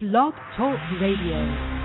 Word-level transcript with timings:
Blog 0.00 0.32
Talk 0.56 0.78
Radio. 1.00 1.78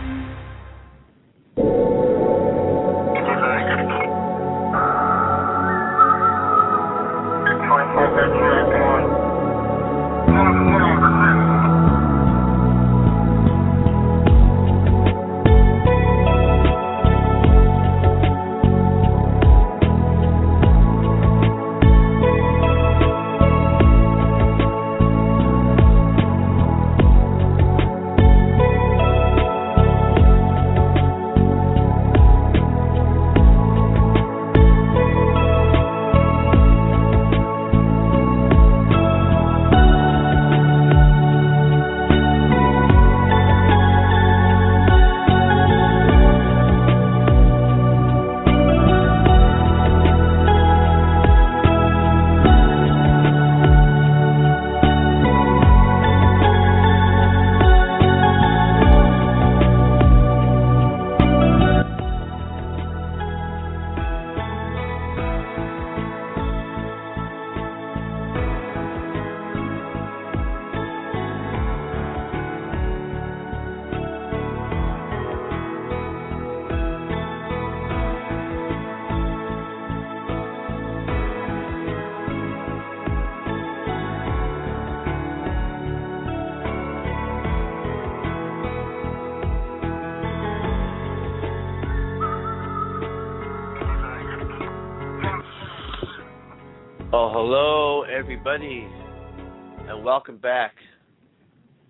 Oh, 97.15 97.29
hello, 97.31 98.01
everybody, 98.05 98.87
and 99.87 100.03
welcome 100.03 100.37
back 100.37 100.71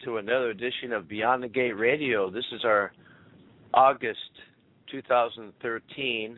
to 0.03 0.17
another 0.17 0.49
edition 0.49 0.91
of 0.91 1.07
Beyond 1.07 1.43
the 1.43 1.47
Gate 1.47 1.77
Radio. 1.77 2.29
This 2.29 2.43
is 2.51 2.65
our 2.65 2.91
August 3.73 4.19
2013, 4.91 6.37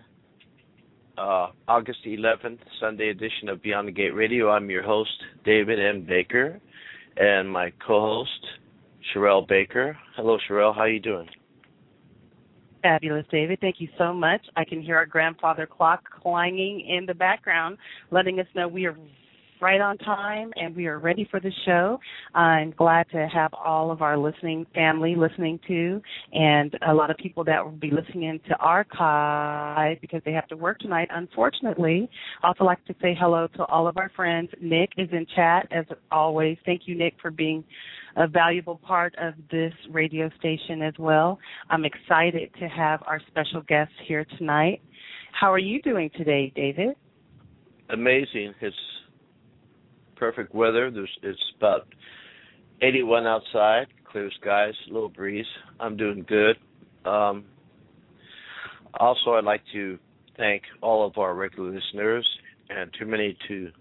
uh, 1.18 1.48
August 1.68 1.98
11th, 2.06 2.60
Sunday 2.80 3.10
edition 3.10 3.50
of 3.50 3.60
Beyond 3.64 3.88
the 3.88 3.92
Gate 3.92 4.14
Radio. 4.14 4.52
I'm 4.52 4.70
your 4.70 4.84
host, 4.84 5.10
David 5.44 5.80
M. 5.80 6.06
Baker, 6.08 6.62
and 7.18 7.50
my 7.50 7.74
co-host, 7.88 8.30
Sherelle 9.12 9.48
Baker. 9.48 9.98
Hello, 10.16 10.38
Sherelle. 10.48 10.76
How 10.76 10.86
you 10.86 11.00
doing? 11.00 11.28
Fabulous, 12.86 13.26
David. 13.32 13.58
Thank 13.62 13.78
you 13.80 13.88
so 13.98 14.14
much. 14.14 14.42
I 14.56 14.64
can 14.64 14.80
hear 14.80 14.96
our 14.96 15.08
grandfather 15.08 15.66
clock 15.66 16.04
clanging 16.22 16.86
in 16.88 17.08
the 17.08 17.16
background, 17.16 17.80
letting 18.12 18.40
us 18.40 18.46
know 18.54 18.68
we 18.68 18.86
are 18.86 18.96
right 19.60 19.82
on 19.82 19.98
time 19.98 20.52
and 20.56 20.76
we 20.76 20.86
are 20.86 21.00
ready 21.00 21.28
for 21.32 21.40
the 21.40 21.52
show. 21.66 22.00
I'm 22.36 22.76
glad 22.78 23.10
to 23.10 23.28
have 23.34 23.52
all 23.56 23.90
of 23.90 24.04
our 24.04 24.16
listening 24.16 24.68
family 24.76 25.16
listening 25.16 25.60
to 25.68 26.00
and 26.32 26.78
a 26.88 26.94
lot 26.94 27.10
of 27.10 27.18
people 27.18 27.44
that 27.46 27.66
will 27.66 27.72
be 27.72 27.90
listening 27.90 28.40
to 28.50 28.56
archive 28.58 29.98
because 30.00 30.22
they 30.24 30.34
have 30.34 30.48
to 30.50 30.56
work 30.56 30.78
tonight, 30.78 31.08
unfortunately. 31.12 32.08
Also 32.44 32.66
like 32.66 32.86
to 32.86 32.94
say 33.02 33.18
hello 33.20 33.48
to 33.56 33.66
all 33.66 33.88
of 33.88 33.98
our 33.98 34.12
friends. 34.16 34.50
Nick 34.62 34.92
is 34.98 35.10
in 35.12 35.26
chat 35.36 35.68
as 35.72 35.86
always. 36.12 36.56
Thank 36.68 36.82
you, 36.86 36.96
Nick, 36.96 37.16
for 37.20 37.32
being 37.32 37.64
a 38.16 38.28
valuable 38.28 38.78
part 38.78 39.14
of 39.22 39.34
this 39.52 39.74
radio 39.92 40.30
station 40.40 40.82
as 40.82 40.94
well. 40.98 41.40
I'm 41.70 41.86
excited 41.86 42.50
to 42.60 42.68
have 42.68 43.02
our 43.06 43.20
special 43.28 43.62
guest 43.62 43.92
here 44.08 44.26
tonight. 44.38 44.82
How 45.40 45.52
are 45.52 45.60
you 45.60 45.82
doing 45.82 46.10
today, 46.18 46.52
David? 46.56 46.96
Amazing. 47.90 48.54
It's 48.62 48.76
perfect 50.16 50.56
weather. 50.56 50.90
There's 50.90 51.10
it's 51.22 51.40
about 51.58 51.88
81 52.82 53.26
outside, 53.26 53.88
clear 54.10 54.32
skies, 54.42 54.74
a 54.90 54.94
little 54.94 55.10
breeze. 55.10 55.46
I'm 55.80 55.98
doing 55.98 56.26
good. 56.28 56.58
Um, 57.06 57.46
also, 59.00 59.32
I'd 59.32 59.44
like 59.44 59.62
to 59.74 60.00
thank 60.38 60.64
all 60.82 61.06
of 61.06 61.18
our 61.18 61.36
regular 61.36 61.72
listeners, 61.72 62.28
and 62.70 62.90
too 62.98 63.06
many 63.06 63.38
to 63.48 63.72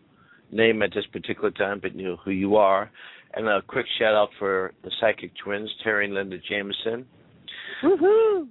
name 0.51 0.83
at 0.83 0.91
this 0.95 1.07
particular 1.13 1.51
time, 1.51 1.81
but 1.81 1.95
you 1.95 2.05
know 2.05 2.17
who 2.25 2.31
you 2.31 2.57
are. 2.57 2.91
And 3.37 3.49
a 3.49 3.63
quick 3.63 3.87
shout 3.99 4.15
out 4.15 4.29
for 4.39 4.73
the 4.85 4.91
Psychic 5.01 5.33
Twins, 5.43 5.71
Terry 5.83 6.05
and 6.05 6.15
Linda 6.15 6.37
Jamison. 6.49 7.05
Woohoo! 7.83 8.49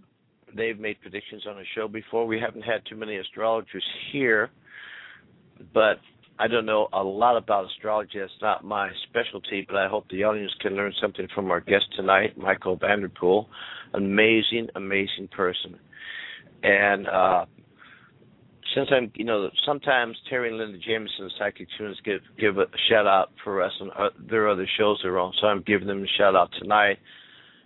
They've 0.55 0.77
made 0.77 0.99
predictions 1.01 1.43
on 1.47 1.55
the 1.55 1.63
show 1.73 1.87
before. 1.87 2.27
We 2.27 2.39
haven't 2.39 2.63
had 2.63 2.81
too 2.87 2.95
many 2.95 3.15
astrologers 3.17 3.83
here, 4.11 4.49
but 5.73 5.99
I 6.37 6.47
don't 6.47 6.65
know 6.65 6.89
a 6.93 7.01
lot 7.03 7.37
about 7.37 7.65
astrology. 7.65 8.17
It's 8.17 8.33
not 8.41 8.63
my 8.65 8.89
specialty, 9.09 9.65
but 9.67 9.77
I 9.77 9.87
hope 9.87 10.05
the 10.09 10.23
audience 10.23 10.51
can 10.59 10.75
learn 10.75 10.93
something 11.01 11.27
from 11.33 11.49
our 11.49 11.61
guest 11.61 11.85
tonight, 11.95 12.37
Michael 12.37 12.75
Vanderpool. 12.75 13.49
Amazing, 13.93 14.67
amazing 14.75 15.29
person. 15.31 15.79
And 16.63 17.07
uh 17.07 17.45
since 18.75 18.89
I'm, 18.91 19.11
you 19.15 19.25
know, 19.25 19.49
sometimes 19.65 20.17
Terry 20.29 20.49
and 20.49 20.57
Linda 20.57 20.77
Jamison, 20.77 21.29
Psychic 21.37 21.67
Twins, 21.77 21.97
give 22.03 22.21
give 22.39 22.57
a 22.57 22.65
shout 22.89 23.07
out 23.07 23.31
for 23.43 23.61
us 23.61 23.71
and 23.79 23.91
uh, 23.91 24.09
their 24.29 24.49
other 24.49 24.67
shows 24.77 24.99
they're 25.03 25.19
on. 25.19 25.33
So 25.39 25.47
I'm 25.47 25.61
giving 25.61 25.87
them 25.87 26.03
a 26.03 26.07
shout 26.17 26.35
out 26.35 26.49
tonight. 26.59 26.99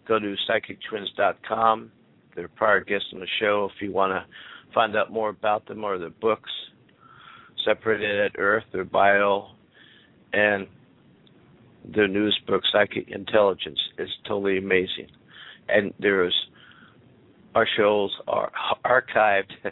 Go 0.08 0.20
to 0.20 0.36
psychictwins.com. 0.50 1.92
They're 2.36 2.48
prior 2.48 2.84
guests 2.84 3.08
on 3.14 3.20
the 3.20 3.28
show. 3.40 3.70
If 3.74 3.82
you 3.82 3.92
want 3.92 4.12
to 4.12 4.26
find 4.74 4.96
out 4.96 5.12
more 5.12 5.30
about 5.30 5.68
them 5.68 5.84
or 5.84 5.98
their 5.98 6.10
books, 6.10 6.52
Separated 7.66 8.20
at 8.20 8.40
Earth, 8.40 8.64
their 8.72 8.86
bio, 8.86 9.50
and 10.32 10.68
their 11.84 12.08
newest 12.08 12.46
book, 12.46 12.62
Psychic 12.72 13.10
Intelligence, 13.10 13.80
is 13.98 14.10
totally 14.26 14.58
amazing. 14.58 15.08
And 15.68 15.94
there's 16.00 16.36
our 17.56 17.68
shows 17.76 18.12
are 18.28 18.52
archived. 18.86 19.52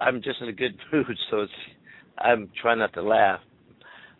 I'm 0.00 0.22
just 0.22 0.40
in 0.40 0.48
a 0.48 0.52
good 0.52 0.76
mood, 0.92 1.16
so 1.30 1.40
it's 1.40 1.52
I'm 2.18 2.50
trying 2.60 2.78
not 2.78 2.92
to 2.94 3.02
laugh. 3.02 3.40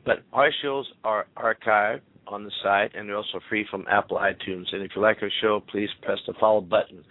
But 0.05 0.23
our 0.33 0.51
shows 0.63 0.87
are 1.05 1.27
archived 1.37 2.01
on 2.27 2.45
the 2.45 2.51
site, 2.63 2.95
and 2.95 3.09
they're 3.09 3.17
also 3.17 3.41
free 3.49 3.67
from 3.71 3.85
Apple 3.91 4.17
iTunes. 4.19 4.67
And 4.73 4.83
if 4.83 4.93
you 4.97 5.03
like 5.03 5.19
our 5.23 5.31
show, 5.43 5.63
please 5.71 5.89
press 6.03 6.19
the 6.27 6.33
follow 6.41 6.61
button. 6.61 7.05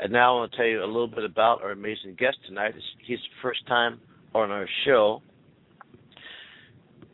And 0.00 0.12
now 0.12 0.36
I 0.36 0.40
want 0.40 0.52
to 0.52 0.56
tell 0.56 0.66
you 0.66 0.82
a 0.82 0.86
little 0.86 1.08
bit 1.08 1.24
about 1.24 1.62
our 1.62 1.72
amazing 1.72 2.16
guest 2.18 2.38
tonight. 2.46 2.74
He's 3.04 3.18
the 3.18 3.42
first 3.42 3.66
time 3.66 4.00
on 4.34 4.50
our 4.50 4.68
show, 4.84 5.22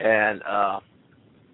and 0.00 0.42
uh, 0.42 0.80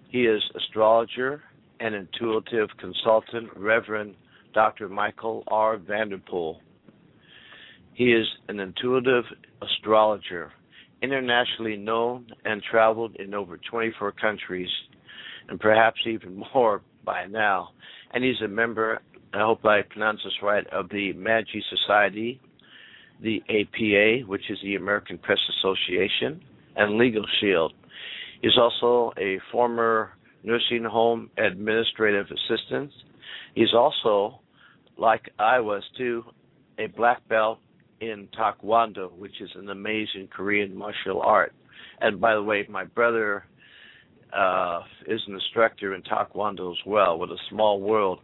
he 0.09 0.23
is 0.23 0.41
astrologer 0.55 1.41
and 1.79 1.95
intuitive 1.95 2.69
consultant, 2.79 3.49
Reverend 3.55 4.15
Dr. 4.53 4.89
Michael 4.89 5.43
R. 5.47 5.77
Vanderpool. 5.77 6.59
He 8.01 8.13
is 8.13 8.25
an 8.47 8.59
intuitive 8.59 9.25
astrologer, 9.61 10.51
internationally 11.03 11.77
known 11.77 12.31
and 12.43 12.63
traveled 12.63 13.15
in 13.17 13.35
over 13.35 13.59
24 13.69 14.13
countries, 14.13 14.71
and 15.47 15.59
perhaps 15.59 15.99
even 16.07 16.43
more 16.55 16.81
by 17.05 17.27
now. 17.27 17.69
and 18.11 18.23
he's 18.23 18.41
a 18.43 18.47
member. 18.47 19.03
I 19.35 19.41
hope 19.41 19.63
I 19.65 19.83
pronounce 19.83 20.21
this 20.23 20.33
right 20.41 20.65
of 20.73 20.89
the 20.89 21.13
Magi 21.13 21.59
Society, 21.69 22.41
the 23.21 23.43
APA, 23.47 24.27
which 24.27 24.49
is 24.49 24.57
the 24.63 24.77
American 24.77 25.19
Press 25.19 25.37
Association, 25.59 26.41
and 26.75 26.97
Legal 26.97 27.27
Shield. 27.39 27.71
He's 28.41 28.57
also 28.57 29.13
a 29.19 29.37
former 29.51 30.13
nursing 30.43 30.85
home 30.85 31.29
administrative 31.37 32.25
assistant. 32.31 32.89
He's 33.53 33.75
also, 33.75 34.39
like 34.97 35.29
I 35.37 35.59
was 35.59 35.83
too, 35.95 36.23
a 36.79 36.87
black 36.87 37.27
belt 37.29 37.59
in 38.01 38.27
Taekwondo, 38.37 39.13
which 39.13 39.39
is 39.39 39.49
an 39.55 39.69
amazing 39.69 40.27
Korean 40.35 40.75
martial 40.75 41.21
art. 41.21 41.53
And 42.01 42.19
by 42.19 42.33
the 42.33 42.41
way, 42.41 42.65
my 42.69 42.83
brother 42.83 43.45
uh, 44.35 44.81
is 45.07 45.21
an 45.27 45.35
instructor 45.35 45.93
in 45.93 46.01
Taekwondo 46.01 46.71
as 46.71 46.79
well, 46.85 47.19
with 47.19 47.29
a 47.29 47.37
small 47.49 47.79
world. 47.79 48.19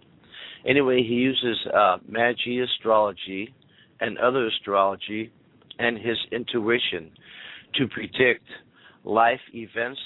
Anyway, 0.68 1.03
he 1.07 1.13
uses 1.13 1.57
uh, 1.74 1.97
Magi 2.07 2.63
astrology 2.63 3.53
and 4.01 4.18
other 4.18 4.47
astrology 4.47 5.31
and 5.79 5.97
his 5.97 6.18
intuition 6.31 7.12
to 7.75 7.88
predict 7.88 8.45
life 9.03 9.39
events 9.53 10.00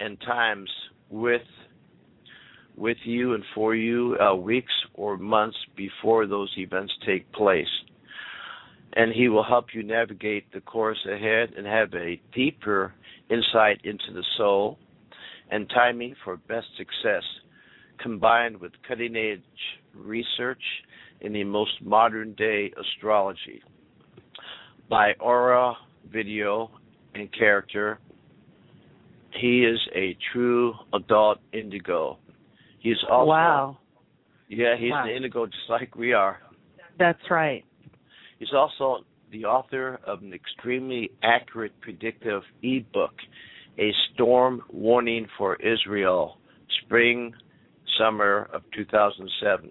and 0.00 0.18
times 0.22 0.70
with 1.10 1.42
with 2.74 2.96
you 3.04 3.34
and 3.34 3.44
for 3.54 3.74
you 3.74 4.16
uh, 4.18 4.34
weeks 4.34 4.72
or 4.94 5.18
months 5.18 5.58
before 5.76 6.26
those 6.26 6.50
events 6.56 6.90
take 7.04 7.30
place. 7.32 7.66
And 8.94 9.12
he 9.12 9.28
will 9.28 9.44
help 9.44 9.66
you 9.72 9.82
navigate 9.82 10.52
the 10.52 10.60
course 10.60 10.98
ahead 11.10 11.50
and 11.56 11.66
have 11.66 11.94
a 11.94 12.20
deeper 12.34 12.92
insight 13.30 13.80
into 13.84 14.12
the 14.12 14.24
soul 14.36 14.78
and 15.50 15.68
timing 15.70 16.14
for 16.24 16.36
best 16.36 16.66
success, 16.76 17.22
combined 17.98 18.58
with 18.58 18.72
cutting 18.86 19.16
edge 19.16 19.40
research 19.94 20.62
in 21.20 21.32
the 21.32 21.44
most 21.44 21.72
modern 21.82 22.34
day 22.34 22.72
astrology. 22.78 23.62
By 24.90 25.12
aura, 25.20 25.74
video, 26.10 26.70
and 27.14 27.32
character, 27.32 27.98
he 29.40 29.64
is 29.64 29.78
a 29.94 30.16
true 30.32 30.74
adult 30.92 31.38
indigo. 31.52 32.18
He's 32.80 32.96
also 33.10 33.30
wow. 33.30 33.78
Yeah, 34.48 34.76
he's 34.78 34.90
wow. 34.90 35.04
an 35.04 35.10
indigo 35.10 35.46
just 35.46 35.70
like 35.70 35.94
we 35.96 36.12
are. 36.12 36.38
That's 36.98 37.18
right. 37.30 37.64
He's 38.42 38.54
also 38.54 39.04
the 39.30 39.44
author 39.44 40.00
of 40.04 40.20
an 40.22 40.34
extremely 40.34 41.12
accurate 41.22 41.80
predictive 41.80 42.42
ebook, 42.64 43.12
A 43.78 43.92
Storm 44.12 44.62
Warning 44.68 45.28
for 45.38 45.54
Israel, 45.62 46.38
spring 46.82 47.34
summer 47.96 48.48
of 48.52 48.62
2007. 48.74 49.70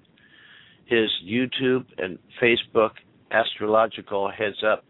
His 0.86 1.10
YouTube 1.22 1.84
and 1.98 2.18
Facebook 2.42 2.92
astrological 3.32 4.32
heads 4.32 4.64
up 4.66 4.86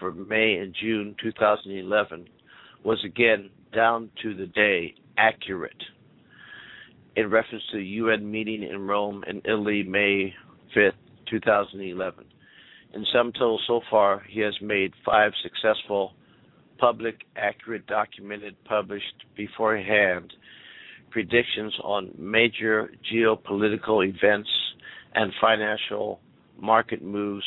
for 0.00 0.10
May 0.10 0.56
and 0.56 0.74
June 0.74 1.14
2011 1.22 2.26
was 2.82 2.98
again 3.04 3.50
down 3.72 4.10
to 4.20 4.34
the 4.34 4.46
day 4.46 4.96
accurate 5.16 5.80
in 7.14 7.30
reference 7.30 7.62
to 7.70 7.76
the 7.76 7.84
UN 7.84 8.28
meeting 8.28 8.64
in 8.64 8.84
Rome 8.84 9.22
in 9.28 9.42
Italy 9.44 9.84
May 9.84 10.34
5th, 10.74 10.94
2011. 11.30 12.24
In 12.96 13.04
sum 13.12 13.30
total 13.32 13.60
so 13.66 13.82
far, 13.90 14.22
he 14.26 14.40
has 14.40 14.54
made 14.62 14.94
five 15.04 15.32
successful, 15.42 16.14
public, 16.78 17.26
accurate, 17.36 17.86
documented, 17.86 18.56
published 18.64 19.26
beforehand 19.36 20.32
predictions 21.10 21.74
on 21.84 22.10
major 22.16 22.90
geopolitical 23.12 24.02
events 24.02 24.48
and 25.14 25.30
financial 25.42 26.20
market 26.58 27.02
moves 27.02 27.44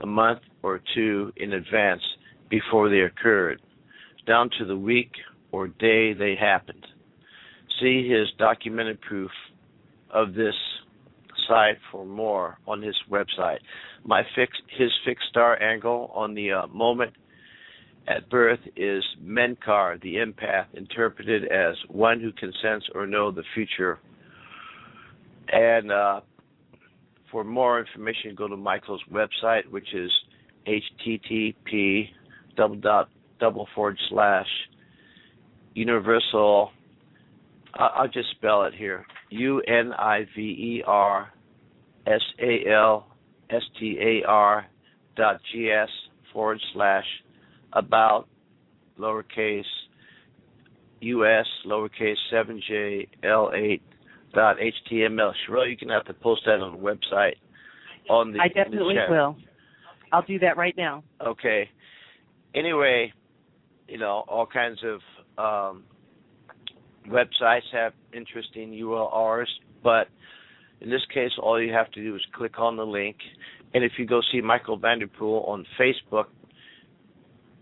a 0.00 0.06
month 0.06 0.42
or 0.62 0.80
two 0.94 1.32
in 1.38 1.54
advance 1.54 2.02
before 2.48 2.88
they 2.88 3.00
occurred, 3.00 3.60
down 4.28 4.48
to 4.60 4.64
the 4.64 4.76
week 4.76 5.10
or 5.50 5.66
day 5.66 6.12
they 6.12 6.36
happened. 6.36 6.86
See 7.80 8.08
his 8.08 8.28
documented 8.38 9.00
proof 9.00 9.32
of 10.10 10.34
this 10.34 10.54
for 11.90 12.04
more 12.04 12.58
on 12.66 12.82
his 12.82 12.96
website. 13.10 13.58
My 14.04 14.22
fix, 14.34 14.52
his 14.76 14.90
fixed 15.04 15.28
star 15.28 15.60
angle 15.62 16.10
on 16.14 16.34
the 16.34 16.52
uh, 16.52 16.66
moment 16.68 17.12
at 18.06 18.28
birth 18.28 18.60
is 18.76 19.02
Menkar, 19.22 20.00
the 20.02 20.16
empath, 20.16 20.66
interpreted 20.74 21.44
as 21.50 21.74
one 21.88 22.20
who 22.20 22.32
can 22.32 22.52
sense 22.62 22.84
or 22.94 23.06
know 23.06 23.30
the 23.30 23.44
future. 23.54 23.98
And 25.48 25.90
uh, 25.90 26.20
for 27.30 27.44
more 27.44 27.80
information, 27.80 28.34
go 28.34 28.48
to 28.48 28.56
Michael's 28.56 29.02
website, 29.10 29.68
which 29.70 29.94
is 29.94 30.10
http 30.66 32.08
double 32.56 32.76
dot 32.76 33.08
double 33.40 33.68
forward 33.74 33.98
slash 34.08 34.46
universal. 35.74 36.70
I'll 37.74 38.08
just 38.08 38.30
spell 38.30 38.64
it 38.64 38.74
here: 38.74 39.04
U 39.34 39.60
N 39.66 39.92
I 39.92 40.20
V 40.36 40.40
E 40.40 40.82
R 40.86 41.32
S 42.06 42.20
A 42.40 42.70
L 42.70 43.08
S 43.50 43.62
T 43.80 43.98
A 44.00 44.28
R 44.28 44.66
dot 45.16 45.40
G 45.52 45.70
S 45.70 45.88
forward 46.32 46.60
slash 46.72 47.04
about 47.72 48.26
lowercase 48.98 49.62
us 51.02 51.46
lowercase 51.66 52.16
7j 52.32 53.08
l8 53.24 53.80
dot 54.32 54.56
html. 54.56 55.32
Sherelle, 55.46 55.70
you 55.70 55.76
can 55.76 55.88
have 55.90 56.04
to 56.06 56.14
post 56.14 56.42
that 56.46 56.60
on 56.60 56.72
the 56.72 56.78
website. 56.78 57.34
On 58.08 58.32
the 58.32 58.38
I 58.40 58.48
definitely 58.48 58.94
the 58.94 59.12
will. 59.12 59.36
I'll 60.12 60.22
do 60.22 60.38
that 60.38 60.56
right 60.56 60.74
now. 60.76 61.02
Okay. 61.24 61.68
Anyway, 62.54 63.12
you 63.88 63.98
know 63.98 64.24
all 64.28 64.46
kinds 64.46 64.78
of 64.84 65.00
um, 65.74 65.84
websites 67.08 67.62
have 67.72 67.92
interesting 68.12 68.70
URLs, 68.72 69.46
but 69.82 70.08
in 70.80 70.90
this 70.90 71.02
case, 71.12 71.30
all 71.42 71.60
you 71.60 71.72
have 71.72 71.90
to 71.92 72.02
do 72.02 72.14
is 72.14 72.22
click 72.34 72.58
on 72.58 72.76
the 72.76 72.84
link. 72.84 73.16
And 73.72 73.82
if 73.82 73.92
you 73.98 74.06
go 74.06 74.20
see 74.32 74.40
Michael 74.40 74.76
Vanderpool 74.76 75.44
on 75.48 75.66
Facebook, 75.80 76.26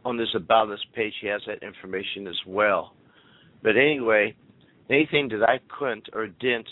on 0.05 0.17
this 0.17 0.29
About 0.35 0.71
Us 0.71 0.81
page, 0.94 1.15
he 1.21 1.29
has 1.29 1.41
that 1.47 1.62
information 1.62 2.27
as 2.27 2.39
well. 2.47 2.94
But 3.62 3.77
anyway, 3.77 4.35
anything 4.91 5.29
that 5.29 5.49
I 5.49 5.61
couldn't 5.79 6.09
or 6.12 6.27
didn't 6.27 6.69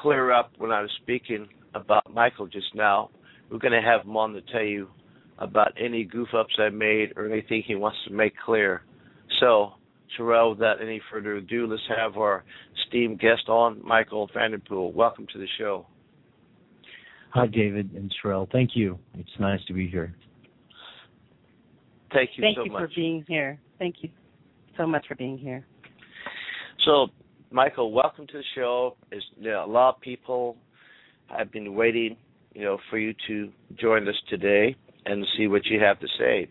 clear 0.00 0.32
up 0.32 0.52
when 0.58 0.70
I 0.70 0.80
was 0.80 0.90
speaking 1.02 1.48
about 1.74 2.12
Michael 2.12 2.46
just 2.46 2.74
now, 2.74 3.10
we're 3.50 3.58
going 3.58 3.72
to 3.72 3.86
have 3.86 4.02
him 4.06 4.16
on 4.16 4.32
to 4.32 4.40
tell 4.40 4.62
you 4.62 4.88
about 5.38 5.72
any 5.78 6.04
goof 6.04 6.28
ups 6.36 6.54
I 6.58 6.70
made 6.70 7.12
or 7.16 7.30
anything 7.30 7.62
he 7.66 7.74
wants 7.74 7.98
to 8.06 8.12
make 8.12 8.32
clear. 8.44 8.82
So, 9.40 9.72
Sherelle, 10.18 10.50
without 10.50 10.80
any 10.80 11.00
further 11.10 11.36
ado, 11.36 11.66
let's 11.66 11.82
have 11.96 12.16
our 12.16 12.44
esteemed 12.84 13.20
guest 13.20 13.48
on, 13.48 13.80
Michael 13.84 14.28
Vanderpool. 14.34 14.92
Welcome 14.92 15.26
to 15.32 15.38
the 15.38 15.46
show. 15.58 15.86
Hi, 17.30 17.46
David 17.46 17.92
and 17.94 18.12
Sherelle. 18.22 18.50
Thank 18.50 18.70
you. 18.74 18.98
It's 19.14 19.30
nice 19.38 19.60
to 19.68 19.72
be 19.72 19.88
here. 19.88 20.14
Thank 22.12 22.30
you 22.36 22.42
Thank 22.42 22.56
so 22.56 22.64
you 22.64 22.72
much. 22.72 22.82
for 22.82 22.90
being 22.96 23.24
here. 23.28 23.60
Thank 23.78 23.96
you 24.00 24.10
so 24.76 24.86
much 24.86 25.06
for 25.06 25.14
being 25.14 25.38
here. 25.38 25.64
So, 26.84 27.08
Michael, 27.52 27.92
welcome 27.92 28.26
to 28.26 28.32
the 28.32 28.44
show. 28.54 28.96
It's, 29.12 29.24
you 29.36 29.50
know, 29.50 29.64
a 29.64 29.70
lot 29.70 29.96
of 29.96 30.00
people 30.00 30.56
have 31.26 31.52
been 31.52 31.74
waiting, 31.74 32.16
you 32.52 32.64
know, 32.64 32.78
for 32.88 32.98
you 32.98 33.14
to 33.28 33.50
join 33.78 34.08
us 34.08 34.14
today 34.28 34.74
and 35.06 35.24
see 35.36 35.46
what 35.46 35.66
you 35.66 35.78
have 35.80 36.00
to 36.00 36.06
say. 36.18 36.50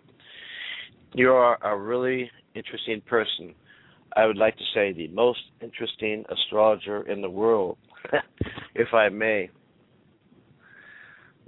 You 1.14 1.32
are 1.32 1.58
a 1.62 1.78
really 1.78 2.30
interesting 2.56 3.02
person. 3.02 3.54
I 4.16 4.26
would 4.26 4.38
like 4.38 4.58
to 4.58 4.64
say 4.74 4.92
the 4.92 5.08
most 5.10 5.40
interesting 5.62 6.26
astrologer 6.30 7.08
in 7.08 7.22
the 7.22 7.30
world, 7.30 7.78
if 8.76 8.94
I 8.94 9.10
may. 9.10 9.50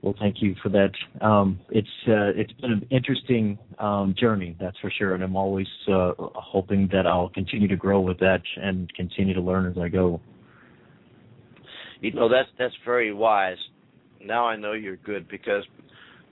Well, 0.02 0.16
thank 0.20 0.38
you 0.42 0.56
for 0.64 0.70
that. 0.70 0.92
Um, 1.24 1.60
it's 1.70 1.88
uh, 2.08 2.34
it's 2.36 2.52
been 2.54 2.72
an 2.72 2.88
interesting 2.90 3.60
um, 3.78 4.16
journey, 4.20 4.56
that's 4.60 4.78
for 4.80 4.92
sure, 4.98 5.14
and 5.14 5.24
I'm 5.24 5.36
always 5.36 5.68
uh, 5.88 6.14
hoping 6.18 6.90
that 6.92 7.06
I'll 7.06 7.30
continue 7.30 7.68
to 7.68 7.76
grow 7.76 8.00
with 8.00 8.18
that 8.20 8.42
and 8.58 8.92
continue 8.96 9.36
to 9.36 9.42
learn 9.42 9.68
as 9.72 9.78
I 9.78 9.90
go. 9.90 10.20
You 12.00 12.14
know 12.14 12.30
that's 12.30 12.50
that's 12.58 12.74
very 12.84 13.14
wise. 13.14 13.58
Now 14.24 14.48
I 14.48 14.56
know 14.56 14.74
you're 14.74 14.98
good 14.98 15.28
because 15.30 15.64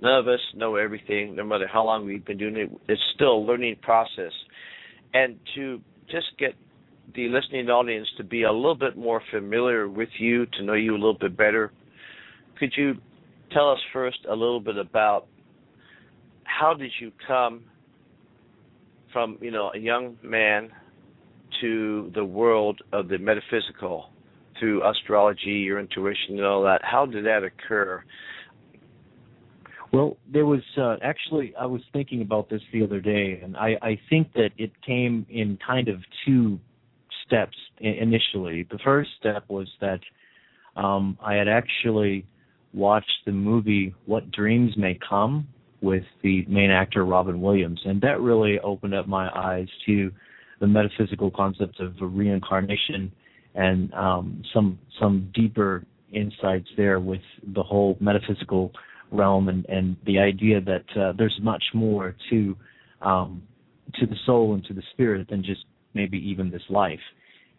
none 0.02 0.18
of 0.18 0.28
us 0.28 0.40
know 0.56 0.76
everything, 0.76 1.36
no 1.36 1.44
matter 1.44 1.68
how 1.72 1.86
long 1.86 2.06
we've 2.06 2.26
been 2.26 2.38
doing 2.40 2.56
it. 2.56 2.72
It's 2.88 3.02
still 3.14 3.34
a 3.34 3.46
learning 3.46 3.78
process, 3.84 4.32
and 5.14 5.38
to 5.56 5.82
just 6.10 6.28
get 6.38 6.54
the 7.16 7.28
listening 7.30 7.70
audience 7.70 8.08
to 8.18 8.24
be 8.24 8.44
a 8.44 8.52
little 8.52 8.76
bit 8.76 8.98
more 8.98 9.22
familiar 9.32 9.90
with 9.90 10.10
you, 10.20 10.46
to 10.46 10.64
know 10.64 10.74
you 10.74 10.92
a 10.92 10.96
little 10.96 11.18
bit 11.20 11.36
better. 11.36 11.72
Could 12.60 12.74
you 12.78 12.96
tell 13.52 13.72
us 13.72 13.80
first 13.94 14.20
a 14.30 14.34
little 14.34 14.60
bit 14.60 14.78
about 14.78 15.28
how 16.44 16.74
did 16.74 16.92
you 17.00 17.12
come 17.28 17.64
from 19.12 19.38
you 19.42 19.52
know 19.52 19.72
a 19.74 19.78
young 19.78 20.18
man 20.22 20.70
to 21.62 22.12
the 22.14 22.24
world 22.24 22.80
of 22.94 23.08
the 23.08 23.18
metaphysical 23.18 24.10
through 24.60 24.88
astrology, 24.88 25.52
your 25.52 25.80
intuition, 25.80 26.38
and 26.38 26.46
all 26.46 26.64
that. 26.64 26.82
How 26.84 27.06
did 27.06 27.26
that 27.26 27.44
occur? 27.44 28.04
Well, 29.92 30.18
there 30.32 30.46
was 30.46 30.62
uh, 30.78 30.98
actually 31.02 31.54
I 31.60 31.66
was 31.66 31.82
thinking 31.94 32.22
about 32.22 32.50
this 32.50 32.62
the 32.72 32.84
other 32.84 33.02
day, 33.02 33.40
and 33.44 33.58
I, 33.58 33.76
I 33.82 34.00
think 34.10 34.34
that 34.34 34.50
it 34.58 34.72
came 34.86 35.26
in 35.30 35.58
kind 35.66 35.88
of 35.88 36.00
two 36.26 36.60
steps 37.26 37.58
initially. 37.80 38.68
The 38.70 38.80
first 38.84 39.10
step 39.20 39.46
was 39.48 39.68
that 39.82 40.00
um, 40.76 41.18
I 41.24 41.34
had 41.34 41.48
actually 41.48 42.26
watched 42.74 43.26
the 43.26 43.32
movie 43.32 43.96
What 44.06 44.32
Dreams 44.32 44.74
May 44.78 45.00
Come 45.08 45.48
with 45.82 46.04
the 46.22 46.46
main 46.48 46.70
actor 46.70 47.06
Robin 47.06 47.42
Williams, 47.42 47.82
and 47.86 48.02
that 48.02 48.20
really 48.20 48.60
opened 48.60 48.94
up 48.94 49.08
my 49.08 49.30
eyes 49.30 49.68
to 49.88 50.12
the 50.60 50.68
metaphysical 50.68 51.32
concept 51.32 51.80
of 51.80 51.94
reincarnation 52.00 53.12
and 53.56 53.94
um, 53.94 54.44
some 54.54 54.78
some 55.00 55.32
deeper 55.34 55.84
insights 56.12 56.68
there 56.78 57.00
with 57.00 57.22
the 57.56 57.64
whole 57.64 57.98
metaphysical 58.00 58.72
realm 59.12 59.50
and, 59.50 59.66
and 59.66 59.98
the 60.06 60.20
idea 60.20 60.62
that 60.62 60.86
uh, 61.00 61.14
there's 61.18 61.38
much 61.42 61.64
more 61.74 62.16
to 62.30 62.56
um, 63.02 63.42
to 63.96 64.06
the 64.06 64.16
soul 64.26 64.54
and 64.54 64.64
to 64.66 64.74
the 64.74 64.84
spirit 64.94 65.28
than 65.30 65.44
just 65.44 65.66
maybe 65.94 66.18
even 66.18 66.52
this 66.52 66.62
life. 66.70 67.00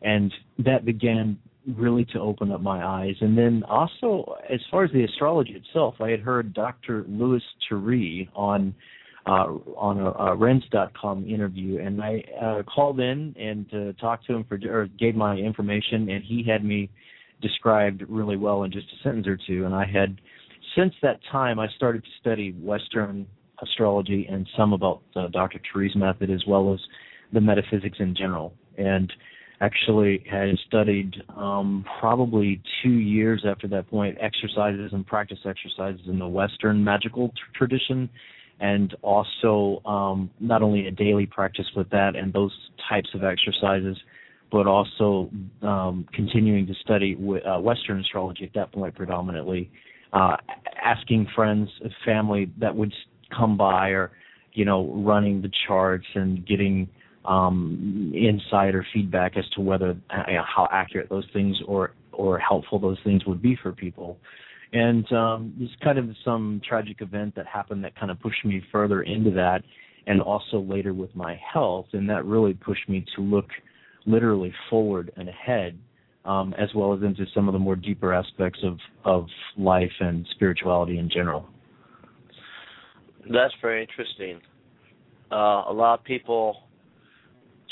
And 0.02 0.32
that 0.58 0.84
began 0.84 1.38
really 1.76 2.04
to 2.06 2.20
open 2.20 2.52
up 2.52 2.60
my 2.60 2.84
eyes. 2.84 3.14
And 3.20 3.36
then 3.36 3.62
also, 3.68 4.36
as 4.48 4.60
far 4.70 4.84
as 4.84 4.92
the 4.92 5.04
astrology 5.04 5.52
itself, 5.52 5.94
I 6.00 6.10
had 6.10 6.20
heard 6.20 6.54
Dr. 6.54 7.04
Louis 7.08 7.42
Turi 7.70 8.28
on 8.34 8.74
uh, 9.26 9.52
on 9.76 10.00
a, 10.00 10.10
a 10.12 10.34
Rense.com 10.34 11.28
interview, 11.28 11.78
and 11.78 12.02
I 12.02 12.24
uh, 12.40 12.62
called 12.62 13.00
in 13.00 13.34
and 13.38 13.66
uh, 13.72 13.92
talked 14.00 14.26
to 14.26 14.34
him 14.34 14.44
for 14.44 14.58
or 14.66 14.86
gave 14.98 15.14
my 15.14 15.36
information, 15.36 16.08
and 16.08 16.24
he 16.24 16.42
had 16.42 16.64
me 16.64 16.88
described 17.42 18.02
really 18.08 18.36
well 18.36 18.62
in 18.62 18.72
just 18.72 18.86
a 18.86 19.02
sentence 19.02 19.26
or 19.26 19.38
two. 19.46 19.66
And 19.66 19.74
I 19.74 19.84
had 19.84 20.18
since 20.76 20.94
that 21.02 21.20
time 21.30 21.58
I 21.58 21.68
started 21.76 22.04
to 22.04 22.10
study 22.20 22.52
Western 22.52 23.26
astrology 23.62 24.26
and 24.30 24.48
some 24.56 24.72
about 24.72 25.02
uh, 25.16 25.28
Dr. 25.28 25.60
Turi's 25.72 25.94
method 25.96 26.30
as 26.30 26.42
well 26.46 26.72
as 26.72 26.80
the 27.32 27.40
metaphysics 27.40 27.98
in 28.00 28.14
general. 28.16 28.54
And 28.78 29.12
actually 29.60 30.24
had 30.30 30.48
studied 30.66 31.14
um, 31.36 31.84
probably 32.00 32.62
two 32.82 32.92
years 32.92 33.44
after 33.46 33.68
that 33.68 33.88
point 33.90 34.16
exercises 34.20 34.90
and 34.92 35.06
practice 35.06 35.38
exercises 35.44 36.00
in 36.06 36.18
the 36.18 36.26
Western 36.26 36.82
magical 36.82 37.28
t- 37.28 37.34
tradition, 37.54 38.08
and 38.60 38.94
also 39.02 39.82
um, 39.86 40.30
not 40.40 40.62
only 40.62 40.86
a 40.86 40.90
daily 40.90 41.26
practice 41.26 41.66
with 41.76 41.88
that 41.90 42.16
and 42.16 42.32
those 42.32 42.52
types 42.88 43.08
of 43.14 43.22
exercises, 43.22 43.96
but 44.50 44.66
also 44.66 45.30
um, 45.62 46.06
continuing 46.12 46.66
to 46.66 46.74
study 46.82 47.14
w- 47.14 47.42
uh, 47.44 47.60
Western 47.60 48.00
astrology 48.00 48.44
at 48.44 48.54
that 48.54 48.72
point 48.72 48.94
predominantly, 48.94 49.70
uh, 50.12 50.36
asking 50.82 51.28
friends, 51.34 51.68
family 52.04 52.50
that 52.58 52.74
would 52.74 52.92
come 53.36 53.56
by, 53.56 53.90
or 53.90 54.10
you 54.52 54.64
know, 54.64 54.92
running 54.94 55.42
the 55.42 55.50
charts 55.66 56.06
and 56.14 56.46
getting 56.46 56.88
um, 57.24 58.12
insight 58.14 58.74
or 58.74 58.86
feedback 58.92 59.36
as 59.36 59.44
to 59.54 59.60
whether 59.60 59.96
uh, 60.10 60.22
how 60.44 60.68
accurate 60.72 61.08
those 61.08 61.26
things 61.32 61.56
or 61.66 61.92
or 62.12 62.38
helpful 62.38 62.78
those 62.78 62.98
things 63.04 63.24
would 63.26 63.40
be 63.40 63.56
for 63.62 63.72
people. 63.72 64.18
And 64.72 65.10
um, 65.12 65.54
there's 65.58 65.74
kind 65.82 65.98
of 65.98 66.08
some 66.24 66.60
tragic 66.68 67.00
event 67.00 67.34
that 67.34 67.46
happened 67.46 67.82
that 67.84 67.98
kind 67.98 68.10
of 68.10 68.20
pushed 68.20 68.44
me 68.44 68.62
further 68.70 69.02
into 69.02 69.30
that, 69.32 69.62
and 70.06 70.20
also 70.20 70.60
later 70.60 70.92
with 70.94 71.14
my 71.14 71.40
health, 71.52 71.86
and 71.92 72.08
that 72.08 72.24
really 72.24 72.54
pushed 72.54 72.88
me 72.88 73.04
to 73.16 73.22
look 73.22 73.46
literally 74.06 74.52
forward 74.68 75.12
and 75.16 75.28
ahead, 75.28 75.78
um, 76.30 76.54
as 76.58 76.68
well 76.76 76.94
as 76.94 77.02
into 77.02 77.24
some 77.34 77.48
of 77.48 77.52
the 77.52 77.58
more 77.58 77.74
deeper 77.74 78.14
aspects 78.14 78.60
of 78.62 78.78
of 79.04 79.26
life 79.56 79.90
and 79.98 80.26
spirituality 80.30 80.98
in 80.98 81.10
general. 81.10 81.48
That's 83.28 83.54
very 83.60 83.82
interesting. 83.82 84.40
Uh, 85.32 85.64
a 85.68 85.72
lot 85.72 85.98
of 85.98 86.04
people 86.04 86.56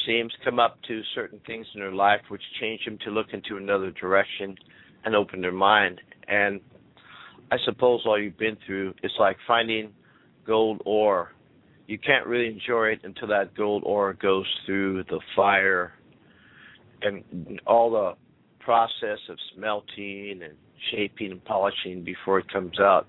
seems 0.06 0.32
come 0.44 0.58
up 0.58 0.78
to 0.88 1.02
certain 1.14 1.40
things 1.46 1.66
in 1.74 1.80
their 1.80 1.92
life 1.92 2.20
which 2.28 2.42
change 2.60 2.84
them 2.84 2.98
to 3.04 3.10
look 3.10 3.26
into 3.32 3.56
another 3.56 3.92
direction 3.92 4.56
and 5.04 5.14
open 5.14 5.40
their 5.40 5.52
mind. 5.52 6.00
And 6.26 6.60
I 7.50 7.56
suppose 7.64 8.00
all 8.06 8.20
you've 8.20 8.38
been 8.38 8.56
through 8.66 8.94
is 9.02 9.12
like 9.20 9.36
finding 9.46 9.92
gold 10.46 10.82
ore. 10.84 11.32
You 11.86 11.98
can't 11.98 12.26
really 12.26 12.48
enjoy 12.48 12.88
it 12.88 13.00
until 13.04 13.28
that 13.28 13.56
gold 13.56 13.82
ore 13.86 14.14
goes 14.14 14.46
through 14.66 15.04
the 15.04 15.20
fire 15.36 15.92
and 17.02 17.60
all 17.66 17.90
the 17.90 18.14
process 18.68 19.18
of 19.30 19.38
smelting 19.54 20.42
and 20.44 20.52
shaping 20.92 21.32
and 21.32 21.42
polishing 21.46 22.04
before 22.04 22.38
it 22.38 22.52
comes 22.52 22.78
out 22.78 23.06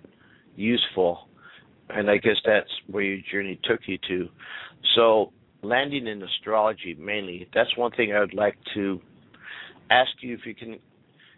useful. 0.56 1.28
And 1.89 2.10
I 2.10 2.16
guess 2.16 2.38
that's 2.46 2.70
where 2.88 3.04
your 3.04 3.20
journey 3.30 3.60
took 3.66 3.82
you 3.86 3.98
to. 4.08 4.30
So 4.96 5.34
landing 5.62 6.08
in 6.08 6.24
astrology 6.24 6.96
mainly, 6.98 7.50
that's 7.54 7.75
one 7.75 7.92
thing 7.92 8.13
I 8.13 8.22
would 8.22 8.34
like 8.34 8.56
to 8.75 9.01
ask 9.92 10.12
you 10.22 10.34
if 10.34 10.46
you 10.46 10.56
can 10.56 10.80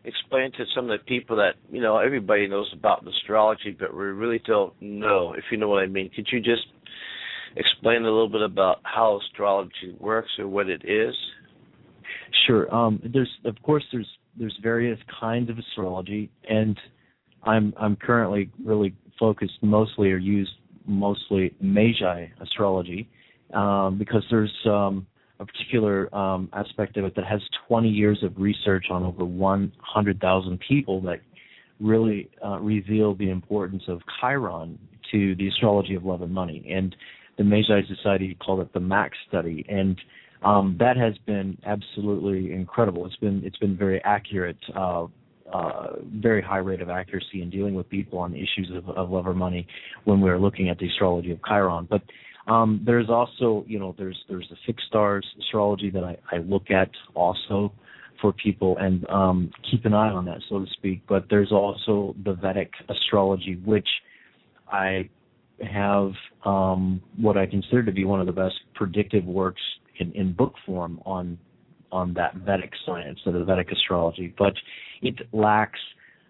explain 0.03 0.51
to 0.51 0.65
some 0.75 0.91
of 0.91 0.99
the 0.99 1.03
people 1.05 1.37
that 1.37 1.53
you 1.71 1.81
know 1.81 1.97
everybody 1.97 2.47
knows 2.47 2.71
about 2.77 3.03
astrology, 3.07 3.75
but 3.79 3.91
we 3.91 4.03
really 4.03 4.41
don't 4.45 4.73
know. 4.79 5.33
If 5.33 5.45
you 5.51 5.57
know 5.57 5.67
what 5.67 5.81
I 5.81 5.87
mean, 5.87 6.11
could 6.15 6.27
you 6.31 6.41
just 6.41 6.67
explain 7.55 8.03
a 8.03 8.05
little 8.05 8.29
bit 8.29 8.43
about 8.43 8.81
how 8.83 9.19
astrology 9.25 9.95
works 9.99 10.29
or 10.37 10.47
what 10.47 10.69
it 10.69 10.83
is? 10.85 11.15
Sure. 12.47 12.73
Um, 12.73 13.01
there's 13.13 13.31
of 13.45 13.55
course 13.63 13.83
there's 13.91 14.07
there's 14.37 14.57
various 14.61 14.99
kinds 15.19 15.49
of 15.49 15.57
astrology, 15.57 16.31
and 16.49 16.77
I'm 17.43 17.73
I'm 17.77 17.95
currently 17.95 18.49
really 18.63 18.95
focused 19.19 19.61
mostly 19.61 20.11
or 20.11 20.17
use 20.17 20.51
mostly 20.85 21.55
Magi 21.61 22.27
astrology 22.41 23.09
um, 23.53 23.97
because 23.97 24.23
there's 24.31 24.53
um, 24.65 25.05
a 25.39 25.45
particular 25.45 26.13
um, 26.15 26.49
aspect 26.53 26.97
of 26.97 27.05
it 27.05 27.15
that 27.15 27.25
has 27.25 27.41
20 27.67 27.89
years 27.89 28.23
of 28.23 28.33
research 28.37 28.85
on 28.89 29.03
over 29.03 29.25
100,000 29.25 30.59
people 30.67 31.01
that 31.01 31.19
really 31.79 32.29
uh, 32.45 32.59
reveal 32.59 33.15
the 33.15 33.29
importance 33.29 33.83
of 33.87 34.01
Chiron 34.19 34.77
to 35.11 35.35
the 35.35 35.47
astrology 35.47 35.95
of 35.95 36.05
love 36.05 36.21
and 36.21 36.33
money. 36.33 36.65
And 36.69 36.95
the 37.37 37.43
Magi 37.43 37.81
Society 37.87 38.37
called 38.43 38.59
it 38.61 38.71
the 38.73 38.79
Max 38.79 39.17
study, 39.27 39.65
and 39.67 39.99
um, 40.43 40.75
that 40.79 40.97
has 40.97 41.13
been 41.25 41.57
absolutely 41.65 42.53
incredible. 42.53 43.05
It's 43.05 43.15
been 43.17 43.41
it's 43.43 43.57
been 43.57 43.77
very 43.77 44.01
accurate. 44.03 44.57
Uh, 44.75 45.07
uh, 45.53 45.95
very 46.15 46.41
high 46.41 46.59
rate 46.59 46.81
of 46.81 46.89
accuracy 46.89 47.41
in 47.41 47.49
dealing 47.49 47.73
with 47.73 47.89
people 47.89 48.17
on 48.19 48.33
issues 48.33 48.71
of, 48.73 48.87
of 48.91 49.09
love 49.09 49.27
or 49.27 49.33
money 49.33 49.67
when 50.05 50.21
we're 50.21 50.39
looking 50.39 50.69
at 50.69 50.77
the 50.77 50.87
astrology 50.87 51.29
of 51.29 51.39
Chiron. 51.45 51.85
But 51.89 52.01
um, 52.47 52.81
there's 52.85 53.09
also, 53.09 53.65
you 53.67 53.77
know, 53.77 53.93
there's 53.97 54.17
there's 54.29 54.47
the 54.49 54.55
fixed 54.65 54.87
stars 54.87 55.25
astrology 55.39 55.89
that 55.89 56.03
I, 56.03 56.17
I 56.31 56.37
look 56.37 56.71
at 56.71 56.89
also 57.15 57.73
for 58.21 58.31
people 58.31 58.77
and 58.77 59.07
um, 59.09 59.51
keep 59.69 59.83
an 59.85 59.93
eye 59.93 60.09
on 60.09 60.25
that, 60.25 60.39
so 60.47 60.59
to 60.59 60.65
speak. 60.71 61.01
But 61.07 61.25
there's 61.29 61.51
also 61.51 62.15
the 62.23 62.33
Vedic 62.33 62.71
astrology, 62.87 63.59
which 63.65 63.87
I 64.71 65.09
have 65.61 66.11
um, 66.45 67.01
what 67.17 67.37
I 67.37 67.45
consider 67.45 67.83
to 67.83 67.91
be 67.91 68.05
one 68.05 68.19
of 68.19 68.25
the 68.25 68.31
best 68.31 68.55
predictive 68.73 69.25
works 69.25 69.61
in, 70.01 70.11
in 70.13 70.33
book 70.33 70.53
form 70.65 70.99
on 71.05 71.37
on 71.91 72.13
that 72.13 72.33
Vedic 72.35 72.71
science, 72.85 73.19
so 73.23 73.31
the 73.31 73.43
Vedic 73.43 73.69
astrology. 73.71 74.33
But 74.37 74.53
it 75.01 75.15
lacks 75.33 75.79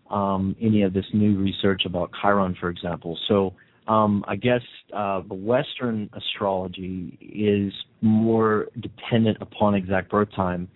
um, 0.09 0.55
any 0.59 0.81
of 0.81 0.93
this 0.93 1.05
new 1.13 1.37
research 1.37 1.83
about 1.85 2.09
Chiron, 2.19 2.55
for 2.59 2.69
example. 2.69 3.17
So 3.27 3.53
um, 3.87 4.25
I 4.27 4.35
guess 4.35 4.61
uh, 4.95 5.21
the 5.27 5.35
Western 5.35 6.09
astrology 6.13 7.17
is 7.21 7.73
more 8.01 8.67
dependent 8.79 9.37
upon 9.39 9.75
exact 9.75 10.09
birth 10.09 10.29
time, 10.35 10.67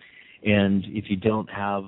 and 0.44 0.84
if 0.86 1.04
you 1.08 1.16
don't 1.16 1.50
have 1.50 1.84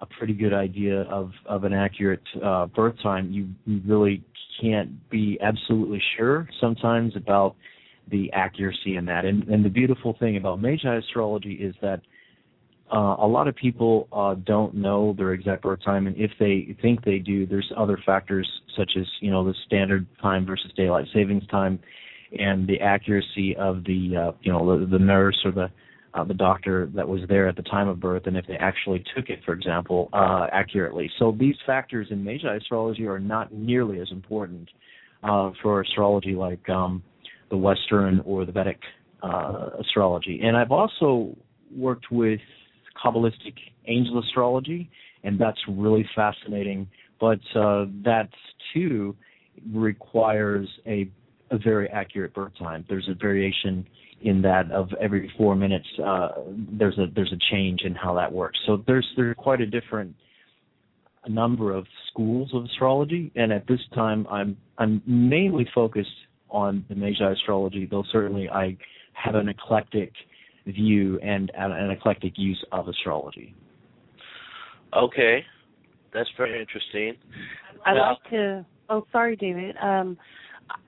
a 0.00 0.06
pretty 0.06 0.32
good 0.34 0.54
idea 0.54 1.02
of 1.02 1.32
of 1.46 1.64
an 1.64 1.72
accurate 1.72 2.22
uh, 2.44 2.66
birth 2.66 2.94
time, 3.02 3.32
you, 3.32 3.48
you 3.66 3.80
really 3.86 4.22
can't 4.60 5.08
be 5.10 5.38
absolutely 5.40 6.02
sure 6.16 6.48
sometimes 6.60 7.14
about 7.16 7.56
the 8.10 8.32
accuracy 8.32 8.96
in 8.96 9.04
that. 9.06 9.24
And, 9.24 9.44
and 9.48 9.64
the 9.64 9.68
beautiful 9.68 10.16
thing 10.18 10.36
about 10.36 10.60
Magi 10.60 10.96
astrology 10.96 11.54
is 11.54 11.74
that 11.82 12.00
uh, 12.92 13.16
a 13.18 13.26
lot 13.26 13.48
of 13.48 13.54
people 13.54 14.08
uh, 14.12 14.34
don't 14.46 14.74
know 14.74 15.14
their 15.16 15.32
exact 15.32 15.62
birth 15.62 15.80
time, 15.84 16.06
and 16.06 16.16
if 16.16 16.30
they 16.38 16.74
think 16.80 17.04
they 17.04 17.18
do, 17.18 17.46
there's 17.46 17.70
other 17.76 17.98
factors 18.06 18.48
such 18.76 18.92
as 18.98 19.04
you 19.20 19.30
know 19.30 19.44
the 19.44 19.54
standard 19.66 20.06
time 20.22 20.46
versus 20.46 20.70
daylight 20.74 21.06
savings 21.12 21.46
time, 21.48 21.78
and 22.38 22.66
the 22.66 22.80
accuracy 22.80 23.54
of 23.56 23.84
the 23.84 24.16
uh, 24.16 24.32
you 24.40 24.50
know 24.50 24.80
the, 24.80 24.86
the 24.86 24.98
nurse 24.98 25.38
or 25.44 25.52
the 25.52 25.70
uh, 26.14 26.24
the 26.24 26.34
doctor 26.34 26.90
that 26.94 27.06
was 27.06 27.20
there 27.28 27.46
at 27.46 27.56
the 27.56 27.62
time 27.62 27.88
of 27.88 28.00
birth, 28.00 28.22
and 28.26 28.36
if 28.36 28.46
they 28.46 28.56
actually 28.56 29.04
took 29.14 29.28
it, 29.28 29.40
for 29.44 29.52
example, 29.52 30.08
uh, 30.14 30.46
accurately. 30.50 31.10
So 31.18 31.36
these 31.38 31.56
factors 31.66 32.08
in 32.10 32.24
Magi 32.24 32.56
astrology 32.56 33.06
are 33.06 33.18
not 33.18 33.52
nearly 33.52 34.00
as 34.00 34.08
important 34.10 34.68
uh, 35.22 35.50
for 35.62 35.82
astrology 35.82 36.34
like 36.34 36.66
um, 36.68 37.02
the 37.50 37.56
Western 37.56 38.20
or 38.24 38.44
the 38.44 38.52
Vedic 38.52 38.80
uh, 39.22 39.70
astrology. 39.80 40.40
And 40.42 40.56
I've 40.56 40.72
also 40.72 41.36
worked 41.74 42.10
with 42.10 42.40
Kabbalistic 43.02 43.54
angel 43.86 44.18
astrology 44.18 44.90
and 45.24 45.38
that's 45.38 45.58
really 45.68 46.08
fascinating. 46.14 46.88
But 47.20 47.40
uh, 47.54 47.86
that 48.04 48.28
too 48.72 49.16
requires 49.72 50.68
a 50.86 51.10
a 51.50 51.58
very 51.58 51.88
accurate 51.88 52.34
birth 52.34 52.52
time. 52.58 52.84
There's 52.88 53.08
a 53.08 53.14
variation 53.14 53.86
in 54.20 54.42
that 54.42 54.70
of 54.70 54.90
every 55.00 55.32
four 55.36 55.56
minutes. 55.56 55.86
Uh, 56.02 56.28
there's 56.78 56.98
a 56.98 57.06
there's 57.14 57.32
a 57.32 57.54
change 57.54 57.80
in 57.82 57.94
how 57.94 58.14
that 58.14 58.32
works. 58.32 58.58
So 58.66 58.82
there's 58.86 59.06
there's 59.16 59.36
quite 59.36 59.60
a 59.60 59.66
different 59.66 60.14
number 61.26 61.74
of 61.74 61.86
schools 62.10 62.50
of 62.54 62.64
astrology, 62.64 63.32
and 63.34 63.52
at 63.52 63.66
this 63.66 63.80
time 63.94 64.26
I'm 64.30 64.56
I'm 64.78 65.02
mainly 65.06 65.66
focused 65.74 66.08
on 66.50 66.84
the 66.88 66.94
Magi 66.94 67.32
astrology, 67.32 67.86
though 67.90 68.04
certainly 68.10 68.48
I 68.48 68.76
have 69.12 69.34
an 69.34 69.48
eclectic 69.48 70.12
view 70.66 71.18
and 71.20 71.50
an 71.56 71.90
eclectic 71.90 72.34
use 72.36 72.62
of 72.72 72.88
astrology. 72.88 73.54
Okay, 74.96 75.44
that's 76.12 76.28
very 76.36 76.60
interesting. 76.60 77.14
I'd 77.84 77.94
now, 77.94 78.10
like 78.10 78.30
to. 78.30 78.66
Oh, 78.88 79.06
sorry, 79.12 79.36
David. 79.36 79.76
Um, 79.82 80.16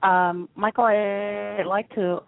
um, 0.01 0.49
Michael, 0.55 0.85
I'd 0.85 1.65
like 1.67 1.89
to 1.95 2.19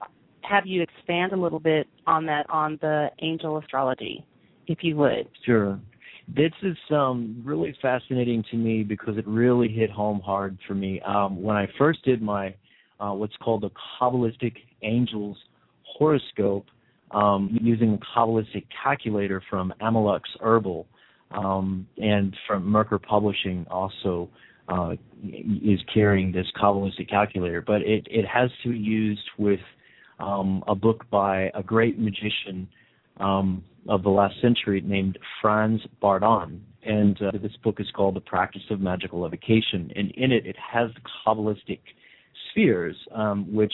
have 0.42 0.66
you 0.66 0.82
expand 0.82 1.32
a 1.32 1.38
little 1.38 1.60
bit 1.60 1.88
on 2.06 2.26
that 2.26 2.46
on 2.50 2.78
the 2.82 3.10
angel 3.22 3.58
astrology, 3.58 4.26
if 4.68 4.80
you 4.82 4.96
would. 4.98 5.28
Sure. 5.46 5.80
This 6.28 6.52
is 6.62 6.78
um, 6.92 7.42
really 7.44 7.76
fascinating 7.82 8.44
to 8.52 8.58
me 8.58 8.84
because 8.84 9.18
it 9.18 9.28
really 9.28 9.68
hit 9.68 9.90
home 9.90 10.22
hard 10.22 10.58
for 10.68 10.74
me. 10.74 11.02
Um, 11.02 11.42
when 11.42 11.58
I 11.58 11.68
first 11.78 12.04
did 12.06 12.22
my 12.22 12.56
uh, 13.04 13.14
what's 13.14 13.36
called 13.38 13.62
the 13.62 13.72
Kabbalistic 14.00 14.56
Angels 14.82 15.38
horoscope 15.84 16.66
um, 17.12 17.58
using 17.62 17.92
the 17.92 18.00
Kabbalistic 18.16 18.66
calculator 18.82 19.42
from 19.50 19.74
Amalux 19.82 20.22
Herbal 20.40 20.88
um, 21.32 21.88
and 21.98 22.36
from 22.48 22.64
Merkur 22.64 23.02
Publishing 23.02 23.66
also 23.70 24.30
uh, 24.70 24.94
is 25.24 25.80
carrying 25.94 26.32
this 26.32 26.48
Kabbalistic 26.62 27.10
calculator, 27.10 27.62
but 27.62 27.82
it, 27.82 28.08
it 28.10 28.26
has 28.26 28.50
to 28.64 28.72
be 28.72 28.78
used 28.78 29.30
with 29.38 29.60
um, 30.20 30.64
a 30.68 30.76
book 30.76 31.06
by 31.12 31.52
a 31.54 31.64
great 31.64 32.00
magician 32.00 32.68
um, 33.20 33.64
of 33.90 34.04
the 34.04 34.10
last 34.10 34.36
century 34.42 34.82
named 34.82 35.18
Franz 35.42 35.82
Bardon. 36.02 36.62
And 36.86 37.22
uh, 37.22 37.32
this 37.42 37.52
book 37.64 37.78
is 37.80 37.88
called 37.96 38.16
The 38.16 38.22
Practice 38.22 38.64
of 38.70 38.80
Magical 38.80 39.26
Evocation. 39.26 39.92
And 39.96 40.12
in 40.12 40.32
it, 40.32 40.46
it 40.46 40.56
has 40.72 40.90
the 40.96 41.02
Kabbalistic 41.26 41.80
spheres, 42.52 42.96
um, 43.14 43.54
which 43.54 43.74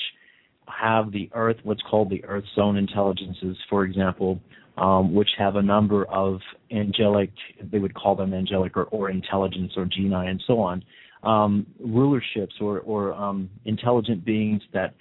have 0.67 1.11
the 1.11 1.29
Earth, 1.33 1.57
what's 1.63 1.81
called 1.89 2.09
the 2.09 2.23
Earth 2.25 2.43
Zone 2.55 2.77
intelligences, 2.77 3.57
for 3.69 3.83
example, 3.83 4.39
um, 4.77 5.13
which 5.13 5.29
have 5.37 5.55
a 5.55 5.61
number 5.61 6.05
of 6.05 6.39
angelic, 6.71 7.31
they 7.71 7.79
would 7.79 7.93
call 7.93 8.15
them 8.15 8.33
angelic 8.33 8.77
or, 8.77 8.83
or 8.85 9.09
intelligence 9.09 9.73
or 9.75 9.85
genii 9.85 10.27
and 10.27 10.41
so 10.47 10.59
on, 10.59 10.83
um, 11.23 11.65
rulerships 11.85 12.61
or, 12.61 12.79
or 12.81 13.13
um, 13.13 13.49
intelligent 13.65 14.23
beings 14.23 14.61
that 14.73 14.93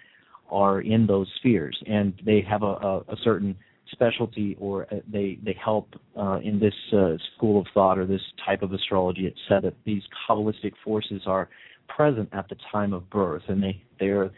are 0.50 0.80
in 0.80 1.06
those 1.06 1.30
spheres, 1.36 1.78
and 1.86 2.14
they 2.24 2.40
have 2.48 2.62
a, 2.62 2.66
a, 2.66 2.98
a 3.08 3.16
certain 3.22 3.54
specialty 3.92 4.56
or 4.60 4.86
uh, 4.92 4.96
they 5.10 5.38
they 5.44 5.56
help 5.62 5.94
uh, 6.18 6.38
in 6.42 6.58
this 6.58 6.74
uh, 6.92 7.14
school 7.36 7.60
of 7.60 7.66
thought 7.72 7.98
or 7.98 8.06
this 8.06 8.20
type 8.44 8.62
of 8.62 8.72
astrology. 8.72 9.26
It's 9.26 9.38
said 9.48 9.62
that 9.62 9.74
these 9.84 10.02
kabbalistic 10.28 10.72
forces 10.84 11.22
are 11.26 11.48
present 11.88 12.28
at 12.32 12.48
the 12.48 12.56
time 12.72 12.92
of 12.92 13.08
birth, 13.10 13.42
and 13.48 13.62
they 13.62 13.82
they're 13.98 14.30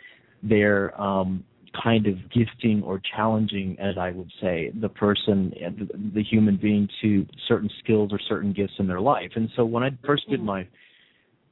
they're 0.42 1.00
um, 1.00 1.44
kind 1.82 2.06
of 2.06 2.16
gifting 2.32 2.82
or 2.82 3.00
challenging, 3.14 3.76
as 3.78 3.96
I 3.98 4.10
would 4.10 4.30
say, 4.40 4.72
the 4.80 4.88
person, 4.88 5.52
the 6.14 6.22
human 6.22 6.56
being, 6.56 6.88
to 7.02 7.26
certain 7.46 7.70
skills 7.82 8.10
or 8.12 8.18
certain 8.28 8.52
gifts 8.52 8.74
in 8.78 8.86
their 8.86 9.00
life. 9.00 9.30
And 9.36 9.48
so 9.56 9.64
when 9.64 9.82
I 9.82 9.90
first 10.04 10.28
did 10.28 10.42
my 10.42 10.66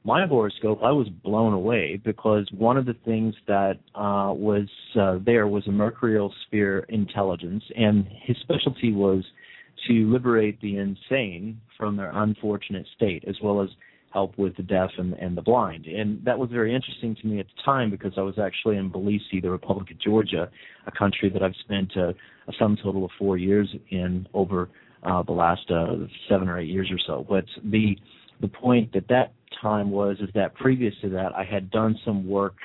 my 0.05 0.25
horoscope, 0.25 0.79
I 0.81 0.91
was 0.91 1.09
blown 1.09 1.53
away 1.53 1.99
because 2.03 2.49
one 2.57 2.77
of 2.77 2.85
the 2.85 2.95
things 3.05 3.35
that 3.47 3.73
uh, 3.95 4.31
was 4.33 4.67
uh, 4.99 5.19
there 5.25 5.47
was 5.47 5.67
a 5.67 5.71
mercurial 5.71 6.33
sphere 6.47 6.85
intelligence, 6.89 7.63
and 7.75 8.07
his 8.23 8.37
specialty 8.41 8.93
was 8.93 9.23
to 9.87 10.11
liberate 10.11 10.59
the 10.61 10.77
insane 10.77 11.59
from 11.77 11.95
their 11.97 12.11
unfortunate 12.13 12.85
state, 12.95 13.23
as 13.27 13.35
well 13.43 13.61
as 13.61 13.69
help 14.11 14.37
with 14.37 14.55
the 14.57 14.63
deaf 14.63 14.89
and, 14.97 15.13
and 15.13 15.37
the 15.37 15.41
blind. 15.41 15.85
And 15.85 16.23
that 16.25 16.37
was 16.37 16.49
very 16.49 16.73
interesting 16.73 17.15
to 17.21 17.27
me 17.27 17.39
at 17.39 17.45
the 17.45 17.61
time 17.63 17.89
because 17.91 18.13
I 18.17 18.21
was 18.21 18.39
actually 18.39 18.77
in 18.77 18.89
Tbilisi, 18.89 19.41
the 19.41 19.49
Republic 19.49 19.91
of 19.91 19.99
Georgia, 19.99 20.49
a 20.87 20.91
country 20.91 21.29
that 21.29 21.43
I've 21.43 21.55
spent 21.63 21.91
uh, 21.95 22.09
a 22.09 22.53
sum 22.57 22.77
total 22.81 23.05
of 23.05 23.11
four 23.19 23.37
years 23.37 23.73
in 23.89 24.27
over 24.33 24.69
uh, 25.03 25.23
the 25.23 25.31
last 25.31 25.69
uh, 25.69 26.07
seven 26.27 26.49
or 26.49 26.59
eight 26.59 26.69
years 26.69 26.89
or 26.91 26.99
so. 27.05 27.25
But 27.27 27.45
the 27.63 27.97
the 28.41 28.47
point 28.47 28.95
at 28.95 29.07
that 29.09 29.33
time 29.61 29.91
was 29.91 30.17
is 30.21 30.29
that 30.33 30.55
previous 30.55 30.93
to 31.01 31.09
that, 31.09 31.35
I 31.35 31.43
had 31.43 31.69
done 31.71 31.97
some 32.05 32.27
work 32.27 32.55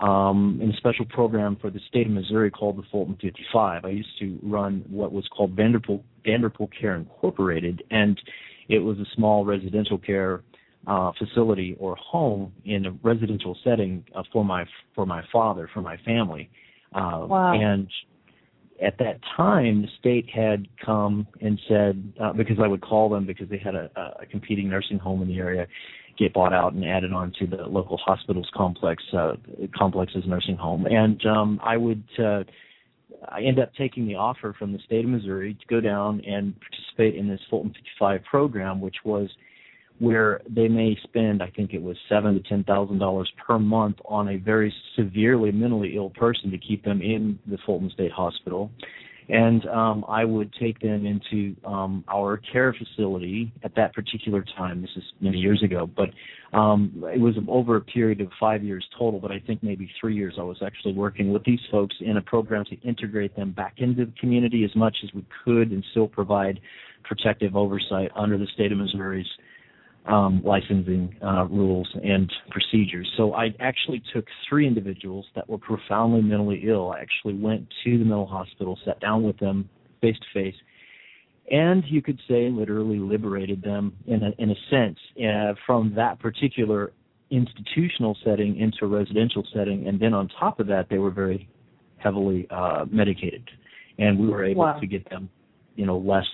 um, 0.00 0.58
in 0.62 0.70
a 0.70 0.76
special 0.76 1.04
program 1.06 1.56
for 1.60 1.70
the 1.70 1.80
state 1.88 2.06
of 2.06 2.12
Missouri 2.12 2.50
called 2.50 2.78
the 2.78 2.82
Fulton 2.90 3.16
55. 3.20 3.84
I 3.84 3.88
used 3.88 4.08
to 4.20 4.38
run 4.42 4.84
what 4.88 5.12
was 5.12 5.26
called 5.34 5.52
Vanderpool 5.52 6.04
Vanderpool 6.24 6.70
Care 6.78 6.96
Incorporated, 6.96 7.82
and 7.90 8.20
it 8.68 8.78
was 8.78 8.98
a 8.98 9.06
small 9.14 9.44
residential 9.44 9.98
care 9.98 10.42
uh, 10.86 11.12
facility 11.18 11.76
or 11.78 11.96
home 11.96 12.52
in 12.64 12.86
a 12.86 12.92
residential 13.02 13.56
setting 13.62 14.04
uh, 14.14 14.22
for 14.32 14.44
my 14.44 14.64
for 14.94 15.06
my 15.06 15.22
father 15.32 15.68
for 15.72 15.82
my 15.82 15.96
family. 15.98 16.50
Uh, 16.94 17.26
wow. 17.28 17.52
And 17.52 17.88
at 18.82 18.96
that 18.98 19.20
time, 19.36 19.82
the 19.82 19.88
state 19.98 20.28
had 20.30 20.66
come 20.84 21.26
and 21.40 21.60
said 21.68 22.12
uh, 22.20 22.32
because 22.32 22.56
I 22.62 22.66
would 22.66 22.80
call 22.80 23.10
them 23.10 23.26
because 23.26 23.48
they 23.48 23.58
had 23.58 23.74
a, 23.74 23.90
a 24.20 24.26
competing 24.26 24.68
nursing 24.68 24.98
home 24.98 25.20
in 25.22 25.28
the 25.28 25.38
area 25.38 25.66
get 26.18 26.32
bought 26.34 26.52
out 26.52 26.74
and 26.74 26.84
added 26.84 27.12
on 27.12 27.32
to 27.38 27.46
the 27.46 27.64
local 27.64 27.96
hospitals 27.96 28.48
complex 28.54 29.02
uh, 29.12 29.32
complex's 29.76 30.24
nursing 30.26 30.56
home, 30.56 30.86
and 30.86 31.24
um, 31.26 31.60
I 31.62 31.76
would. 31.76 32.04
Uh, 32.18 32.44
I 33.28 33.42
end 33.42 33.58
up 33.58 33.74
taking 33.74 34.06
the 34.06 34.14
offer 34.14 34.54
from 34.58 34.72
the 34.72 34.78
state 34.78 35.04
of 35.04 35.10
Missouri 35.10 35.52
to 35.54 35.66
go 35.68 35.80
down 35.80 36.22
and 36.24 36.54
participate 36.58 37.16
in 37.16 37.28
this 37.28 37.40
Fulton 37.50 37.72
55 37.74 38.24
program, 38.24 38.80
which 38.80 38.96
was 39.04 39.28
where 40.00 40.40
they 40.48 40.66
may 40.66 40.98
spend, 41.04 41.42
I 41.42 41.50
think 41.54 41.74
it 41.74 41.82
was 41.82 41.96
seven 42.08 42.34
to 42.34 42.40
ten 42.48 42.64
thousand 42.64 42.98
dollars 42.98 43.30
per 43.46 43.58
month 43.58 43.96
on 44.06 44.28
a 44.28 44.36
very 44.38 44.74
severely 44.96 45.52
mentally 45.52 45.94
ill 45.94 46.10
person 46.10 46.50
to 46.50 46.58
keep 46.58 46.84
them 46.84 47.00
in 47.02 47.38
the 47.46 47.58
Fulton 47.64 47.90
State 47.90 48.10
Hospital. 48.10 48.70
And 49.28 49.64
um, 49.68 50.04
I 50.08 50.24
would 50.24 50.52
take 50.58 50.80
them 50.80 51.06
into 51.06 51.54
um, 51.64 52.02
our 52.12 52.40
care 52.52 52.74
facility 52.74 53.52
at 53.62 53.76
that 53.76 53.94
particular 53.94 54.44
time. 54.56 54.80
This 54.80 54.90
is 54.96 55.04
many 55.20 55.38
years 55.38 55.62
ago, 55.62 55.88
but 55.88 56.08
um, 56.58 57.04
it 57.14 57.20
was 57.20 57.36
over 57.46 57.76
a 57.76 57.80
period 57.80 58.20
of 58.22 58.28
five 58.40 58.64
years 58.64 58.84
total. 58.98 59.20
But 59.20 59.30
I 59.30 59.38
think 59.46 59.62
maybe 59.62 59.88
three 60.00 60.16
years 60.16 60.34
I 60.36 60.42
was 60.42 60.56
actually 60.64 60.94
working 60.94 61.32
with 61.32 61.44
these 61.44 61.60
folks 61.70 61.94
in 62.00 62.16
a 62.16 62.22
program 62.22 62.64
to 62.70 62.80
integrate 62.80 63.36
them 63.36 63.52
back 63.52 63.74
into 63.76 64.06
the 64.06 64.12
community 64.18 64.64
as 64.64 64.74
much 64.74 64.96
as 65.04 65.10
we 65.14 65.24
could, 65.44 65.70
and 65.70 65.84
still 65.92 66.08
provide 66.08 66.58
protective 67.04 67.54
oversight 67.54 68.10
under 68.16 68.36
the 68.36 68.48
state 68.54 68.72
of 68.72 68.78
Missouri's 68.78 69.28
um, 70.06 70.42
licensing 70.44 71.14
uh, 71.22 71.44
rules 71.46 71.88
and 72.02 72.30
procedures. 72.50 73.10
So 73.16 73.34
I 73.34 73.54
actually 73.60 74.02
took 74.14 74.24
three 74.48 74.66
individuals 74.66 75.26
that 75.34 75.48
were 75.48 75.58
profoundly 75.58 76.22
mentally 76.22 76.62
ill. 76.66 76.92
I 76.92 77.00
actually 77.00 77.34
went 77.34 77.66
to 77.84 77.98
the 77.98 78.04
mental 78.04 78.26
hospital, 78.26 78.78
sat 78.84 79.00
down 79.00 79.22
with 79.22 79.38
them 79.38 79.68
face 80.00 80.16
to 80.16 80.40
face, 80.42 80.54
and 81.50 81.84
you 81.86 82.00
could 82.00 82.18
say 82.28 82.48
literally 82.48 82.98
liberated 82.98 83.62
them 83.62 83.92
in 84.06 84.22
a, 84.22 84.30
in 84.38 84.50
a 84.50 84.54
sense 84.70 84.98
uh, 85.18 85.54
from 85.66 85.92
that 85.96 86.18
particular 86.18 86.92
institutional 87.30 88.16
setting 88.24 88.58
into 88.58 88.78
a 88.82 88.86
residential 88.86 89.46
setting. 89.54 89.86
And 89.86 90.00
then 90.00 90.14
on 90.14 90.28
top 90.28 90.60
of 90.60 90.66
that, 90.68 90.86
they 90.88 90.98
were 90.98 91.10
very 91.10 91.48
heavily 91.98 92.48
uh, 92.50 92.86
medicated, 92.90 93.48
and 93.98 94.18
we 94.18 94.28
were 94.28 94.44
able 94.44 94.62
wow. 94.62 94.80
to 94.80 94.86
get 94.86 95.08
them, 95.10 95.28
you 95.76 95.84
know, 95.84 95.98
less 95.98 96.26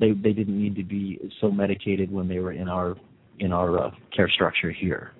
they 0.00 0.12
they 0.12 0.32
didn't 0.32 0.60
need 0.60 0.76
to 0.76 0.84
be 0.84 1.18
so 1.40 1.50
medicated 1.50 2.10
when 2.10 2.28
they 2.28 2.38
were 2.38 2.52
in 2.52 2.68
our 2.68 2.96
in 3.38 3.52
our 3.52 3.86
uh, 3.86 3.90
care 4.14 4.28
structure 4.28 4.70
here. 4.70 5.12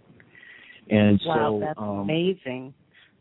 And 0.91 1.21
wow, 1.25 1.59
so 1.61 1.67
that's 1.67 1.79
um, 1.79 2.01
amazing. 2.01 2.75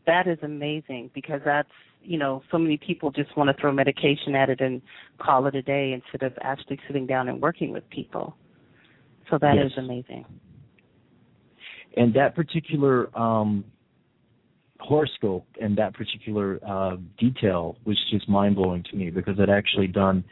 That 0.06 0.26
is 0.26 0.38
amazing 0.42 1.10
because 1.14 1.40
that's 1.44 1.68
you 2.02 2.18
know 2.18 2.42
so 2.50 2.58
many 2.58 2.76
people 2.76 3.10
just 3.10 3.36
want 3.36 3.54
to 3.54 3.60
throw 3.60 3.72
medication 3.72 4.34
at 4.34 4.50
it 4.50 4.60
and 4.60 4.82
call 5.18 5.46
it 5.46 5.54
a 5.54 5.62
day 5.62 5.92
instead 5.92 6.26
of 6.26 6.36
actually 6.42 6.78
sitting 6.86 7.06
down 7.06 7.28
and 7.28 7.40
working 7.40 7.72
with 7.72 7.88
people. 7.90 8.36
So 9.30 9.38
that 9.40 9.54
yes. 9.56 9.66
is 9.66 9.78
amazing. 9.78 10.26
And 11.96 12.12
that 12.14 12.34
particular 12.34 13.16
um, 13.18 13.64
horoscope 14.80 15.46
and 15.60 15.78
that 15.78 15.94
particular 15.94 16.60
uh, 16.66 16.96
detail 17.18 17.78
was 17.84 17.98
just 18.10 18.28
mind 18.28 18.56
blowing 18.56 18.84
to 18.90 18.96
me 18.96 19.10
because 19.10 19.38
I'd 19.40 19.48
actually 19.48 19.86
done 19.86 20.24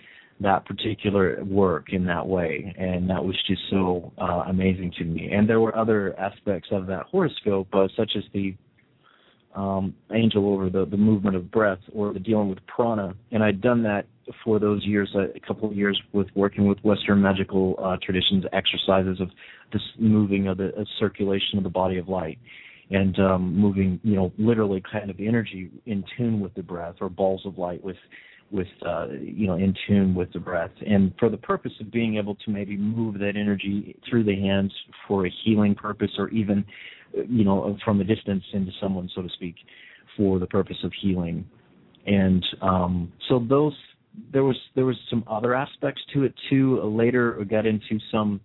that 0.42 0.64
particular 0.66 1.42
work 1.44 1.92
in 1.92 2.04
that 2.06 2.26
way, 2.26 2.74
and 2.78 3.08
that 3.10 3.24
was 3.24 3.36
just 3.46 3.62
so 3.70 4.12
uh, 4.18 4.44
amazing 4.48 4.92
to 4.98 5.04
me. 5.04 5.30
And 5.32 5.48
there 5.48 5.60
were 5.60 5.76
other 5.76 6.18
aspects 6.18 6.68
of 6.72 6.86
that 6.86 7.06
horoscope, 7.06 7.68
uh, 7.72 7.88
such 7.96 8.12
as 8.16 8.24
the 8.32 8.54
um, 9.54 9.94
angel 10.12 10.52
over 10.52 10.70
the, 10.70 10.86
the 10.86 10.96
movement 10.96 11.36
of 11.36 11.50
breath 11.50 11.80
or 11.92 12.12
the 12.12 12.18
dealing 12.18 12.48
with 12.48 12.58
prana. 12.66 13.14
And 13.32 13.42
I'd 13.42 13.60
done 13.60 13.82
that 13.82 14.06
for 14.44 14.58
those 14.58 14.84
years, 14.84 15.10
uh, 15.14 15.28
a 15.34 15.40
couple 15.46 15.68
of 15.68 15.76
years 15.76 16.00
with 16.12 16.28
working 16.34 16.66
with 16.66 16.78
Western 16.82 17.20
magical 17.20 17.74
uh, 17.82 17.96
traditions, 18.02 18.44
exercises 18.52 19.20
of 19.20 19.28
this 19.72 19.82
moving 19.98 20.48
of 20.48 20.58
the 20.58 20.74
of 20.74 20.86
circulation 20.98 21.58
of 21.58 21.64
the 21.64 21.70
body 21.70 21.98
of 21.98 22.08
light 22.08 22.38
and 22.90 23.18
um, 23.18 23.56
moving, 23.56 23.98
you 24.02 24.14
know, 24.14 24.32
literally 24.38 24.82
kind 24.92 25.10
of 25.10 25.18
energy 25.18 25.70
in 25.86 26.04
tune 26.16 26.40
with 26.40 26.54
the 26.54 26.62
breath 26.62 26.96
or 27.00 27.08
balls 27.08 27.42
of 27.46 27.58
light 27.58 27.82
with 27.82 27.96
with 28.52 28.68
uh, 28.86 29.06
you 29.20 29.46
know 29.46 29.54
in 29.54 29.74
tune 29.86 30.14
with 30.14 30.32
the 30.32 30.38
breath. 30.38 30.70
And 30.86 31.12
for 31.18 31.28
the 31.28 31.38
purpose 31.38 31.72
of 31.80 31.90
being 31.90 32.16
able 32.18 32.34
to 32.36 32.50
maybe 32.50 32.76
move 32.76 33.18
that 33.18 33.32
energy 33.36 33.96
through 34.08 34.24
the 34.24 34.36
hands 34.36 34.72
for 35.08 35.26
a 35.26 35.30
healing 35.44 35.74
purpose 35.74 36.10
or 36.18 36.28
even 36.28 36.64
you 37.28 37.44
know 37.44 37.76
from 37.84 38.00
a 38.00 38.04
distance 38.04 38.44
into 38.52 38.70
someone 38.80 39.10
so 39.14 39.22
to 39.22 39.28
speak 39.30 39.54
for 40.16 40.38
the 40.38 40.46
purpose 40.46 40.76
of 40.84 40.92
healing. 41.00 41.44
And 42.06 42.44
um, 42.60 43.12
so 43.28 43.44
those 43.48 43.74
there 44.32 44.44
was 44.44 44.56
there 44.74 44.84
was 44.84 44.96
some 45.08 45.24
other 45.26 45.54
aspects 45.54 46.02
to 46.12 46.24
it 46.24 46.34
too. 46.50 46.80
Later 46.82 47.38
I 47.40 47.44
got 47.44 47.66
into 47.66 47.98
some 48.10 48.40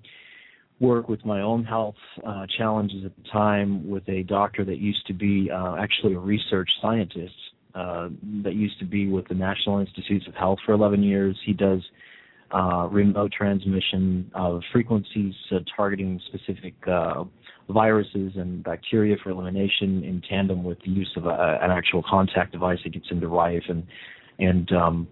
work 0.79 1.09
with 1.09 1.25
my 1.25 1.41
own 1.41 1.63
health 1.63 1.95
uh, 2.25 2.45
challenges 2.57 3.03
at 3.03 3.11
the 3.15 3.29
time 3.29 3.89
with 3.89 4.07
a 4.07 4.23
doctor 4.23 4.63
that 4.63 4.77
used 4.77 5.05
to 5.07 5.13
be 5.13 5.49
uh, 5.51 5.75
actually 5.75 6.13
a 6.13 6.19
research 6.19 6.69
scientist 6.81 7.33
uh, 7.75 8.09
that 8.43 8.53
used 8.53 8.79
to 8.79 8.85
be 8.85 9.07
with 9.07 9.27
the 9.27 9.33
National 9.33 9.79
Institutes 9.79 10.27
of 10.27 10.35
Health 10.35 10.59
for 10.65 10.73
11 10.73 11.03
years. 11.03 11.37
He 11.45 11.53
does 11.53 11.81
uh, 12.53 12.87
remote 12.89 13.31
transmission 13.31 14.31
of 14.33 14.61
frequencies 14.71 15.33
uh, 15.51 15.59
targeting 15.75 16.19
specific 16.27 16.75
uh, 16.87 17.23
viruses 17.69 18.33
and 18.35 18.63
bacteria 18.63 19.17
for 19.21 19.31
elimination 19.31 20.03
in 20.03 20.21
tandem 20.27 20.63
with 20.63 20.79
the 20.85 20.89
use 20.89 21.11
of 21.17 21.25
a, 21.25 21.59
an 21.61 21.71
actual 21.71 22.03
contact 22.09 22.53
device 22.53 22.79
that 22.83 22.93
gets 22.93 23.07
into 23.11 23.27
life 23.27 23.63
and 23.67 23.85
and 24.39 24.71
um, 24.71 25.07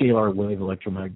scalar 0.00 0.34
wave 0.34 0.58
electromag 0.58 1.12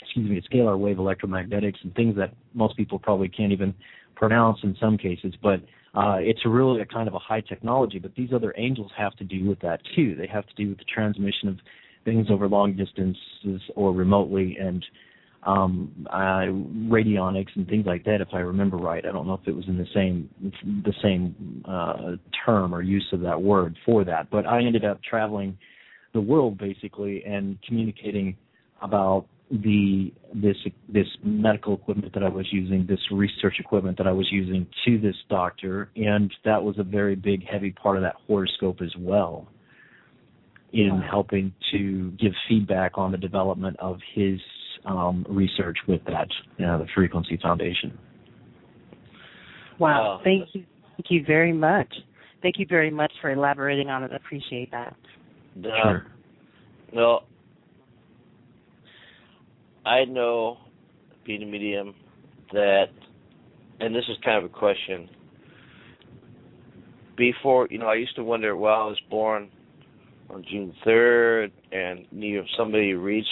excuse 0.00 0.30
me 0.30 0.42
scalar 0.50 0.78
wave 0.78 0.96
electromagnetics 0.96 1.76
and 1.82 1.94
things 1.94 2.16
that 2.16 2.32
most 2.54 2.74
people 2.78 2.98
probably 2.98 3.28
can't 3.28 3.52
even 3.52 3.74
pronounce 4.20 4.58
in 4.62 4.76
some 4.78 4.98
cases, 4.98 5.34
but 5.42 5.60
uh, 5.94 6.16
it's 6.18 6.40
really 6.44 6.80
a 6.80 6.86
kind 6.86 7.08
of 7.08 7.14
a 7.14 7.18
high 7.18 7.40
technology, 7.40 7.98
but 7.98 8.14
these 8.14 8.30
other 8.32 8.54
angels 8.56 8.90
have 8.96 9.14
to 9.16 9.24
do 9.24 9.48
with 9.48 9.58
that 9.60 9.80
too. 9.96 10.14
They 10.14 10.28
have 10.28 10.46
to 10.46 10.54
do 10.54 10.68
with 10.68 10.78
the 10.78 10.84
transmission 10.84 11.48
of 11.48 11.58
things 12.04 12.28
over 12.30 12.48
long 12.48 12.76
distances 12.76 13.60
or 13.74 13.92
remotely, 13.92 14.56
and 14.60 14.84
um, 15.42 16.06
uh, 16.10 16.46
radionics 16.92 17.48
and 17.56 17.66
things 17.66 17.86
like 17.86 18.04
that. 18.04 18.20
If 18.20 18.28
I 18.32 18.38
remember 18.38 18.76
right, 18.76 19.04
I 19.04 19.10
don't 19.10 19.26
know 19.26 19.34
if 19.34 19.48
it 19.48 19.56
was 19.56 19.64
in 19.68 19.78
the 19.78 19.86
same 19.94 20.28
the 20.84 20.94
same 21.02 21.64
uh, 21.66 22.16
term 22.44 22.74
or 22.74 22.82
use 22.82 23.06
of 23.12 23.20
that 23.22 23.40
word 23.40 23.76
for 23.84 24.04
that, 24.04 24.30
but 24.30 24.46
I 24.46 24.62
ended 24.62 24.84
up 24.84 25.02
traveling 25.02 25.58
the 26.12 26.20
world 26.20 26.58
basically 26.58 27.24
and 27.24 27.58
communicating 27.66 28.36
about 28.82 29.26
the 29.50 30.12
this 30.32 30.56
this 30.88 31.06
medical 31.24 31.74
equipment 31.74 32.14
that 32.14 32.22
I 32.22 32.28
was 32.28 32.46
using, 32.52 32.86
this 32.88 33.00
research 33.10 33.56
equipment 33.58 33.98
that 33.98 34.06
I 34.06 34.12
was 34.12 34.28
using 34.30 34.66
to 34.86 34.98
this 34.98 35.16
doctor, 35.28 35.90
and 35.96 36.32
that 36.44 36.62
was 36.62 36.78
a 36.78 36.84
very 36.84 37.16
big, 37.16 37.44
heavy 37.44 37.72
part 37.72 37.96
of 37.96 38.02
that 38.02 38.14
horoscope 38.26 38.80
as 38.80 38.92
well, 38.96 39.48
in 40.72 41.02
helping 41.08 41.52
to 41.72 42.12
give 42.12 42.32
feedback 42.48 42.96
on 42.96 43.10
the 43.10 43.18
development 43.18 43.76
of 43.80 43.98
his 44.14 44.38
um, 44.84 45.26
research 45.28 45.78
with 45.88 46.04
that, 46.04 46.28
you 46.56 46.66
know, 46.66 46.78
the 46.78 46.86
Frequency 46.94 47.38
Foundation. 47.42 47.98
Wow! 49.80 50.20
Thank 50.22 50.48
you, 50.52 50.64
thank 50.96 51.06
you 51.10 51.24
very 51.26 51.52
much. 51.52 51.92
Thank 52.40 52.58
you 52.58 52.66
very 52.68 52.90
much 52.90 53.12
for 53.20 53.32
elaborating 53.32 53.90
on 53.90 54.04
it. 54.04 54.12
I 54.12 54.16
appreciate 54.16 54.70
that. 54.70 54.96
sure. 55.60 56.06
No, 56.92 57.20
I 59.84 60.04
know, 60.04 60.58
being 61.24 61.42
a 61.42 61.46
medium, 61.46 61.94
that, 62.52 62.86
and 63.80 63.94
this 63.94 64.04
is 64.08 64.16
kind 64.24 64.38
of 64.38 64.50
a 64.50 64.54
question. 64.54 65.08
Before, 67.16 67.66
you 67.70 67.78
know, 67.78 67.86
I 67.86 67.94
used 67.94 68.16
to 68.16 68.24
wonder, 68.24 68.56
well, 68.56 68.74
I 68.74 68.86
was 68.86 69.00
born 69.08 69.50
on 70.28 70.44
June 70.50 70.74
3rd, 70.86 71.50
and 71.72 72.06
you 72.12 72.38
know, 72.38 72.44
somebody 72.56 72.94
reads 72.94 73.26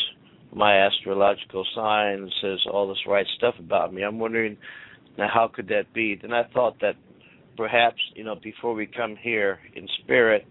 my 0.55 0.87
astrological 0.87 1.67
sign 1.75 2.15
and 2.15 2.35
says 2.41 2.59
all 2.73 2.89
this 2.89 2.99
right 3.07 3.27
stuff 3.37 3.55
about 3.59 3.93
me, 3.93 4.03
I'm 4.03 4.19
wondering, 4.19 4.57
now 5.17 5.29
how 5.33 5.51
could 5.53 5.69
that 5.69 5.93
be? 5.93 6.19
Then 6.21 6.33
I 6.33 6.45
thought 6.55 6.81
that 6.81 6.95
perhaps, 7.57 7.99
you 8.15 8.25
know, 8.25 8.37
before 8.43 8.75
we 8.75 8.87
come 8.87 9.17
here 9.21 9.59
in 9.75 9.87
spirit, 10.03 10.47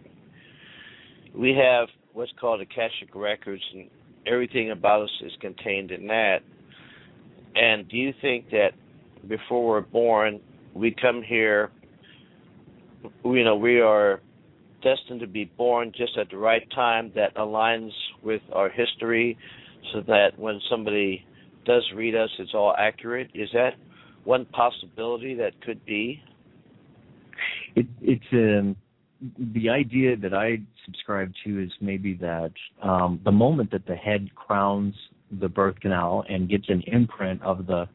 we 1.35 1.55
have 1.55 1.87
what's 2.13 2.31
called 2.39 2.61
Akashic 2.61 3.15
records, 3.15 3.63
and 3.73 3.89
everything 4.27 4.71
about 4.71 5.03
us 5.03 5.21
is 5.25 5.31
contained 5.39 5.91
in 5.91 6.07
that. 6.07 6.39
And 7.55 7.87
do 7.89 7.97
you 7.97 8.13
think 8.21 8.49
that 8.51 8.71
before 9.27 9.67
we're 9.67 9.81
born, 9.81 10.39
we 10.73 10.95
come 10.99 11.23
here, 11.23 11.71
you 13.23 13.43
know, 13.43 13.55
we 13.55 13.79
are 13.79 14.21
destined 14.83 15.21
to 15.21 15.27
be 15.27 15.45
born 15.45 15.91
just 15.95 16.17
at 16.17 16.29
the 16.29 16.37
right 16.37 16.69
time 16.71 17.11
that 17.15 17.35
aligns 17.35 17.91
with 18.23 18.41
our 18.53 18.69
history 18.69 19.37
so 19.93 20.01
that 20.01 20.37
when 20.37 20.59
somebody 20.69 21.25
does 21.65 21.83
read 21.95 22.15
us, 22.15 22.29
it's 22.39 22.53
all 22.53 22.73
accurate? 22.77 23.29
Is 23.33 23.49
that 23.53 23.71
one 24.23 24.45
possibility 24.45 25.35
that 25.35 25.59
could 25.61 25.83
be? 25.85 26.21
It, 27.75 27.85
it's 28.01 28.23
um, 28.33 28.75
the 29.53 29.69
idea 29.69 30.15
that 30.15 30.33
I 30.33 30.57
subscribe 30.85 31.31
to 31.45 31.63
is 31.63 31.71
maybe 31.81 32.13
that 32.15 32.51
um, 32.81 33.19
the 33.23 33.31
moment 33.31 33.71
that 33.71 33.85
the 33.85 33.95
head 33.95 34.29
crowns 34.35 34.95
the 35.39 35.49
birth 35.49 35.79
canal 35.79 36.23
and 36.29 36.49
gets 36.49 36.65
an 36.69 36.83
imprint 36.87 37.41
of 37.41 37.67
the 37.67 37.87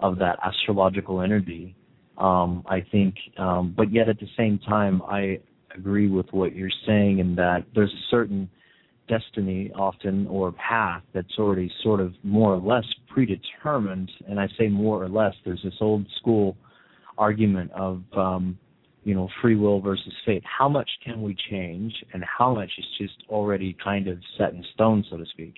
of 0.00 0.18
that 0.18 0.38
astrological 0.42 1.20
energy, 1.20 1.74
um, 2.16 2.64
I 2.66 2.80
think. 2.90 3.14
Um, 3.38 3.74
but 3.76 3.92
yet 3.92 4.08
at 4.08 4.18
the 4.18 4.28
same 4.36 4.58
time, 4.58 5.02
I 5.02 5.40
agree 5.76 6.08
with 6.08 6.26
what 6.30 6.56
you're 6.56 6.70
saying 6.86 7.18
in 7.18 7.34
that 7.36 7.64
there's 7.74 7.92
a 7.92 8.04
certain 8.10 8.48
destiny 9.08 9.70
often 9.74 10.26
or 10.28 10.52
path 10.52 11.02
that's 11.12 11.38
already 11.38 11.70
sort 11.82 12.00
of 12.00 12.14
more 12.22 12.54
or 12.54 12.60
less 12.60 12.84
predetermined. 13.08 14.10
And 14.26 14.40
I 14.40 14.48
say 14.58 14.68
more 14.68 15.02
or 15.02 15.08
less. 15.08 15.34
There's 15.44 15.62
this 15.62 15.74
old 15.80 16.06
school 16.18 16.56
argument 17.18 17.70
of 17.72 18.02
um, 18.16 18.58
you 19.04 19.14
know, 19.14 19.28
free 19.40 19.56
will 19.56 19.80
versus 19.80 20.12
fate. 20.26 20.42
How 20.44 20.68
much 20.68 20.88
can 21.04 21.22
we 21.22 21.36
change 21.50 21.92
and 22.12 22.22
how 22.24 22.54
much 22.54 22.70
is 22.78 22.84
just 22.98 23.24
already 23.28 23.76
kind 23.82 24.08
of 24.08 24.18
set 24.36 24.52
in 24.52 24.64
stone, 24.74 25.04
so 25.10 25.16
to 25.16 25.24
speak? 25.26 25.54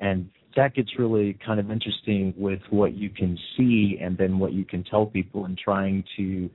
And 0.00 0.30
that 0.56 0.74
gets 0.74 0.90
really 0.98 1.36
kind 1.44 1.58
of 1.58 1.70
interesting 1.70 2.32
with 2.36 2.60
what 2.70 2.94
you 2.94 3.10
can 3.10 3.36
see 3.56 3.98
and 4.00 4.16
then 4.16 4.38
what 4.38 4.52
you 4.52 4.64
can 4.64 4.84
tell 4.84 5.06
people 5.06 5.44
and 5.44 5.58
trying 5.58 6.04
to 6.16 6.48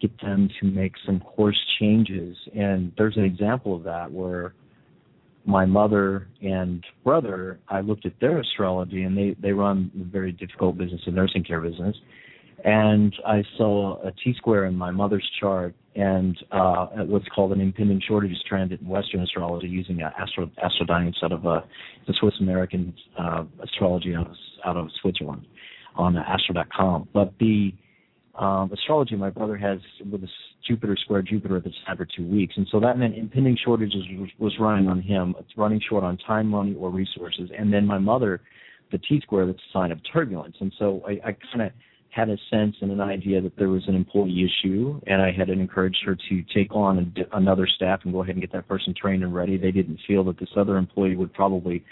get 0.00 0.18
them 0.20 0.48
to 0.60 0.66
make 0.66 0.92
some 1.04 1.20
course 1.20 1.58
changes. 1.78 2.36
And 2.54 2.92
there's 2.96 3.16
an 3.16 3.24
example 3.24 3.76
of 3.76 3.82
that 3.84 4.10
where 4.10 4.54
my 5.44 5.66
mother 5.66 6.28
and 6.42 6.84
brother, 7.04 7.58
I 7.68 7.80
looked 7.80 8.06
at 8.06 8.12
their 8.20 8.38
astrology 8.38 9.02
and 9.02 9.16
they, 9.16 9.36
they 9.40 9.52
run 9.52 9.90
a 10.00 10.04
very 10.04 10.32
difficult 10.32 10.78
business, 10.78 11.00
a 11.06 11.10
nursing 11.10 11.44
care 11.44 11.60
business 11.60 11.96
and 12.64 13.14
I 13.26 13.44
saw 13.56 14.00
a 14.02 14.12
T 14.12 14.34
square 14.36 14.64
in 14.64 14.74
my 14.74 14.90
mother's 14.90 15.28
chart 15.40 15.74
and 15.94 16.36
uh, 16.52 16.86
what's 17.06 17.26
called 17.34 17.52
an 17.52 17.60
impending 17.60 18.00
shortages 18.06 18.38
transit 18.48 18.80
in 18.80 18.88
Western 18.88 19.20
astrology 19.22 19.66
using 19.66 20.00
Astro 20.02 20.50
Astrodienst 20.64 21.22
out 21.22 21.32
of 21.32 21.46
uh, 21.46 21.60
the 22.06 22.14
Swiss 22.20 22.34
American 22.40 22.94
uh, 23.18 23.44
astrology 23.62 24.14
out 24.14 24.28
of, 24.28 24.36
out 24.64 24.76
of 24.76 24.88
Switzerland 25.00 25.46
on 25.96 26.16
astro.com. 26.16 27.08
But 27.12 27.34
the 27.40 27.72
um, 28.38 28.70
astrology 28.72 29.16
my 29.16 29.30
brother 29.30 29.56
has 29.56 29.78
with 30.10 30.22
a 30.22 30.28
Jupiter 30.66 30.96
square 31.02 31.22
Jupiter 31.22 31.60
that's 31.60 31.74
had 31.86 31.96
for 31.96 32.06
two 32.16 32.26
weeks, 32.26 32.54
and 32.56 32.66
so 32.70 32.78
that 32.78 32.98
meant 32.98 33.16
impending 33.16 33.56
shortages 33.64 34.04
was, 34.12 34.28
was 34.38 34.52
running 34.60 34.88
on 34.88 35.02
him. 35.02 35.34
It's 35.40 35.56
running 35.56 35.80
short 35.88 36.04
on 36.04 36.16
time, 36.18 36.46
money, 36.46 36.76
or 36.78 36.90
resources. 36.90 37.50
And 37.56 37.72
then 37.72 37.86
my 37.86 37.98
mother, 37.98 38.40
the 38.92 38.98
T 38.98 39.20
square, 39.22 39.46
that's 39.46 39.58
a 39.58 39.72
sign 39.72 39.90
of 39.90 39.98
turbulence. 40.12 40.56
And 40.60 40.72
so 40.78 41.02
I, 41.06 41.28
I 41.28 41.36
kind 41.52 41.62
of 41.62 41.72
had 42.10 42.28
a 42.28 42.36
sense 42.50 42.74
and 42.80 42.90
an 42.90 43.00
idea 43.00 43.40
that 43.40 43.56
there 43.56 43.68
was 43.68 43.82
an 43.86 43.94
employee 43.94 44.44
issue, 44.44 45.00
and 45.06 45.20
I 45.20 45.30
had 45.30 45.50
encouraged 45.50 45.98
her 46.04 46.16
to 46.28 46.42
take 46.54 46.74
on 46.74 47.14
another 47.32 47.66
staff 47.66 48.00
and 48.04 48.12
go 48.12 48.22
ahead 48.22 48.34
and 48.34 48.40
get 48.40 48.52
that 48.52 48.66
person 48.66 48.94
trained 49.00 49.22
and 49.22 49.34
ready. 49.34 49.56
They 49.56 49.70
didn't 49.70 50.00
feel 50.06 50.24
that 50.24 50.38
this 50.38 50.48
other 50.56 50.76
employee 50.76 51.16
would 51.16 51.32
probably 51.32 51.84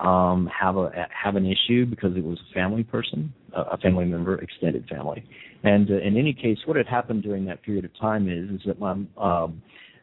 um, 0.00 0.48
have 0.58 0.76
a 0.76 0.90
have 1.10 1.36
an 1.36 1.44
issue 1.44 1.84
because 1.86 2.16
it 2.16 2.24
was 2.24 2.38
a 2.50 2.54
family 2.54 2.84
person, 2.84 3.32
a 3.52 3.76
family 3.78 4.04
member, 4.04 4.38
extended 4.38 4.86
family. 4.88 5.24
And 5.64 5.90
uh, 5.90 5.94
in 5.94 6.16
any 6.16 6.32
case, 6.32 6.58
what 6.66 6.76
had 6.76 6.86
happened 6.86 7.22
during 7.22 7.44
that 7.46 7.62
period 7.62 7.84
of 7.84 7.90
time 8.00 8.28
is 8.28 8.60
is 8.60 8.66
that 8.66 8.78
my 8.78 8.92
um, 9.16 9.62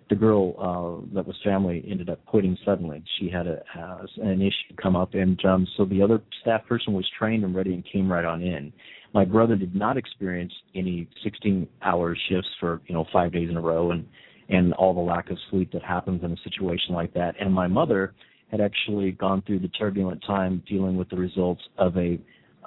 the 0.09 0.15
girl 0.15 0.53
uh, 0.59 1.15
that 1.15 1.25
was 1.25 1.35
family 1.43 1.83
ended 1.89 2.09
up 2.09 2.23
quitting 2.25 2.57
suddenly. 2.65 3.03
She 3.19 3.29
had 3.29 3.47
a 3.47 3.63
uh, 3.77 4.05
an 4.17 4.41
issue 4.41 4.75
come 4.81 4.95
up, 4.95 5.13
and 5.13 5.43
um, 5.45 5.67
so 5.77 5.85
the 5.85 6.01
other 6.01 6.21
staff 6.41 6.65
person 6.67 6.93
was 6.93 7.09
trained 7.17 7.43
and 7.43 7.55
ready 7.55 7.73
and 7.73 7.83
came 7.91 8.11
right 8.11 8.25
on 8.25 8.41
in. 8.41 8.71
My 9.15 9.23
brother 9.23 9.55
did 9.55 9.73
not 9.73 9.95
experience 9.95 10.51
any 10.75 11.07
16 11.23 11.69
hour 11.81 12.17
shifts 12.27 12.49
for, 12.59 12.81
you 12.85 12.93
know, 12.93 13.05
five 13.13 13.31
days 13.31 13.49
in 13.49 13.55
a 13.55 13.61
row 13.61 13.91
and, 13.91 14.05
and 14.49 14.73
all 14.73 14.93
the 14.93 14.99
lack 14.99 15.29
of 15.29 15.37
sleep 15.49 15.71
that 15.71 15.81
happens 15.81 16.21
in 16.21 16.33
a 16.33 16.37
situation 16.43 16.93
like 16.93 17.13
that. 17.13 17.33
And 17.39 17.53
my 17.53 17.65
mother 17.65 18.13
had 18.51 18.59
actually 18.59 19.11
gone 19.11 19.41
through 19.47 19.59
the 19.59 19.69
turbulent 19.69 20.21
time 20.27 20.61
dealing 20.67 20.97
with 20.97 21.09
the 21.09 21.15
results 21.15 21.61
of 21.77 21.95
a 21.95 22.19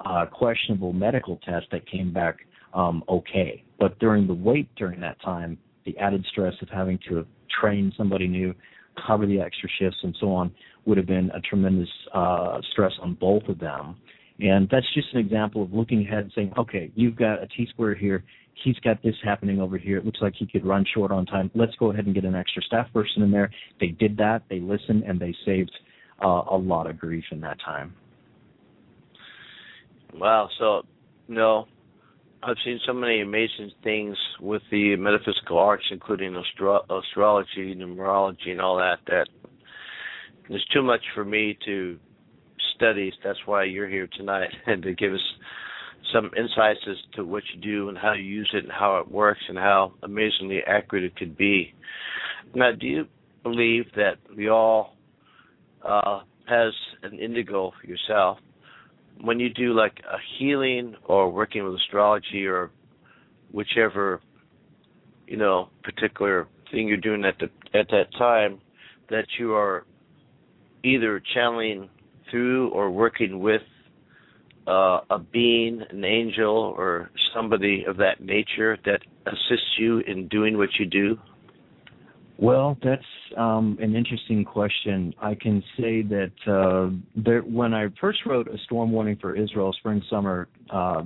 uh, 0.07 0.25
questionable 0.25 0.95
medical 0.95 1.37
test 1.45 1.67
that 1.71 1.87
came 1.87 2.15
back 2.15 2.39
um, 2.73 3.05
okay. 3.11 3.63
But 3.79 3.99
during 3.99 4.27
the 4.27 4.33
wait 4.33 4.75
during 4.75 5.01
that 5.01 5.21
time, 5.21 5.59
the 5.85 5.99
added 5.99 6.25
stress 6.31 6.55
of 6.63 6.71
having 6.71 6.99
to 7.11 7.27
train 7.61 7.93
somebody 7.95 8.27
new, 8.27 8.55
cover 9.07 9.27
the 9.27 9.39
extra 9.39 9.69
shifts, 9.79 9.99
and 10.03 10.17
so 10.19 10.33
on 10.33 10.51
would 10.87 10.97
have 10.97 11.07
been 11.07 11.31
a 11.35 11.41
tremendous 11.43 11.91
uh, 12.15 12.59
stress 12.73 12.93
on 13.03 13.19
both 13.21 13.43
of 13.49 13.59
them. 13.59 13.97
And 14.41 14.69
that's 14.71 14.87
just 14.95 15.09
an 15.13 15.21
example 15.21 15.63
of 15.63 15.73
looking 15.73 16.07
ahead 16.07 16.19
and 16.19 16.33
saying, 16.35 16.53
okay, 16.57 16.91
you've 16.95 17.17
got 17.17 17.43
a 17.43 17.47
T 17.49 17.67
square 17.71 17.95
here. 17.95 18.25
He's 18.65 18.79
got 18.81 19.03
this 19.03 19.15
happening 19.23 19.61
over 19.61 19.79
here. 19.79 19.99
It 19.99 20.05
looks 20.05 20.19
like 20.21 20.35
he 20.37 20.47
could 20.47 20.67
run 20.67 20.85
short 20.95 21.11
on 21.11 21.27
time. 21.27 21.51
Let's 21.55 21.75
go 21.79 21.93
ahead 21.93 22.07
and 22.07 22.15
get 22.15 22.25
an 22.25 22.35
extra 22.35 22.63
staff 22.63 22.93
person 22.93 23.23
in 23.23 23.31
there. 23.31 23.51
They 23.81 23.89
did 23.89 24.17
that. 24.19 24.43
They 24.49 24.61
listened 24.61 25.05
and 25.05 25.19
they 25.19 25.35
saved 25.45 25.73
uh, 26.23 26.43
a 26.51 26.57
lot 26.57 26.89
of 26.89 26.99
grief 26.99 27.25
in 27.31 27.41
that 27.41 27.59
time. 27.65 27.95
Wow. 30.15 30.49
So, 30.59 30.83
you 31.29 31.35
no, 31.35 31.67
I've 32.43 32.57
seen 32.65 32.81
so 32.87 32.93
many 32.93 33.21
amazing 33.21 33.73
things 33.83 34.17
with 34.41 34.63
the 34.71 34.97
metaphysical 34.97 35.59
arts, 35.59 35.85
including 35.91 36.37
astro- 36.37 36.85
astrology, 36.91 37.75
numerology, 37.75 38.51
and 38.51 38.61
all 38.61 38.77
that. 38.77 38.99
That 39.07 39.29
there's 40.49 40.65
too 40.73 40.83
much 40.83 41.03
for 41.15 41.25
me 41.25 41.59
to 41.67 41.99
study. 42.79 43.13
That's 43.23 43.39
why 43.45 43.65
you're 43.65 43.89
here 43.89 44.09
tonight, 44.17 44.51
and 44.67 44.83
to 44.85 44.95
give 44.95 45.13
us 45.13 45.21
some 46.13 46.31
insights 46.37 46.81
as 46.89 46.97
to 47.15 47.25
what 47.25 47.43
you 47.55 47.61
do 47.61 47.89
and 47.89 47.99
how 47.99 48.13
you 48.13 48.23
use 48.23 48.49
it 48.55 48.65
and 48.65 48.73
how 48.73 48.99
it 48.99 49.11
works 49.11 49.43
and 49.49 49.59
how 49.59 49.93
amazingly 50.03 50.61
accurate 50.67 51.05
it 51.05 51.17
could 51.17 51.37
be. 51.37 51.75
Now, 52.55 52.71
do 52.73 52.87
you 52.87 53.07
believe 53.43 53.85
that 53.97 54.15
we 54.35 54.49
all 54.49 54.97
uh, 55.87 56.21
has 56.49 56.73
an 57.03 57.19
indigo 57.19 57.73
yourself? 57.85 58.39
When 59.21 59.39
you 59.39 59.51
do 59.51 59.75
like 59.75 59.99
a 60.11 60.17
healing 60.39 60.95
or 61.05 61.31
working 61.31 61.65
with 61.65 61.75
astrology 61.75 62.47
or 62.47 62.71
whichever 63.51 64.21
you 65.27 65.37
know 65.37 65.69
particular 65.83 66.47
thing 66.71 66.87
you're 66.89 66.97
doing 66.97 67.25
at 67.25 67.35
the 67.39 67.51
at 67.79 67.89
that 67.91 68.07
time, 68.17 68.61
that 69.11 69.27
you 69.39 69.53
are 69.55 69.85
either 70.85 71.21
channeling 71.35 71.91
through 72.31 72.71
or 72.71 72.91
working 72.91 73.41
with 73.41 73.63
uh, 74.67 75.01
a 75.11 75.19
being, 75.19 75.83
an 75.91 76.05
angel, 76.05 76.75
or 76.77 77.11
somebody 77.35 77.85
of 77.89 77.97
that 77.97 78.21
nature 78.21 78.77
that 78.85 79.01
assists 79.27 79.79
you 79.79 80.01
in 80.01 80.29
doing 80.29 80.59
what 80.59 80.69
you 80.79 80.87
do? 80.87 81.19
Well, 82.37 82.77
that's 82.85 83.03
um, 83.37 83.79
an 83.81 83.97
interesting 83.97 84.45
question. 84.45 85.13
I 85.21 85.35
can 85.35 85.63
say 85.77 86.03
that 86.03 86.33
uh, 86.47 86.95
there, 87.17 87.41
when 87.41 87.75
I 87.75 87.87
first 88.01 88.21
wrote 88.27 88.47
a 88.47 88.57
storm 88.65 88.93
warning 88.93 89.17
for 89.21 89.35
Israel, 89.35 89.73
spring 89.79 90.03
summer 90.09 90.49
uh, 90.71 91.03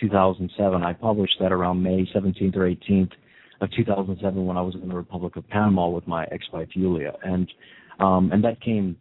2007, 0.00 0.82
I 0.82 0.92
published 0.92 1.36
that 1.40 1.52
around 1.52 1.82
May 1.82 2.06
17th 2.14 2.56
or 2.56 2.68
18th 2.68 3.12
of 3.60 3.70
2007 3.76 4.44
when 4.44 4.56
I 4.56 4.60
was 4.60 4.74
in 4.74 4.88
the 4.88 4.94
Republic 4.94 5.36
of 5.36 5.48
Panama 5.48 5.88
with 5.88 6.06
my 6.06 6.24
ex-wife 6.30 6.68
Julia, 6.74 7.12
and 7.22 7.50
um, 8.00 8.32
and 8.32 8.42
that 8.42 8.60
came 8.60 8.96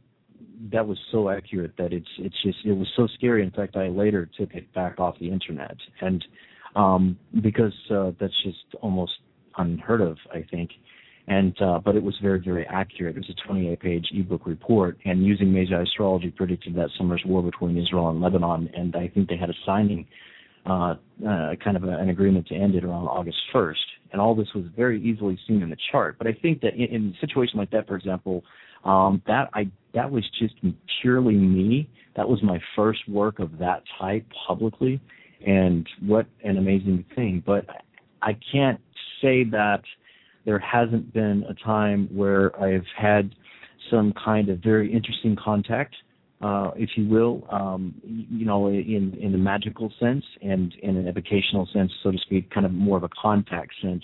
that 0.71 0.87
was 0.87 0.97
so 1.11 1.29
accurate 1.29 1.73
that 1.77 1.93
it's 1.93 2.07
it's 2.17 2.35
just 2.43 2.57
it 2.65 2.73
was 2.73 2.87
so 2.95 3.07
scary. 3.15 3.43
In 3.43 3.51
fact, 3.51 3.75
I 3.75 3.87
later 3.87 4.29
took 4.37 4.53
it 4.53 4.71
back 4.73 4.99
off 4.99 5.17
the 5.19 5.29
internet, 5.29 5.75
and 6.01 6.23
um, 6.75 7.17
because 7.41 7.73
uh, 7.91 8.11
that's 8.19 8.33
just 8.43 8.63
almost 8.81 9.13
unheard 9.57 10.01
of, 10.01 10.17
I 10.33 10.45
think. 10.49 10.71
And 11.27 11.59
uh, 11.61 11.79
but 11.79 11.95
it 11.95 12.03
was 12.03 12.15
very 12.21 12.39
very 12.39 12.65
accurate. 12.67 13.15
It 13.15 13.19
was 13.19 13.29
a 13.29 13.47
28 13.47 13.79
page 13.79 14.07
ebook 14.13 14.45
report, 14.45 14.97
and 15.05 15.25
using 15.25 15.53
Magi 15.53 15.81
astrology 15.81 16.31
predicted 16.31 16.75
that 16.75 16.89
summer's 16.97 17.23
war 17.25 17.41
between 17.41 17.77
Israel 17.77 18.09
and 18.09 18.19
Lebanon, 18.21 18.69
and 18.75 18.95
I 18.95 19.07
think 19.07 19.29
they 19.29 19.37
had 19.37 19.49
a 19.49 19.55
signing. 19.65 20.05
Uh, 20.65 20.95
uh, 21.27 21.51
kind 21.61 21.75
of 21.75 21.83
a, 21.83 21.89
an 21.89 22.07
agreement 22.07 22.47
to 22.47 22.55
end 22.55 22.73
it 22.73 22.85
around 22.85 23.05
August 23.05 23.35
1st, 23.53 23.75
and 24.13 24.21
all 24.21 24.33
this 24.33 24.47
was 24.55 24.63
very 24.77 25.01
easily 25.03 25.37
seen 25.45 25.61
in 25.61 25.69
the 25.69 25.75
chart. 25.91 26.17
But 26.17 26.25
I 26.25 26.31
think 26.31 26.61
that 26.61 26.73
in, 26.75 26.83
in 26.83 27.15
a 27.17 27.19
situation 27.19 27.59
like 27.59 27.69
that, 27.71 27.85
for 27.85 27.97
example, 27.97 28.45
um, 28.85 29.21
that 29.27 29.49
I 29.53 29.69
that 29.93 30.11
was 30.11 30.23
just 30.39 30.55
purely 31.01 31.35
me. 31.35 31.89
That 32.15 32.27
was 32.27 32.41
my 32.43 32.59
first 32.75 33.07
work 33.07 33.39
of 33.39 33.57
that 33.59 33.83
type 33.99 34.25
publicly, 34.47 34.99
and 35.45 35.87
what 36.05 36.25
an 36.43 36.57
amazing 36.57 37.05
thing. 37.15 37.43
But 37.45 37.65
I 38.21 38.37
can't 38.51 38.79
say 39.21 39.43
that 39.45 39.81
there 40.45 40.59
hasn't 40.59 41.13
been 41.13 41.45
a 41.49 41.53
time 41.53 42.09
where 42.13 42.59
I've 42.61 42.85
had 42.97 43.33
some 43.89 44.13
kind 44.23 44.49
of 44.49 44.59
very 44.59 44.91
interesting 44.91 45.35
contact, 45.41 45.95
uh, 46.41 46.71
if 46.75 46.89
you 46.95 47.07
will, 47.07 47.47
um, 47.51 47.93
you 48.05 48.45
know, 48.45 48.67
in 48.67 49.17
in 49.19 49.33
a 49.33 49.37
magical 49.37 49.91
sense 49.99 50.25
and 50.41 50.73
in 50.81 50.97
an 50.97 51.07
evocational 51.07 51.67
sense, 51.73 51.91
so 52.01 52.11
to 52.11 52.17
speak, 52.17 52.49
kind 52.51 52.65
of 52.65 52.73
more 52.73 52.97
of 52.97 53.03
a 53.03 53.09
contact 53.09 53.71
sense. 53.81 54.03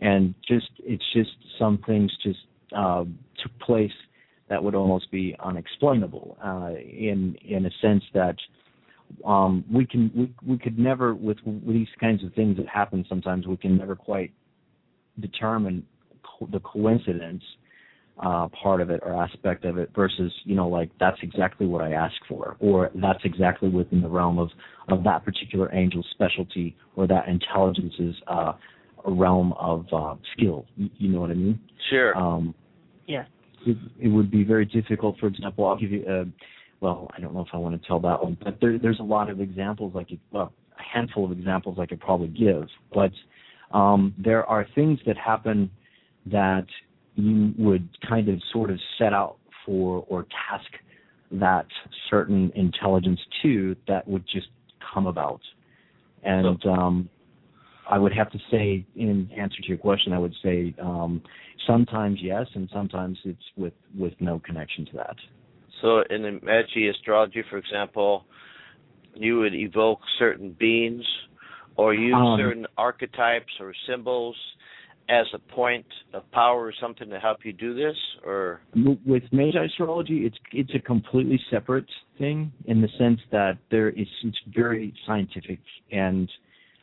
And 0.00 0.34
just 0.46 0.70
it's 0.80 1.04
just 1.12 1.30
some 1.58 1.78
things 1.86 2.12
just 2.22 2.40
uh, 2.76 3.04
took 3.42 3.58
place 3.60 3.92
that 4.48 4.62
would 4.62 4.74
almost 4.74 5.10
be 5.10 5.36
unexplainable 5.42 6.36
uh, 6.44 6.70
in 6.78 7.36
in 7.46 7.66
a 7.66 7.70
sense 7.82 8.02
that 8.14 8.36
um, 9.24 9.64
we 9.72 9.86
can 9.86 10.10
we 10.14 10.32
we 10.46 10.58
could 10.58 10.78
never 10.78 11.14
with, 11.14 11.38
with 11.44 11.74
these 11.74 11.88
kinds 12.00 12.24
of 12.24 12.32
things 12.34 12.56
that 12.56 12.66
happen 12.66 13.04
sometimes 13.08 13.46
we 13.46 13.56
can 13.56 13.76
never 13.76 13.96
quite 13.96 14.32
determine 15.20 15.84
co- 16.22 16.48
the 16.52 16.60
coincidence 16.60 17.42
uh, 18.22 18.48
part 18.62 18.80
of 18.80 18.90
it 18.90 19.00
or 19.04 19.14
aspect 19.14 19.64
of 19.64 19.78
it 19.78 19.90
versus 19.94 20.32
you 20.44 20.54
know 20.54 20.68
like 20.68 20.90
that's 20.98 21.18
exactly 21.22 21.66
what 21.66 21.82
I 21.82 21.92
asked 21.92 22.20
for 22.28 22.56
or 22.60 22.90
that's 22.94 23.20
exactly 23.24 23.68
within 23.68 24.00
the 24.00 24.08
realm 24.08 24.38
of 24.38 24.48
of 24.88 25.04
that 25.04 25.24
particular 25.24 25.70
angel's 25.72 26.06
specialty 26.12 26.76
or 26.96 27.06
that 27.06 27.28
intelligence's 27.28 28.16
uh, 28.26 28.52
realm 29.06 29.52
of 29.54 29.86
uh, 29.92 30.16
skill. 30.36 30.66
You, 30.76 30.90
you 30.98 31.08
know 31.10 31.20
what 31.20 31.30
I 31.30 31.34
mean? 31.34 31.60
Sure. 31.90 32.16
Um, 32.16 32.54
yeah 33.06 33.24
it, 33.68 33.76
it 34.00 34.08
would 34.08 34.30
be 34.30 34.44
very 34.44 34.64
difficult. 34.64 35.18
For 35.18 35.26
example, 35.26 35.66
I'll 35.66 35.76
give 35.76 35.92
you 35.92 36.04
a, 36.08 36.24
well, 36.80 37.10
I 37.16 37.20
don't 37.20 37.34
know 37.34 37.40
if 37.40 37.48
I 37.52 37.56
want 37.56 37.80
to 37.80 37.86
tell 37.86 38.00
that 38.00 38.22
one, 38.22 38.36
but 38.42 38.58
there, 38.60 38.78
there's 38.78 39.00
a 39.00 39.04
lot 39.04 39.30
of 39.30 39.40
examples 39.40 39.94
I 39.96 40.04
could, 40.04 40.20
well, 40.30 40.52
a 40.78 40.82
handful 40.82 41.24
of 41.24 41.32
examples 41.32 41.78
I 41.78 41.86
could 41.86 42.00
probably 42.00 42.28
give, 42.28 42.68
but 42.92 43.12
um, 43.76 44.14
there 44.18 44.44
are 44.46 44.66
things 44.74 44.98
that 45.06 45.16
happen 45.16 45.70
that 46.26 46.66
you 47.14 47.52
would 47.58 47.88
kind 48.08 48.28
of 48.28 48.40
sort 48.52 48.70
of 48.70 48.78
set 48.98 49.12
out 49.12 49.36
for 49.66 50.04
or 50.08 50.22
task 50.48 50.70
that 51.32 51.66
certain 52.08 52.50
intelligence 52.54 53.20
to 53.42 53.76
that 53.86 54.06
would 54.08 54.24
just 54.32 54.48
come 54.94 55.06
about. 55.06 55.40
And 56.22 56.64
um, 56.66 57.08
I 57.88 57.98
would 57.98 58.12
have 58.12 58.30
to 58.32 58.38
say, 58.50 58.84
in 58.96 59.30
answer 59.36 59.56
to 59.62 59.68
your 59.68 59.78
question, 59.78 60.12
I 60.12 60.18
would 60.18 60.34
say 60.42 60.74
um, 60.80 61.22
sometimes 61.66 62.18
yes, 62.22 62.46
and 62.54 62.68
sometimes 62.72 63.18
it's 63.24 63.42
with 63.56 63.72
with 63.98 64.12
no 64.20 64.40
connection 64.40 64.84
to 64.86 64.92
that. 64.96 65.16
So, 65.80 66.02
in 66.10 66.22
the 66.22 66.38
Magi 66.42 66.90
astrology, 66.90 67.42
for 67.48 67.56
example, 67.56 68.24
you 69.14 69.38
would 69.38 69.54
evoke 69.54 70.00
certain 70.18 70.54
beings 70.58 71.04
or 71.76 71.94
use 71.94 72.14
um, 72.14 72.36
certain 72.38 72.66
archetypes 72.76 73.52
or 73.60 73.72
symbols 73.88 74.36
as 75.08 75.26
a 75.32 75.38
point 75.38 75.86
of 76.12 76.30
power 76.32 76.66
or 76.66 76.74
something 76.80 77.08
to 77.08 77.18
help 77.18 77.38
you 77.42 77.52
do 77.52 77.74
this 77.74 77.96
or 78.26 78.60
with 79.06 79.22
Magi 79.32 79.64
astrology 79.64 80.26
it's 80.26 80.36
it's 80.52 80.74
a 80.74 80.78
completely 80.80 81.40
separate 81.50 81.88
thing 82.18 82.52
in 82.66 82.82
the 82.82 82.88
sense 82.98 83.18
that 83.32 83.56
there 83.70 83.88
is 83.88 84.06
it's 84.22 84.36
very 84.54 84.92
scientific 85.06 85.60
and 85.90 86.28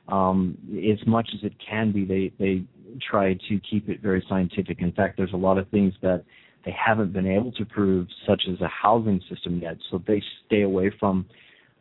um, 0.07 0.57
as 0.91 1.05
much 1.07 1.29
as 1.33 1.43
it 1.43 1.53
can 1.67 1.91
be, 1.91 2.05
they 2.05 2.31
they 2.39 2.63
try 3.09 3.33
to 3.33 3.59
keep 3.69 3.89
it 3.89 4.01
very 4.01 4.23
scientific. 4.29 4.81
In 4.81 4.91
fact, 4.91 5.17
there's 5.17 5.33
a 5.33 5.37
lot 5.37 5.57
of 5.57 5.67
things 5.69 5.93
that 6.01 6.23
they 6.63 6.71
haven't 6.73 7.13
been 7.13 7.27
able 7.27 7.51
to 7.53 7.65
prove, 7.65 8.07
such 8.27 8.43
as 8.51 8.59
a 8.61 8.67
housing 8.67 9.21
system 9.29 9.59
yet. 9.59 9.77
So 9.91 10.01
they 10.07 10.21
stay 10.47 10.61
away 10.61 10.91
from 10.99 11.25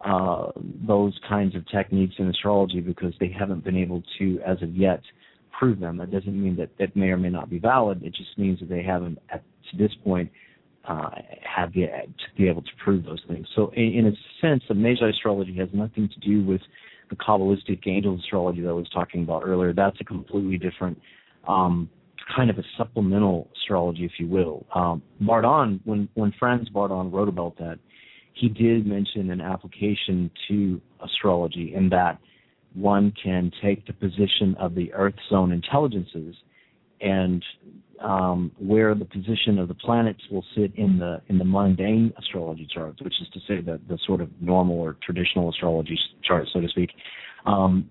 uh, 0.05 0.49
those 0.87 1.19
kinds 1.29 1.55
of 1.55 1.67
techniques 1.69 2.15
in 2.19 2.29
astrology 2.29 2.81
because 2.81 3.15
they 3.21 3.35
haven't 3.37 3.65
been 3.65 3.77
able 3.77 4.03
to, 4.19 4.41
as 4.47 4.61
of 4.63 4.77
yet, 4.77 5.01
prove 5.59 5.81
them. 5.81 5.97
That 5.97 6.11
doesn't 6.11 6.43
mean 6.43 6.57
that 6.57 6.71
that 6.79 6.95
may 6.95 7.07
or 7.07 7.17
may 7.17 7.31
not 7.31 7.49
be 7.49 7.59
valid. 7.59 8.03
It 8.03 8.15
just 8.15 8.37
means 8.37 8.61
that 8.61 8.69
they 8.69 8.83
haven't, 8.83 9.19
at 9.31 9.43
to 9.71 9.77
this 9.79 9.93
point, 10.05 10.31
uh, 10.87 11.11
have 11.43 11.75
yet 11.75 12.07
to 12.07 12.37
be 12.37 12.49
able 12.49 12.61
to 12.61 12.71
prove 12.83 13.05
those 13.05 13.23
things. 13.27 13.47
So, 13.57 13.71
in, 13.75 13.85
in 13.95 14.07
a 14.07 14.13
sense, 14.43 14.63
the 14.69 14.75
Magi 14.75 15.09
astrology 15.09 15.57
has 15.57 15.69
nothing 15.73 16.09
to 16.09 16.21
do 16.21 16.45
with 16.45 16.61
the 17.11 17.17
Kabbalistic 17.17 17.87
angel 17.87 18.19
astrology 18.19 18.63
that 18.63 18.69
I 18.69 18.73
was 18.73 18.89
talking 18.93 19.23
about 19.23 19.43
earlier. 19.45 19.73
That's 19.73 19.97
a 20.01 20.05
completely 20.05 20.59
different 20.59 21.01
um, 21.47 21.89
kind 22.35 22.51
of 22.51 22.59
a 22.59 22.63
supplemental 22.77 23.51
astrology, 23.57 24.05
if 24.05 24.13
you 24.19 24.27
will. 24.27 24.67
Um, 24.75 25.03
Bardon, 25.21 25.81
when 25.85 26.09
when 26.15 26.33
Franz 26.39 26.69
Bardon 26.69 27.11
wrote 27.11 27.29
about 27.29 27.57
that, 27.59 27.79
he 28.33 28.49
did 28.49 28.87
mention 28.87 29.31
an 29.31 29.41
application 29.41 30.31
to 30.49 30.81
astrology 31.03 31.75
in 31.75 31.89
that 31.91 32.19
one 32.75 33.13
can 33.23 33.53
take 33.63 33.87
the 33.87 33.93
position 33.93 34.57
of 34.59 34.75
the 34.75 34.93
Earth 34.93 35.15
zone 35.31 35.53
intelligences 35.53 36.35
and 37.01 37.45
um, 38.01 38.53
where 38.59 38.95
the 38.95 39.05
position 39.05 39.59
of 39.59 39.69
the 39.69 39.75
planets 39.75 40.21
will 40.31 40.45
sit 40.57 40.73
in 40.77 40.99
the 40.99 41.21
in 41.29 41.39
the 41.39 41.45
mundane 41.45 42.13
astrology 42.19 42.69
charts, 42.73 43.01
which 43.03 43.15
is 43.21 43.29
to 43.33 43.41
say 43.41 43.61
the 43.61 43.81
the 43.89 43.99
sort 44.07 44.21
of 44.21 44.31
normal 44.41 44.79
or 44.79 44.97
traditional 45.03 45.51
astrology 45.51 45.99
chart, 46.23 46.47
so 46.53 46.61
to 46.61 46.69
speak. 46.69 46.91
Um, 47.47 47.89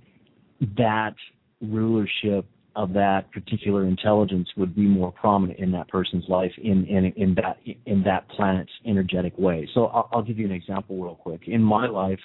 that 0.77 1.15
rulership 1.61 2.45
of 2.75 2.93
that 2.93 3.31
particular 3.31 3.85
intelligence 3.85 4.49
would 4.57 4.75
be 4.75 4.81
more 4.81 5.11
prominent 5.11 5.59
in 5.59 5.71
that 5.71 5.87
person's 5.89 6.25
life 6.27 6.51
in 6.57 6.85
in 6.85 7.05
in 7.15 7.35
that 7.35 7.57
in 7.85 8.03
that 8.03 8.27
planet's 8.29 8.71
energetic 8.85 9.37
way. 9.37 9.67
So 9.73 9.87
I'll, 9.87 10.09
I'll 10.11 10.23
give 10.23 10.39
you 10.39 10.45
an 10.45 10.51
example 10.51 11.01
real 11.01 11.15
quick. 11.15 11.41
In 11.47 11.61
my 11.61 11.87
life, 11.87 12.19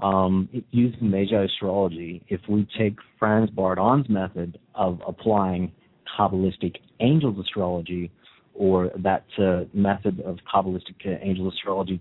um, 0.00 0.48
using 0.70 1.10
Magi 1.10 1.44
astrology, 1.44 2.24
if 2.28 2.40
we 2.48 2.66
take 2.78 2.96
Franz 3.18 3.50
Bardon's 3.50 4.08
method 4.08 4.58
of 4.74 5.00
applying 5.06 5.72
Kabbalistic 6.16 6.76
angels 7.00 7.38
astrology 7.38 8.10
or 8.54 8.90
that 8.98 9.24
uh, 9.38 9.64
method 9.72 10.20
of 10.20 10.38
Kabbalistic 10.52 11.06
uh, 11.06 11.18
angel 11.22 11.48
astrology 11.48 12.00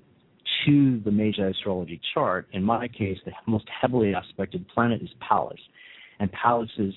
to 0.65 0.99
the 1.05 1.11
Magi 1.11 1.43
astrology 1.43 2.01
chart, 2.13 2.47
in 2.51 2.63
my 2.63 2.87
case, 2.87 3.17
the 3.25 3.31
most 3.45 3.65
heavily 3.81 4.13
aspected 4.13 4.67
planet 4.69 5.01
is 5.01 5.09
Pallas. 5.19 5.59
And 6.19 6.31
Pallas 6.31 6.69
is 6.77 6.93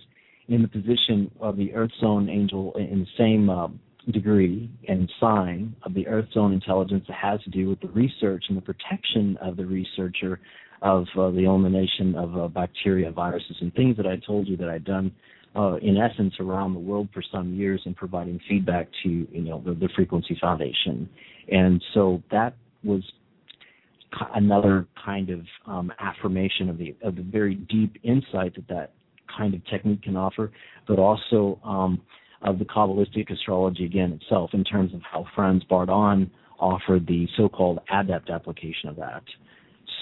in 0.48 0.62
the 0.62 0.68
position 0.68 1.30
of 1.40 1.56
the 1.56 1.74
Earth 1.74 1.92
Zone 2.00 2.28
angel 2.28 2.74
in 2.76 3.00
the 3.00 3.06
same 3.18 3.50
uh, 3.50 3.68
degree 4.10 4.70
and 4.88 5.10
sign 5.20 5.76
of 5.82 5.94
the 5.94 6.06
Earth 6.06 6.26
Zone 6.32 6.52
intelligence 6.52 7.04
that 7.08 7.16
has 7.16 7.40
to 7.42 7.50
do 7.50 7.68
with 7.68 7.80
the 7.80 7.88
research 7.88 8.44
and 8.48 8.56
the 8.56 8.62
protection 8.62 9.36
of 9.40 9.56
the 9.56 9.66
researcher 9.66 10.40
of 10.82 11.04
uh, 11.18 11.30
the 11.30 11.44
elimination 11.44 12.14
of 12.14 12.36
uh, 12.36 12.48
bacteria, 12.48 13.10
viruses, 13.10 13.56
and 13.60 13.72
things 13.74 13.96
that 13.96 14.06
I 14.06 14.16
told 14.26 14.48
you 14.48 14.56
that 14.56 14.68
I'd 14.68 14.84
done 14.84 15.12
uh, 15.56 15.76
in 15.76 15.96
essence 15.96 16.34
around 16.38 16.74
the 16.74 16.80
world 16.80 17.08
for 17.12 17.22
some 17.32 17.54
years 17.54 17.80
and 17.84 17.96
providing 17.96 18.40
feedback 18.48 18.88
to 19.02 19.08
you 19.08 19.42
know 19.42 19.62
the, 19.64 19.74
the 19.74 19.88
Frequency 19.94 20.36
Foundation, 20.40 21.08
and 21.50 21.82
so 21.94 22.22
that 22.30 22.54
was 22.84 23.02
another 24.34 24.86
kind 25.04 25.30
of 25.30 25.40
um, 25.66 25.92
affirmation 25.98 26.68
of 26.68 26.78
the 26.78 26.94
of 27.02 27.16
the 27.16 27.22
very 27.22 27.54
deep 27.54 27.96
insight 28.02 28.54
that 28.54 28.68
that 28.68 28.92
kind 29.36 29.54
of 29.54 29.64
technique 29.66 30.02
can 30.02 30.16
offer, 30.16 30.50
but 30.86 30.98
also 30.98 31.60
um, 31.64 32.00
of 32.42 32.58
the 32.58 32.64
Kabbalistic 32.64 33.30
astrology 33.30 33.84
again 33.84 34.18
itself 34.20 34.50
in 34.52 34.64
terms 34.64 34.94
of 34.94 35.00
how 35.02 35.26
Franz 35.34 35.62
Bardon 35.64 36.30
offered 36.58 37.06
the 37.06 37.26
so-called 37.36 37.78
adept 37.90 38.30
application 38.30 38.88
of 38.88 38.96
that. 38.96 39.22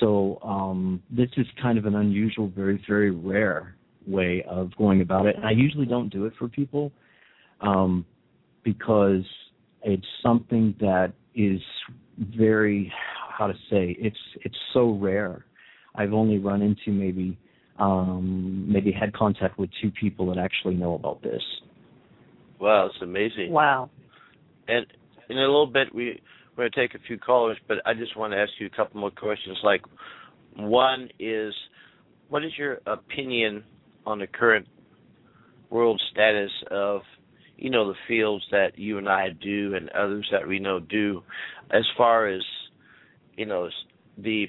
So 0.00 0.38
um, 0.42 1.02
this 1.10 1.28
is 1.36 1.46
kind 1.60 1.78
of 1.78 1.86
an 1.86 1.94
unusual, 1.94 2.48
very, 2.54 2.82
very 2.88 3.10
rare 3.10 3.76
way 4.08 4.44
of 4.48 4.74
going 4.76 5.00
about 5.00 5.26
it. 5.26 5.36
And 5.36 5.44
I 5.44 5.50
usually 5.50 5.86
don't 5.86 6.08
do 6.08 6.26
it 6.26 6.32
for 6.38 6.48
people 6.48 6.92
um, 7.60 8.04
because 8.64 9.24
it's 9.82 10.06
something 10.22 10.74
that 10.80 11.12
is 11.34 11.60
very, 12.36 12.92
how 13.36 13.46
to 13.46 13.54
say, 13.70 13.96
it's 14.00 14.16
it's 14.44 14.56
so 14.72 14.92
rare. 14.92 15.44
I've 15.94 16.12
only 16.12 16.38
run 16.38 16.62
into 16.62 16.90
maybe 16.90 17.38
um, 17.78 18.66
maybe 18.70 18.90
had 18.90 19.12
contact 19.12 19.58
with 19.58 19.70
two 19.80 19.90
people 19.90 20.26
that 20.34 20.38
actually 20.38 20.74
know 20.74 20.94
about 20.94 21.22
this. 21.22 21.42
Wow, 22.60 22.86
it's 22.86 23.02
amazing. 23.02 23.52
Wow. 23.52 23.90
And 24.66 24.84
in 25.28 25.36
a 25.38 25.40
little 25.42 25.66
bit, 25.66 25.94
we 25.94 26.20
we're 26.56 26.68
going 26.68 26.72
to 26.72 26.80
take 26.80 27.00
a 27.00 27.06
few 27.06 27.18
callers, 27.18 27.56
but 27.68 27.78
I 27.86 27.94
just 27.94 28.16
want 28.16 28.32
to 28.32 28.36
ask 28.36 28.50
you 28.58 28.66
a 28.66 28.76
couple 28.76 29.00
more 29.00 29.12
questions. 29.12 29.58
Like, 29.62 29.82
one 30.56 31.08
is, 31.20 31.54
what 32.28 32.44
is 32.44 32.50
your 32.58 32.80
opinion 32.84 33.62
on 34.08 34.18
the 34.18 34.26
current 34.26 34.66
world 35.68 36.00
status 36.10 36.50
of, 36.70 37.02
you 37.58 37.68
know, 37.68 37.88
the 37.88 37.98
fields 38.08 38.44
that 38.50 38.78
you 38.78 38.96
and 38.96 39.08
I 39.08 39.28
do 39.30 39.74
and 39.74 39.90
others 39.90 40.26
that 40.32 40.48
we 40.48 40.58
know 40.58 40.80
do, 40.80 41.22
as 41.70 41.84
far 41.96 42.26
as, 42.26 42.42
you 43.36 43.44
know, 43.44 43.68
the 44.16 44.46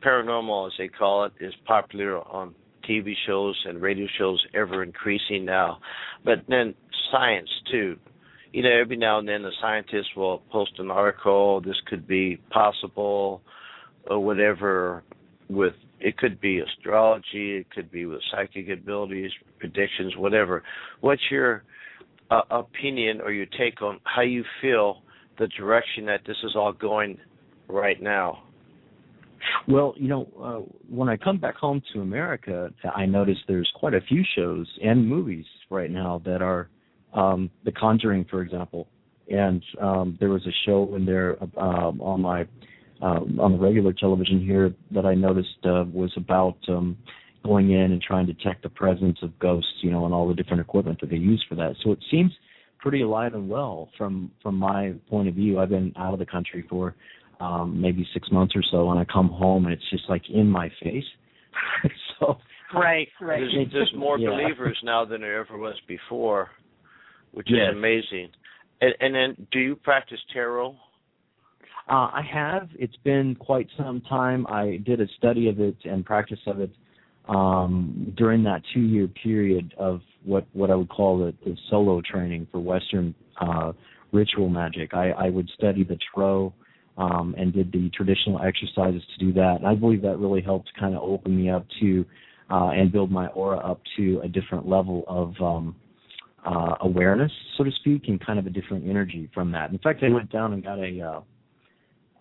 paranormal, 0.00 0.68
as 0.68 0.72
they 0.78 0.86
call 0.88 1.24
it, 1.24 1.32
is 1.40 1.52
popular 1.66 2.18
on 2.18 2.54
TV 2.88 3.14
shows 3.26 3.56
and 3.66 3.82
radio 3.82 4.06
shows 4.16 4.42
ever 4.54 4.82
increasing 4.82 5.44
now. 5.44 5.80
But 6.24 6.44
then 6.48 6.74
science 7.10 7.50
too. 7.70 7.96
You 8.52 8.62
know, 8.62 8.80
every 8.80 8.96
now 8.96 9.18
and 9.18 9.28
then 9.28 9.42
the 9.42 9.50
scientists 9.60 10.14
will 10.16 10.38
post 10.50 10.72
an 10.78 10.90
article, 10.90 11.60
this 11.60 11.76
could 11.86 12.06
be 12.06 12.38
possible 12.50 13.42
or 14.06 14.20
whatever 14.24 15.02
with 15.48 15.74
it 16.00 16.16
could 16.16 16.40
be 16.40 16.60
astrology, 16.60 17.56
it 17.58 17.70
could 17.70 17.90
be 17.90 18.06
with 18.06 18.20
psychic 18.32 18.68
abilities, 18.70 19.30
predictions, 19.58 20.16
whatever. 20.16 20.62
What's 21.00 21.22
your 21.30 21.64
uh, 22.30 22.42
opinion 22.50 23.20
or 23.20 23.32
your 23.32 23.46
take 23.58 23.82
on 23.82 24.00
how 24.04 24.22
you 24.22 24.44
feel 24.60 25.02
the 25.38 25.48
direction 25.48 26.06
that 26.06 26.20
this 26.26 26.36
is 26.44 26.52
all 26.56 26.72
going 26.72 27.18
right 27.68 28.00
now? 28.02 28.42
Well, 29.68 29.94
you 29.96 30.08
know, 30.08 30.28
uh, 30.42 30.72
when 30.88 31.08
I 31.08 31.16
come 31.16 31.38
back 31.38 31.56
home 31.56 31.82
to 31.92 32.00
America, 32.00 32.70
I 32.94 33.06
notice 33.06 33.36
there's 33.48 33.70
quite 33.74 33.94
a 33.94 34.00
few 34.02 34.22
shows 34.36 34.66
and 34.82 35.06
movies 35.06 35.46
right 35.70 35.90
now 35.90 36.20
that 36.24 36.42
are 36.42 36.68
um, 37.14 37.50
The 37.64 37.72
Conjuring, 37.72 38.26
for 38.30 38.42
example. 38.42 38.86
And 39.30 39.62
um, 39.80 40.16
there 40.20 40.28
was 40.28 40.46
a 40.46 40.52
show 40.66 40.94
in 40.94 41.06
there 41.06 41.42
um, 41.56 42.00
on 42.00 42.20
my 42.20 42.46
on 43.02 43.52
the 43.52 43.58
regular 43.58 43.92
television 43.92 44.44
here 44.44 44.74
that 44.90 45.06
I 45.06 45.14
noticed 45.14 45.48
uh, 45.64 45.84
was 45.92 46.12
about 46.16 46.56
um, 46.68 46.96
going 47.44 47.70
in 47.70 47.92
and 47.92 48.02
trying 48.02 48.26
to 48.26 48.32
detect 48.32 48.62
the 48.62 48.68
presence 48.68 49.18
of 49.22 49.38
ghosts, 49.38 49.72
you 49.82 49.90
know, 49.90 50.04
and 50.04 50.14
all 50.14 50.28
the 50.28 50.34
different 50.34 50.60
equipment 50.60 51.00
that 51.00 51.10
they 51.10 51.16
use 51.16 51.44
for 51.48 51.54
that. 51.54 51.74
So 51.82 51.92
it 51.92 51.98
seems 52.10 52.32
pretty 52.78 53.02
alive 53.02 53.34
and 53.34 53.48
well 53.48 53.90
from 53.96 54.30
from 54.42 54.56
my 54.56 54.94
point 55.08 55.28
of 55.28 55.34
view. 55.34 55.58
I've 55.58 55.70
been 55.70 55.92
out 55.96 56.12
of 56.12 56.18
the 56.18 56.26
country 56.26 56.64
for 56.68 56.94
um, 57.40 57.80
maybe 57.80 58.06
six 58.12 58.30
months 58.30 58.54
or 58.54 58.62
so, 58.70 58.90
and 58.90 58.98
I 58.98 59.04
come 59.10 59.28
home 59.28 59.64
and 59.64 59.72
it's 59.72 59.90
just 59.90 60.04
like 60.08 60.22
in 60.28 60.46
my 60.46 60.70
face. 60.82 61.04
so 62.20 62.36
right, 62.74 63.08
right. 63.20 63.40
There's, 63.40 63.72
there's 63.72 63.92
more 63.96 64.18
yeah. 64.18 64.30
believers 64.30 64.78
now 64.82 65.04
than 65.04 65.22
there 65.22 65.40
ever 65.40 65.58
was 65.58 65.74
before, 65.88 66.50
which 67.32 67.48
yes. 67.50 67.70
is 67.70 67.76
amazing. 67.76 68.30
And, 68.82 68.94
and 69.00 69.14
then, 69.14 69.46
do 69.52 69.58
you 69.58 69.76
practice 69.76 70.18
tarot? 70.32 70.74
Uh, 71.90 72.08
I 72.12 72.22
have. 72.32 72.68
It's 72.78 72.96
been 73.02 73.34
quite 73.34 73.66
some 73.76 74.00
time. 74.02 74.46
I 74.46 74.78
did 74.86 75.00
a 75.00 75.08
study 75.18 75.48
of 75.48 75.58
it 75.58 75.76
and 75.84 76.06
practice 76.06 76.38
of 76.46 76.60
it 76.60 76.70
um, 77.28 78.14
during 78.16 78.44
that 78.44 78.62
two-year 78.72 79.08
period 79.08 79.74
of 79.76 80.00
what 80.24 80.46
what 80.52 80.70
I 80.70 80.76
would 80.76 80.88
call 80.88 81.18
the, 81.18 81.34
the 81.44 81.56
solo 81.68 82.00
training 82.00 82.46
for 82.52 82.60
Western 82.60 83.12
uh, 83.40 83.72
ritual 84.12 84.48
magic. 84.48 84.94
I, 84.94 85.10
I 85.10 85.30
would 85.30 85.50
study 85.56 85.82
the 85.82 85.98
tarot 86.14 86.54
um, 86.96 87.34
and 87.36 87.52
did 87.52 87.72
the 87.72 87.90
traditional 87.90 88.40
exercises 88.40 89.02
to 89.18 89.24
do 89.24 89.32
that. 89.32 89.56
And 89.58 89.66
I 89.66 89.74
believe 89.74 90.02
that 90.02 90.16
really 90.18 90.42
helped 90.42 90.70
kind 90.78 90.94
of 90.94 91.02
open 91.02 91.36
me 91.36 91.50
up 91.50 91.66
to 91.80 92.04
uh, 92.50 92.68
and 92.68 92.92
build 92.92 93.10
my 93.10 93.26
aura 93.28 93.58
up 93.58 93.80
to 93.96 94.20
a 94.22 94.28
different 94.28 94.68
level 94.68 95.02
of 95.08 95.34
um, 95.42 95.74
uh, 96.46 96.76
awareness, 96.82 97.32
so 97.58 97.64
to 97.64 97.70
speak, 97.80 98.04
and 98.06 98.24
kind 98.24 98.38
of 98.38 98.46
a 98.46 98.50
different 98.50 98.88
energy 98.88 99.28
from 99.34 99.50
that. 99.50 99.72
In 99.72 99.78
fact, 99.78 100.04
I 100.04 100.08
went 100.10 100.30
down 100.30 100.52
and 100.52 100.62
got 100.62 100.78
a 100.78 101.24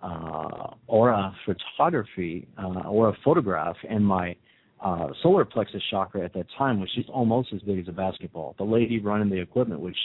uh, 0.01 0.73
aura 0.88 1.35
photography, 1.45 2.47
uh, 2.57 2.88
aura 2.88 3.13
photograph, 3.23 3.75
and 3.89 4.05
my 4.05 4.35
uh, 4.81 5.07
solar 5.21 5.45
plexus 5.45 5.81
chakra 5.91 6.23
at 6.23 6.33
that 6.33 6.45
time 6.57 6.79
was 6.79 6.89
just 6.95 7.09
almost 7.09 7.49
as 7.53 7.62
big 7.62 7.79
as 7.79 7.88
a 7.88 7.91
basketball. 7.91 8.55
The 8.57 8.63
lady 8.63 8.99
running 8.99 9.29
the 9.29 9.41
equipment, 9.41 9.81
which 9.81 9.97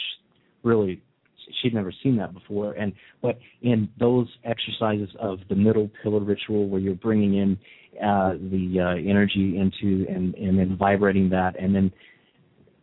really 0.63 1.01
she'd 1.61 1.73
never 1.73 1.93
seen 2.03 2.17
that 2.17 2.33
before 2.33 2.73
and 2.73 2.93
but 3.21 3.37
in 3.61 3.87
those 3.99 4.27
exercises 4.43 5.09
of 5.19 5.39
the 5.49 5.55
middle 5.55 5.89
pillar 6.01 6.19
ritual 6.19 6.67
where 6.67 6.81
you're 6.81 6.95
bringing 6.95 7.35
in 7.35 7.57
uh, 8.03 8.33
the 8.33 8.79
uh, 8.79 9.09
energy 9.09 9.57
into 9.57 10.05
and 10.09 10.33
and 10.35 10.57
then 10.57 10.75
vibrating 10.77 11.29
that 11.29 11.53
and 11.59 11.75
then 11.75 11.91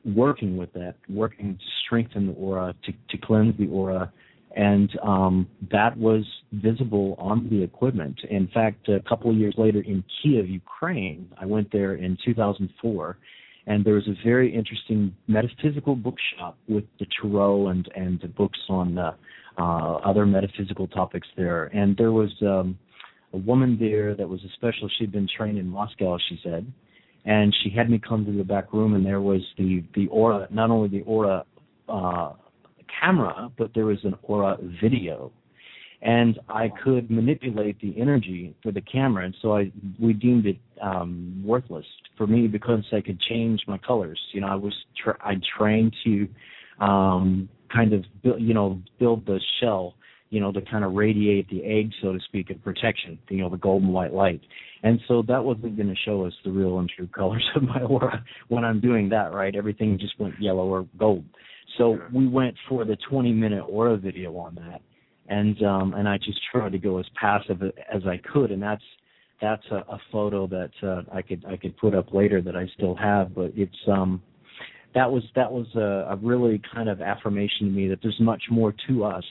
working 0.05 0.57
with 0.57 0.73
that 0.73 0.95
working 1.09 1.55
to 1.55 1.65
strengthen 1.85 2.29
the 2.29 2.33
aura 2.35 2.75
to 2.85 2.93
to 3.11 3.19
cleanse 3.19 3.57
the 3.59 3.67
aura 3.69 4.13
and 4.57 4.91
um, 5.03 5.49
that 5.71 5.97
was 5.97 6.25
visible 6.53 7.15
on 7.19 7.49
the 7.51 7.63
equipment. 7.63 8.21
In 8.29 8.49
fact, 8.49 8.89
a 8.89 9.01
couple 9.09 9.31
of 9.31 9.37
years 9.37 9.55
later 9.57 9.81
in 9.81 10.05
Kiev, 10.23 10.49
Ukraine, 10.49 11.31
I 11.41 11.47
went 11.47 11.73
there 11.73 11.95
in 11.95 12.19
2004, 12.25 13.19
and 13.67 13.85
there 13.85 13.95
was 13.95 14.07
a 14.09 14.15
very 14.25 14.55
interesting 14.55 15.15
metaphysical 15.27 15.95
bookshop 15.95 16.59
with 16.69 16.85
the 16.99 17.07
tarot 17.21 17.69
and 17.69 17.89
and 17.95 18.21
the 18.21 18.29
books 18.29 18.59
on 18.69 18.99
uh, 18.99 19.13
uh, 19.59 19.97
other 20.05 20.27
metaphysical 20.27 20.87
topics 20.89 21.29
there. 21.37 21.65
And 21.67 21.97
there 21.97 22.13
was 22.13 22.31
um, 22.43 22.79
a 23.33 23.39
woman 23.39 23.79
there 23.81 24.15
that 24.15 24.29
was 24.29 24.41
a 24.45 24.53
specialist. 24.55 24.97
She'd 24.99 25.13
been 25.13 25.29
trained 25.35 25.59
in 25.59 25.69
Moscow, 25.69 26.19
she 26.29 26.39
said, 26.43 26.71
and 27.25 27.55
she 27.63 27.71
had 27.71 27.89
me 27.89 28.01
come 28.07 28.25
to 28.27 28.33
the 28.33 28.45
back 28.45 28.73
room, 28.73 28.95
and 28.95 29.07
there 29.07 29.21
was 29.21 29.41
the 29.57 29.85
the 29.95 30.09
aura, 30.09 30.49
not 30.51 30.71
only 30.71 30.89
the 30.89 31.03
aura 31.03 31.45
uh, 31.89 32.33
camera, 33.01 33.51
but 33.59 33.73
there 33.75 33.87
was 33.87 33.99
an 34.05 34.15
aura 34.23 34.57
video 34.83 35.33
and 36.03 36.41
I 36.49 36.69
could 36.83 37.11
manipulate 37.11 37.81
the 37.81 37.95
energy 37.99 38.55
for 38.63 38.73
the 38.73 38.81
camera, 38.81 39.25
and 39.25 39.37
so 39.41 39.57
I 39.57 39.71
we 40.01 40.13
deemed 40.13 40.47
it 40.47 40.59
um, 40.83 41.41
worthless 41.45 41.87
for 42.19 42.27
me 42.27 42.49
because 42.49 42.85
I 42.93 43.01
could 43.01 43.21
change 43.21 43.63
my 43.69 43.79
colors. 43.79 44.21
You 44.33 44.41
know, 44.41 44.49
I 44.49 44.57
was 44.57 44.75
tra- 45.01 45.19
I 45.21 45.35
trained 45.57 45.95
to 46.05 46.29
um, 46.85 47.49
kind 47.73 47.93
of 47.93 48.05
build, 48.23 48.43
you 48.43 48.53
know 48.53 48.83
build 48.99 49.27
the 49.27 49.41
shell 49.61 49.95
you 50.33 50.41
know, 50.41 50.51
to 50.51 50.63
kind 50.63 50.83
of 50.83 50.95
radiate 50.95 51.47
the 51.51 51.63
egg, 51.63 51.93
so 52.01 52.15
to 52.15 52.19
speak, 52.21 52.49
of 52.49 52.65
protection, 52.65 53.19
you 53.29 53.43
know, 53.43 53.51
the 53.51 53.59
golden 53.59 53.93
white 53.93 54.15
light. 54.15 54.41
And 54.83 54.99
so 55.07 55.23
that 55.29 55.45
wasn't 55.45 55.77
going 55.77 55.91
to 55.91 55.95
show 56.07 56.25
us 56.25 56.33
the 56.43 56.51
real 56.51 56.79
and 56.79 56.89
true 56.89 57.07
colors 57.15 57.45
of 57.55 57.63
my 57.65 57.83
aura 57.83 58.25
when 58.49 58.65
I'm 58.65 58.81
doing 58.81 59.11
that, 59.11 59.35
right? 59.35 59.55
Everything 59.55 59.99
just 60.01 60.19
went 60.19 60.41
yellow 60.41 60.67
or 60.67 60.89
gold. 60.99 61.25
So 61.77 61.99
we 62.15 62.27
went 62.27 62.57
for 62.67 62.87
the 62.87 62.97
20 63.11 63.31
minute 63.31 63.63
aura 63.63 63.99
video 63.99 64.35
on 64.39 64.55
that. 64.55 64.81
And 65.29 65.63
um 65.63 65.95
and 65.95 66.09
I 66.09 66.17
just 66.17 66.41
tried 66.51 66.73
to 66.73 66.79
go 66.79 66.99
as 66.99 67.07
passive 67.21 67.63
as 67.93 68.03
I 68.07 68.19
could 68.33 68.51
and 68.51 68.63
that's 68.63 68.83
that's 69.41 69.65
a, 69.71 69.77
a 69.77 70.01
photo 70.11 70.47
that 70.47 70.71
uh, 70.83 71.03
I 71.15 71.23
could 71.23 71.45
I 71.47 71.57
could 71.57 71.77
put 71.77 71.95
up 71.95 72.13
later 72.13 72.41
that 72.43 72.57
I 72.57 72.67
still 72.75 72.95
have, 72.97 73.35
but 73.35 73.53
it's 73.55 73.77
um 73.87 74.23
that 74.95 75.11
was 75.11 75.23
that 75.37 75.51
was 75.51 75.67
a, 75.77 76.13
a 76.13 76.17
really 76.17 76.61
kind 76.75 76.89
of 76.89 77.01
affirmation 77.01 77.67
to 77.67 77.71
me 77.71 77.89
that 77.89 78.01
there's 78.03 78.19
much 78.21 78.43
more 78.51 78.75
to 78.89 79.05
us 79.05 79.25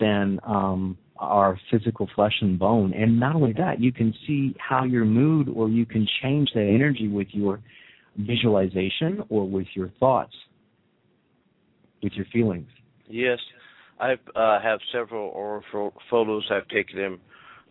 than 0.00 0.40
um, 0.46 0.98
our 1.18 1.58
physical 1.70 2.08
flesh 2.14 2.34
and 2.40 2.58
bone. 2.58 2.92
And 2.92 3.18
not 3.18 3.36
only 3.36 3.52
that, 3.54 3.80
you 3.80 3.92
can 3.92 4.12
see 4.26 4.54
how 4.58 4.84
your 4.84 5.04
mood 5.04 5.48
or 5.48 5.68
you 5.68 5.86
can 5.86 6.06
change 6.22 6.50
that 6.54 6.68
energy 6.68 7.08
with 7.08 7.28
your 7.30 7.60
visualization 8.16 9.22
or 9.28 9.48
with 9.48 9.66
your 9.74 9.90
thoughts, 10.00 10.34
with 12.02 12.12
your 12.14 12.26
feelings. 12.32 12.68
Yes, 13.08 13.38
I 14.00 14.14
uh, 14.34 14.60
have 14.60 14.80
several 14.92 15.28
aura 15.28 15.62
photos. 16.10 16.44
I've 16.50 16.68
taken 16.68 16.96
them 16.96 17.20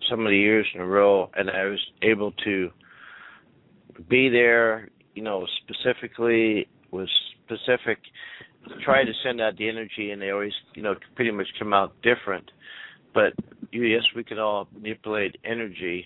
so 0.10 0.16
many 0.16 0.40
years 0.40 0.66
in 0.74 0.82
a 0.82 0.86
row, 0.86 1.30
and 1.36 1.50
I 1.50 1.66
was 1.66 1.80
able 2.02 2.32
to 2.44 2.70
be 4.10 4.30
there, 4.30 4.90
you 5.14 5.24
know, 5.24 5.46
specifically 5.64 6.68
with 6.92 7.10
specific 7.44 8.00
try 8.84 9.04
to 9.04 9.12
send 9.24 9.42
out 9.42 9.58
the 9.58 9.70
energy, 9.70 10.12
and 10.12 10.22
they 10.22 10.32
always, 10.32 10.54
you 10.76 10.82
know, 10.82 10.96
pretty 11.16 11.32
much 11.32 11.48
come 11.58 11.74
out 11.74 11.94
different. 12.02 12.52
But 13.14 13.34
yes, 13.72 14.04
we 14.16 14.24
can 14.24 14.40
all 14.40 14.68
manipulate 14.74 15.38
energy, 15.44 16.06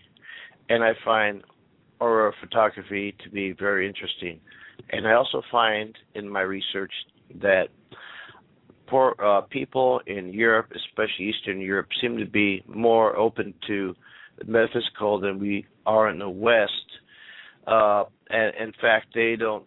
and 0.70 0.84
I 0.84 0.94
find 1.04 1.44
aura 2.00 2.34
photography 2.42 3.16
to 3.24 3.30
be 3.30 3.52
very 3.52 3.88
interesting. 3.88 4.40
And 4.90 5.08
I 5.08 5.14
also 5.14 5.42
find 5.52 5.96
in 6.14 6.30
my 6.30 6.42
research 6.42 6.92
that 7.42 7.70
poor 8.88 9.16
uh, 9.24 9.42
people 9.42 10.02
in 10.06 10.34
Europe, 10.34 10.72
especially 10.76 11.26
Eastern 11.26 11.62
Europe, 11.62 11.88
seem 12.02 12.18
to 12.18 12.26
be 12.26 12.64
more 12.68 13.16
open 13.16 13.54
to 13.68 13.96
metaphysical 14.46 15.20
than 15.20 15.40
we 15.40 15.66
are 15.86 16.10
in 16.10 16.20
the 16.20 16.30
West. 16.30 16.72
Uh, 17.68 18.04
and 18.30 18.54
in 18.60 18.74
fact, 18.82 19.08
they 19.14 19.36
don't 19.36 19.66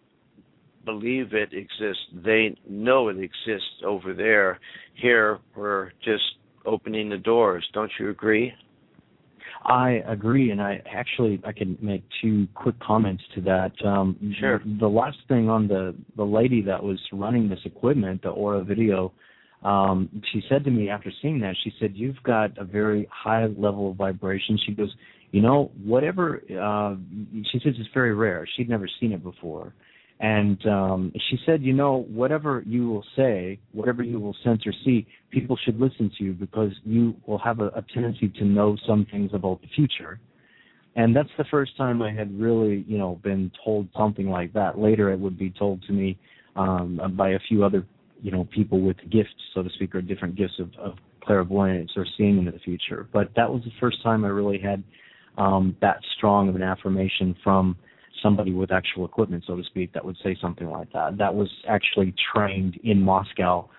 believe 0.85 1.33
it 1.33 1.53
exists. 1.53 2.03
They 2.13 2.55
know 2.67 3.09
it 3.09 3.17
exists 3.17 3.83
over 3.85 4.13
there. 4.13 4.59
Here, 4.95 5.39
we're 5.55 5.91
just 6.03 6.23
opening 6.65 7.09
the 7.09 7.17
doors. 7.17 7.67
Don't 7.73 7.91
you 7.99 8.09
agree? 8.09 8.53
I 9.65 10.01
agree, 10.07 10.51
and 10.51 10.61
I 10.61 10.81
actually 10.89 11.41
I 11.45 11.51
can 11.51 11.77
make 11.81 12.03
two 12.21 12.47
quick 12.55 12.79
comments 12.79 13.23
to 13.35 13.41
that. 13.41 13.71
Um, 13.85 14.35
sure. 14.39 14.61
The, 14.79 14.87
last 14.87 15.17
thing 15.27 15.49
on 15.49 15.67
the 15.67 15.95
the 16.15 16.23
lady 16.23 16.61
that 16.61 16.81
was 16.81 16.99
running 17.11 17.49
this 17.49 17.59
equipment, 17.65 18.21
the 18.21 18.29
Aura 18.29 18.63
Video, 18.63 19.11
um, 19.63 20.09
she 20.31 20.41
said 20.47 20.63
to 20.63 20.71
me 20.71 20.89
after 20.89 21.11
seeing 21.21 21.39
that, 21.39 21.55
she 21.63 21.73
said, 21.79 21.91
"You've 21.93 22.21
got 22.23 22.57
a 22.57 22.63
very 22.63 23.07
high 23.11 23.47
level 23.47 23.91
of 23.91 23.97
vibration." 23.97 24.57
She 24.65 24.73
goes, 24.73 24.93
"You 25.31 25.41
know, 25.41 25.71
whatever." 25.83 26.41
Uh, 26.49 26.95
she 27.51 27.59
says 27.59 27.73
it's 27.77 27.89
very 27.93 28.13
rare. 28.13 28.47
She'd 28.55 28.69
never 28.69 28.87
seen 28.99 29.11
it 29.11 29.21
before 29.21 29.73
and 30.19 30.65
um, 30.67 31.13
she 31.29 31.37
said, 31.45 31.61
you 31.61 31.71
know, 31.71 32.05
whatever 32.09 32.61
you 32.67 32.89
will 32.89 33.05
say, 33.15 33.57
whatever 33.71 34.03
you 34.03 34.19
will 34.19 34.35
sense 34.43 34.61
or 34.65 34.73
see, 34.83 35.07
people 35.31 35.57
should 35.63 35.79
listen 35.79 36.11
to 36.17 36.23
you 36.25 36.33
because 36.33 36.71
you 36.83 37.15
will 37.25 37.37
have 37.37 37.59
a, 37.61 37.67
a 37.67 37.85
tendency 37.93 38.27
to 38.27 38.43
know 38.43 38.75
some 38.85 39.07
things 39.09 39.31
about 39.33 39.61
the 39.61 39.67
future. 39.75 40.19
And 40.95 41.15
that's 41.15 41.29
the 41.37 41.45
first 41.49 41.77
time 41.77 42.01
I 42.01 42.11
had 42.11 42.37
really, 42.37 42.83
you 42.85 42.97
know, 42.97 43.19
been 43.23 43.49
told 43.63 43.87
something 43.97 44.29
like 44.29 44.51
that. 44.53 44.77
Later, 44.77 45.13
it 45.13 45.19
would 45.19 45.39
be 45.39 45.51
told 45.51 45.81
to 45.83 45.93
me 45.93 46.17
um, 46.57 46.99
by 47.15 47.29
a 47.29 47.39
few 47.47 47.63
other, 47.63 47.85
you 48.21 48.31
know, 48.31 48.45
people 48.53 48.81
with 48.81 48.97
gifts, 49.09 49.29
so 49.53 49.63
to 49.63 49.69
speak, 49.75 49.95
or 49.95 50.01
different 50.01 50.35
gifts 50.35 50.59
of, 50.59 50.71
of 50.77 50.95
clairvoyance 51.23 51.91
or 51.95 52.05
seeing 52.17 52.39
into 52.39 52.51
the 52.51 52.59
future. 52.59 53.07
But 53.13 53.29
that 53.37 53.49
was 53.49 53.61
the 53.63 53.71
first 53.79 54.03
time 54.03 54.25
I 54.25 54.29
really 54.29 54.59
had 54.59 54.83
um, 55.37 55.77
that 55.79 55.99
strong 56.17 56.49
of 56.49 56.55
an 56.55 56.63
affirmation 56.63 57.37
from 57.41 57.77
somebody 58.21 58.51
with 58.53 58.71
actual 58.71 59.05
equipment, 59.05 59.43
so 59.47 59.55
to 59.55 59.63
speak, 59.63 59.93
that 59.93 60.03
would 60.03 60.17
say 60.23 60.35
something 60.41 60.69
like 60.69 60.91
that. 60.93 61.17
That 61.17 61.33
was 61.33 61.49
actually 61.67 62.13
trained 62.33 62.79
in 62.83 63.01
Moscow 63.01 63.69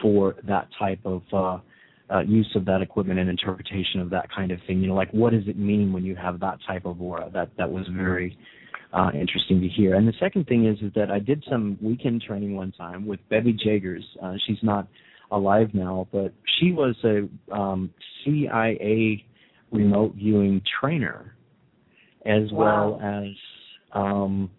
for 0.00 0.36
that 0.46 0.68
type 0.78 1.00
of 1.04 1.22
uh, 1.32 1.58
uh, 2.10 2.20
use 2.20 2.50
of 2.54 2.64
that 2.66 2.82
equipment 2.82 3.18
and 3.18 3.28
interpretation 3.28 4.00
of 4.00 4.10
that 4.10 4.28
kind 4.34 4.50
of 4.50 4.58
thing. 4.66 4.80
You 4.80 4.88
know, 4.88 4.94
like 4.94 5.10
what 5.12 5.32
does 5.32 5.46
it 5.46 5.58
mean 5.58 5.92
when 5.92 6.04
you 6.04 6.16
have 6.16 6.40
that 6.40 6.58
type 6.66 6.84
of 6.84 7.00
aura? 7.00 7.30
That 7.32 7.50
that 7.56 7.70
was 7.70 7.86
very 7.92 8.36
uh, 8.92 9.10
interesting 9.14 9.60
to 9.60 9.68
hear. 9.68 9.94
And 9.94 10.06
the 10.06 10.14
second 10.20 10.46
thing 10.46 10.66
is 10.66 10.78
is 10.80 10.92
that 10.94 11.10
I 11.10 11.18
did 11.18 11.44
some 11.50 11.78
weekend 11.80 12.22
training 12.22 12.56
one 12.56 12.72
time 12.72 13.06
with 13.06 13.20
Bevy 13.28 13.56
Jaegers. 13.58 14.04
Uh, 14.22 14.34
she's 14.46 14.62
not 14.62 14.86
alive 15.30 15.68
now, 15.72 16.06
but 16.12 16.32
she 16.58 16.72
was 16.72 16.94
a 17.04 17.28
um, 17.52 17.90
CIA 18.24 19.24
remote 19.72 20.14
viewing 20.14 20.62
trainer 20.80 21.34
as 22.24 22.50
wow. 22.52 22.98
well 22.98 23.00
as 23.02 23.26
um, 23.94 24.50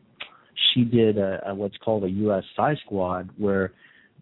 she 0.73 0.83
did 0.83 1.17
a, 1.17 1.49
a 1.49 1.55
what's 1.55 1.77
called 1.77 2.03
a 2.03 2.09
U.S. 2.09 2.43
Psi 2.55 2.75
Squad, 2.85 3.29
where 3.37 3.73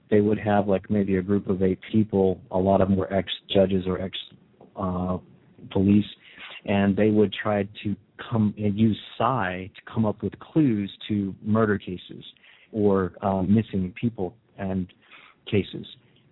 they 0.09 0.21
would 0.21 0.39
have 0.39 0.67
like 0.67 0.89
maybe 0.89 1.15
a 1.17 1.21
group 1.21 1.47
of 1.47 1.63
eight 1.63 1.79
people. 1.91 2.41
A 2.51 2.57
lot 2.57 2.81
of 2.81 2.89
them 2.89 2.97
were 2.97 3.11
ex 3.13 3.31
judges 3.53 3.85
or 3.87 4.01
ex 4.01 4.17
uh, 4.75 5.17
police, 5.71 6.05
and 6.65 6.95
they 6.95 7.09
would 7.09 7.33
try 7.33 7.63
to 7.83 7.95
come 8.29 8.53
and 8.57 8.77
use 8.77 8.97
psi 9.17 9.69
to 9.75 9.91
come 9.91 10.05
up 10.05 10.21
with 10.21 10.37
clues 10.39 10.91
to 11.07 11.33
murder 11.43 11.77
cases 11.77 12.23
or 12.71 13.13
um, 13.21 13.53
missing 13.53 13.93
people 13.99 14.35
and 14.57 14.87
cases. 15.49 15.85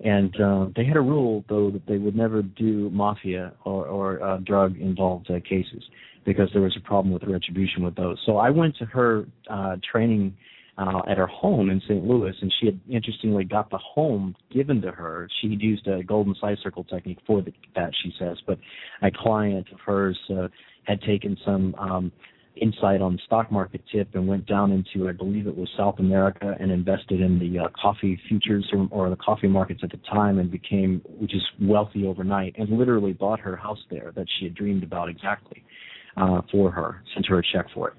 And 0.03 0.34
uh, 0.41 0.65
they 0.75 0.84
had 0.84 0.97
a 0.97 1.01
rule, 1.01 1.45
though, 1.47 1.69
that 1.69 1.86
they 1.86 1.97
would 1.97 2.15
never 2.15 2.41
do 2.41 2.89
mafia 2.89 3.53
or, 3.65 3.86
or 3.86 4.23
uh, 4.23 4.38
drug-involved 4.38 5.29
uh, 5.29 5.39
cases 5.47 5.84
because 6.26 6.49
there 6.53 6.61
was 6.61 6.76
a 6.78 6.88
problem 6.88 7.13
with 7.13 7.24
retribution 7.24 7.84
with 7.84 7.95
those. 7.95 8.17
So 8.26 8.38
I 8.38 8.49
went 8.49 8.76
to 8.78 8.86
her 8.86 9.26
uh, 9.49 9.78
training 9.91 10.36
uh, 10.78 11.01
at 11.09 11.17
her 11.17 11.28
home 11.28 11.69
in 11.69 11.82
St. 11.82 12.03
Louis, 12.05 12.34
and 12.41 12.53
she 12.59 12.67
had 12.67 12.80
interestingly 12.89 13.43
got 13.43 13.69
the 13.69 13.78
home 13.78 14.36
given 14.51 14.82
to 14.82 14.91
her. 14.91 15.28
She 15.41 15.49
had 15.51 15.61
used 15.61 15.88
a 15.88 16.03
golden 16.03 16.36
psi 16.39 16.55
circle 16.63 16.84
technique 16.84 17.19
for 17.28 17.41
the, 17.41 17.51
that, 17.76 17.91
she 18.03 18.13
says, 18.17 18.38
but 18.47 18.57
a 19.01 19.11
client 19.11 19.67
of 19.72 19.80
hers 19.80 20.17
uh, 20.30 20.47
had 20.86 21.01
taken 21.01 21.38
some 21.45 21.76
um, 21.76 22.11
insight 22.55 23.01
on 23.01 23.13
the 23.13 23.19
stock 23.26 23.51
market 23.51 23.82
tip 23.91 24.09
and 24.13 24.28
went 24.28 24.45
down 24.45 24.72
into, 24.72 25.07
I 25.07 25.11
believe 25.11 25.45
it 25.45 25.55
was 25.55 25.69
South 25.78 25.99
America, 25.99 26.55
and 26.59 26.72
invested 26.72 27.22
in 27.22 27.38
the 27.38 27.59
uh, 27.59 27.67
coffee 27.80 28.19
futures 28.28 28.67
or, 28.74 28.88
or 28.91 29.09
the 29.09 29.15
coffee 29.17 29.47
markets 29.47 29.82
at 29.84 29.91
the 29.91 29.99
time, 30.11 30.39
and 30.39 30.49
became 30.49 31.01
just 31.26 31.45
wealthy 31.61 32.05
overnight, 32.05 32.55
and 32.57 32.69
literally 32.69 33.13
bought 33.13 33.39
her 33.39 33.55
house 33.55 33.84
there 33.89 34.11
that 34.15 34.26
she 34.39 34.45
had 34.45 34.55
dreamed 34.55 34.84
about 34.84 35.09
exactly 35.09 35.63
uh, 36.18 36.41
for 36.51 36.72
her, 36.72 37.03
sent 37.14 37.26
her 37.28 37.39
a 37.39 37.43
check 37.53 37.68
for 37.74 37.89
it. 37.89 37.95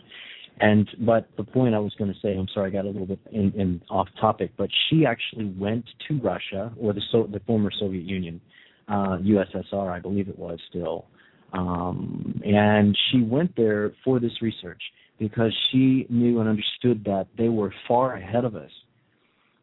And 0.61 0.89
but 1.01 1.29
the 1.37 1.45
point 1.45 1.75
I 1.75 1.79
was 1.79 1.93
going 1.99 2.13
to 2.13 2.19
say, 2.21 2.37
I'm 2.37 2.47
sorry, 2.53 2.71
I 2.71 2.73
got 2.73 2.85
a 2.85 2.89
little 2.89 3.07
bit 3.07 3.19
in, 3.33 3.53
in 3.53 3.83
off 3.91 4.09
topic, 4.21 4.53
but 4.57 4.69
she 4.89 5.05
actually 5.07 5.47
went 5.59 5.85
to 6.09 6.21
Russia 6.21 6.73
or 6.79 6.93
the 6.93 7.03
so, 7.11 7.29
the 7.31 7.41
former 7.41 7.71
Soviet 7.81 8.05
Union, 8.05 8.41
uh, 8.89 9.19
USSR, 9.23 9.91
I 9.91 9.99
believe 9.99 10.29
it 10.29 10.39
was 10.39 10.59
still, 10.69 11.07
um, 11.53 12.41
and 12.45 12.97
she 13.11 13.23
went 13.23 13.57
there 13.57 13.93
for 14.05 14.21
this 14.21 14.41
research 14.41 14.81
because 15.19 15.55
she 15.71 16.07
knew 16.09 16.41
and 16.41 16.49
understood 16.49 17.05
that 17.05 17.27
they 17.37 17.49
were 17.49 17.73
far 17.89 18.15
ahead 18.15 18.45
of 18.45 18.55
us 18.55 18.71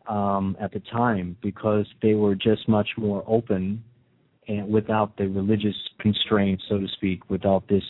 um, 0.08 0.58
at 0.60 0.72
the 0.72 0.82
time 0.92 1.38
because 1.42 1.86
they 2.02 2.14
were 2.14 2.36
just 2.36 2.68
much 2.68 2.90
more 2.98 3.24
open 3.28 3.84
and 4.48 4.68
without 4.68 5.16
the 5.18 5.28
religious 5.28 5.76
constraints, 6.00 6.64
so 6.68 6.80
to 6.80 6.88
speak, 6.96 7.30
without 7.30 7.68
this 7.68 7.84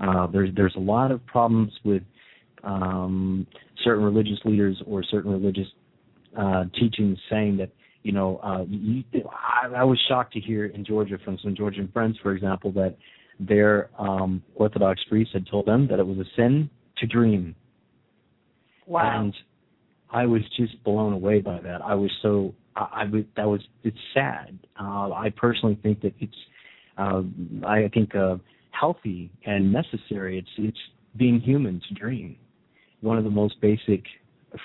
uh, 0.00 0.26
there's 0.28 0.50
there's 0.54 0.74
a 0.76 0.80
lot 0.80 1.10
of 1.10 1.24
problems 1.26 1.72
with 1.84 2.02
um, 2.64 3.46
certain 3.84 4.04
religious 4.04 4.38
leaders 4.44 4.80
or 4.86 5.02
certain 5.02 5.32
religious 5.32 5.66
uh, 6.38 6.64
teachings 6.78 7.18
saying 7.30 7.56
that 7.56 7.70
you 8.02 8.12
know 8.12 8.38
uh, 8.38 8.64
you, 8.68 9.04
I, 9.30 9.68
I 9.68 9.84
was 9.84 10.00
shocked 10.08 10.32
to 10.34 10.40
hear 10.40 10.66
in 10.66 10.84
Georgia 10.84 11.18
from 11.24 11.38
some 11.42 11.54
Georgian 11.54 11.88
friends, 11.92 12.16
for 12.22 12.32
example, 12.34 12.72
that 12.72 12.96
their 13.40 13.90
um, 13.98 14.42
Orthodox 14.54 15.00
priest 15.08 15.30
had 15.32 15.46
told 15.46 15.66
them 15.66 15.88
that 15.88 15.98
it 15.98 16.06
was 16.06 16.18
a 16.18 16.24
sin 16.36 16.70
to 16.98 17.06
dream. 17.06 17.54
Wow. 18.86 19.20
And 19.20 19.34
I 20.10 20.26
was 20.26 20.42
just 20.56 20.82
blown 20.84 21.12
away 21.12 21.40
by 21.40 21.60
that. 21.60 21.80
I 21.82 21.94
was 21.94 22.10
so 22.22 22.54
I, 22.76 23.02
I 23.02 23.04
that 23.36 23.46
was 23.46 23.60
it's 23.82 23.96
sad. 24.14 24.58
Uh, 24.80 25.12
I 25.12 25.32
personally 25.36 25.78
think 25.82 26.02
that 26.02 26.14
it's 26.20 26.36
uh, 26.98 27.22
I 27.66 27.88
think 27.92 28.14
uh, 28.14 28.36
healthy 28.72 29.30
and 29.46 29.72
necessary. 29.72 30.38
It's 30.38 30.48
it's 30.58 30.78
being 31.16 31.40
human 31.40 31.80
to 31.88 31.94
dream. 31.94 32.36
One 33.00 33.18
of 33.18 33.24
the 33.24 33.30
most 33.30 33.60
basic 33.60 34.04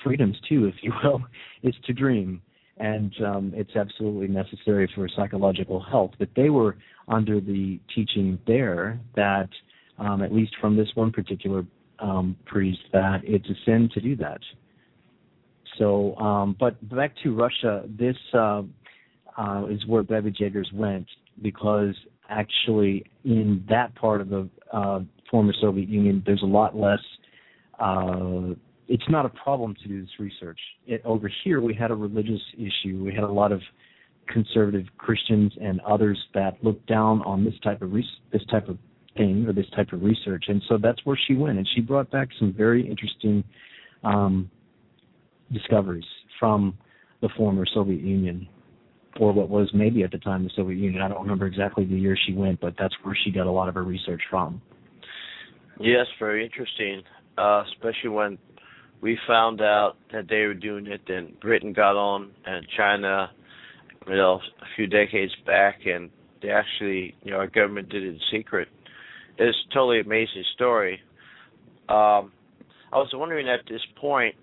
freedoms 0.04 0.36
too, 0.48 0.66
if 0.66 0.74
you 0.82 0.92
will, 1.02 1.22
is 1.62 1.74
to 1.86 1.92
dream. 1.92 2.42
and 2.78 3.12
um, 3.24 3.52
it's 3.54 3.74
absolutely 3.76 4.28
necessary 4.28 4.90
for 4.94 5.08
psychological 5.16 5.80
health. 5.80 6.12
But 6.18 6.28
they 6.36 6.50
were 6.50 6.76
under 7.08 7.40
the 7.40 7.80
teaching 7.94 8.38
there 8.46 9.00
that, 9.16 9.48
um, 9.98 10.22
at 10.22 10.32
least 10.32 10.54
from 10.60 10.76
this 10.76 10.88
one 10.94 11.10
particular 11.10 11.64
um, 11.98 12.36
priest, 12.46 12.80
that 12.92 13.20
it's 13.24 13.48
a 13.48 13.54
sin 13.64 13.90
to 13.94 14.00
do 14.00 14.14
that. 14.16 14.40
So, 15.78 16.16
um, 16.16 16.56
but 16.58 16.74
back 16.88 17.14
to 17.22 17.34
Russia, 17.34 17.84
this 17.88 18.16
uh, 18.34 18.62
uh, 19.36 19.66
is 19.70 19.84
where 19.86 20.02
Bevy 20.02 20.32
Jaegers 20.38 20.70
went 20.72 21.06
because 21.42 21.94
actually 22.28 23.04
in 23.24 23.64
that 23.68 23.94
part 23.94 24.20
of 24.20 24.28
the 24.28 24.48
uh, 24.72 25.00
former 25.30 25.52
Soviet 25.60 25.88
Union, 25.88 26.22
there's 26.26 26.42
a 26.42 26.46
lot 26.46 26.76
less. 26.76 27.00
Uh, 27.78 28.54
it's 28.88 29.08
not 29.08 29.26
a 29.26 29.28
problem 29.30 29.74
to 29.82 29.88
do 29.88 30.00
this 30.00 30.10
research. 30.18 30.58
It, 30.86 31.02
over 31.04 31.30
here, 31.44 31.60
we 31.60 31.74
had 31.74 31.90
a 31.90 31.94
religious 31.94 32.40
issue. 32.54 33.04
We 33.04 33.14
had 33.14 33.24
a 33.24 33.32
lot 33.32 33.52
of 33.52 33.60
conservative 34.28 34.86
Christians 34.96 35.52
and 35.60 35.80
others 35.80 36.18
that 36.34 36.62
looked 36.62 36.86
down 36.86 37.22
on 37.22 37.44
this 37.44 37.54
type 37.62 37.82
of 37.82 37.92
this 37.92 38.42
type 38.50 38.68
of 38.68 38.78
thing 39.16 39.46
or 39.46 39.52
this 39.52 39.68
type 39.74 39.92
of 39.92 40.02
research, 40.02 40.44
and 40.48 40.62
so 40.68 40.78
that's 40.80 41.04
where 41.04 41.18
she 41.26 41.34
went, 41.34 41.58
and 41.58 41.68
she 41.74 41.80
brought 41.80 42.10
back 42.10 42.28
some 42.38 42.52
very 42.56 42.88
interesting 42.88 43.42
um, 44.04 44.50
discoveries 45.52 46.04
from 46.38 46.76
the 47.20 47.28
former 47.36 47.64
Soviet 47.74 48.00
Union, 48.00 48.46
or 49.18 49.32
what 49.32 49.48
was 49.48 49.68
maybe 49.74 50.02
at 50.02 50.10
the 50.10 50.18
time 50.18 50.44
the 50.44 50.50
Soviet 50.54 50.78
Union. 50.78 51.02
I 51.02 51.08
don't 51.08 51.22
remember 51.22 51.46
exactly 51.46 51.84
the 51.84 51.96
year 51.96 52.16
she 52.26 52.34
went, 52.34 52.60
but 52.60 52.74
that's 52.78 52.94
where 53.02 53.16
she 53.24 53.30
got 53.30 53.46
a 53.46 53.50
lot 53.50 53.68
of 53.68 53.74
her 53.74 53.84
research 53.84 54.22
from. 54.30 54.60
Yes, 55.80 56.06
very 56.18 56.44
interesting, 56.44 57.02
uh, 57.36 57.62
especially 57.72 58.10
when 58.10 58.38
we 59.00 59.18
found 59.26 59.60
out 59.60 59.94
that 60.12 60.28
they 60.28 60.40
were 60.40 60.54
doing 60.54 60.86
it, 60.86 61.02
then 61.06 61.34
Britain 61.40 61.72
got 61.72 61.96
on 61.96 62.32
and 62.44 62.66
China, 62.76 63.30
you 64.08 64.16
know, 64.16 64.40
a 64.60 64.66
few 64.76 64.86
decades 64.86 65.32
back, 65.46 65.80
and 65.86 66.10
they 66.42 66.50
actually, 66.50 67.14
you 67.22 67.30
know, 67.30 67.38
our 67.38 67.46
government 67.46 67.88
did 67.88 68.02
it 68.02 68.08
in 68.08 68.20
secret. 68.32 68.68
It's 69.38 69.56
a 69.70 69.74
totally 69.74 70.00
amazing 70.00 70.44
story. 70.54 71.00
Um, 71.88 72.32
I 72.92 72.96
was 72.96 73.10
wondering 73.12 73.48
at 73.48 73.60
this 73.68 73.80
point, 74.00 74.34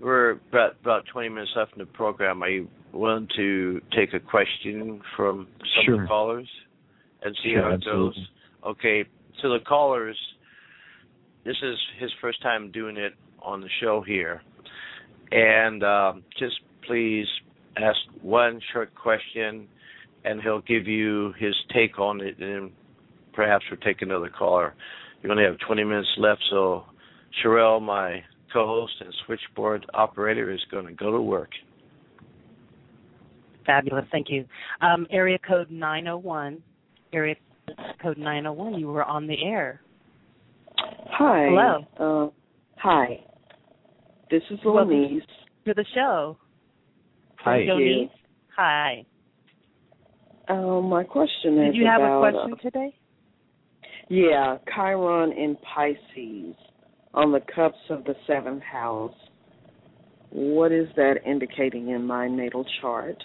we're 0.00 0.32
about 0.50 0.76
about 0.80 1.04
20 1.12 1.28
minutes 1.28 1.52
left 1.54 1.72
in 1.74 1.78
the 1.78 1.86
program. 1.86 2.42
Are 2.42 2.48
you 2.48 2.68
willing 2.92 3.28
to 3.36 3.80
take 3.96 4.14
a 4.14 4.20
question 4.20 5.00
from 5.16 5.48
some 5.60 5.84
sure. 5.84 5.94
of 5.94 6.00
the 6.02 6.06
callers 6.06 6.48
and 7.22 7.36
see 7.42 7.52
sure, 7.52 7.62
how 7.62 7.70
it 7.70 7.74
absolutely. 7.74 8.20
goes? 8.20 8.28
Okay, 8.64 9.04
so 9.40 9.50
the 9.50 9.58
callers, 9.66 10.18
this 11.44 11.56
is 11.62 11.76
his 11.98 12.10
first 12.20 12.40
time 12.42 12.70
doing 12.70 12.96
it 12.96 13.14
on 13.40 13.60
the 13.60 13.68
show 13.80 14.02
here, 14.06 14.42
and 15.30 15.82
um, 15.82 16.22
just 16.38 16.60
please 16.86 17.26
ask 17.76 17.98
one 18.20 18.60
short 18.72 18.94
question, 18.94 19.66
and 20.24 20.40
he'll 20.42 20.60
give 20.60 20.86
you 20.86 21.32
his 21.38 21.54
take 21.74 21.98
on 21.98 22.20
it, 22.20 22.38
and 22.38 22.70
perhaps 23.32 23.64
we'll 23.70 23.80
take 23.80 24.02
another 24.02 24.28
caller. 24.28 24.74
You 25.22 25.30
only 25.30 25.44
have 25.44 25.58
20 25.66 25.84
minutes 25.84 26.08
left, 26.18 26.42
so 26.50 26.84
Sherelle, 27.42 27.80
my 27.80 28.22
co-host 28.52 28.94
and 29.00 29.12
switchboard 29.26 29.86
operator, 29.94 30.50
is 30.52 30.60
going 30.70 30.86
to 30.86 30.92
go 30.92 31.10
to 31.10 31.20
work. 31.20 31.50
Fabulous, 33.66 34.04
thank 34.10 34.28
you. 34.30 34.44
Um, 34.80 35.06
area 35.10 35.38
code 35.46 35.70
901. 35.70 36.62
Area 37.12 37.34
code 38.02 38.18
901. 38.18 38.78
You 38.78 38.88
were 38.88 39.04
on 39.04 39.26
the 39.26 39.36
air. 39.42 39.80
Hi. 40.78 41.46
Hello. 41.50 42.28
Uh, 42.28 42.30
hi. 42.76 43.20
This 44.30 44.42
is 44.50 44.58
Welcome 44.64 44.88
Louise. 44.88 45.22
To 45.66 45.74
the 45.74 45.84
show. 45.94 46.38
Hi. 47.36 47.64
Thank 47.66 47.80
you. 47.80 48.08
Jonice. 48.08 48.10
Hi. 48.56 49.04
Uh, 50.48 50.80
my 50.80 51.04
question 51.04 51.58
is 51.58 51.72
Did 51.72 51.76
you 51.76 51.86
have 51.86 52.02
a 52.02 52.18
question 52.18 52.54
uh, 52.54 52.62
today? 52.62 52.94
yeah, 54.08 54.56
Chiron 54.74 55.32
in 55.32 55.56
Pisces 55.74 56.56
on 57.14 57.32
the 57.32 57.40
cusp 57.54 57.76
of 57.90 58.04
the 58.04 58.14
seventh 58.26 58.62
house. 58.62 59.14
What 60.30 60.72
is 60.72 60.88
that 60.96 61.16
indicating 61.26 61.90
in 61.90 62.04
my 62.06 62.26
natal 62.28 62.64
chart? 62.80 63.22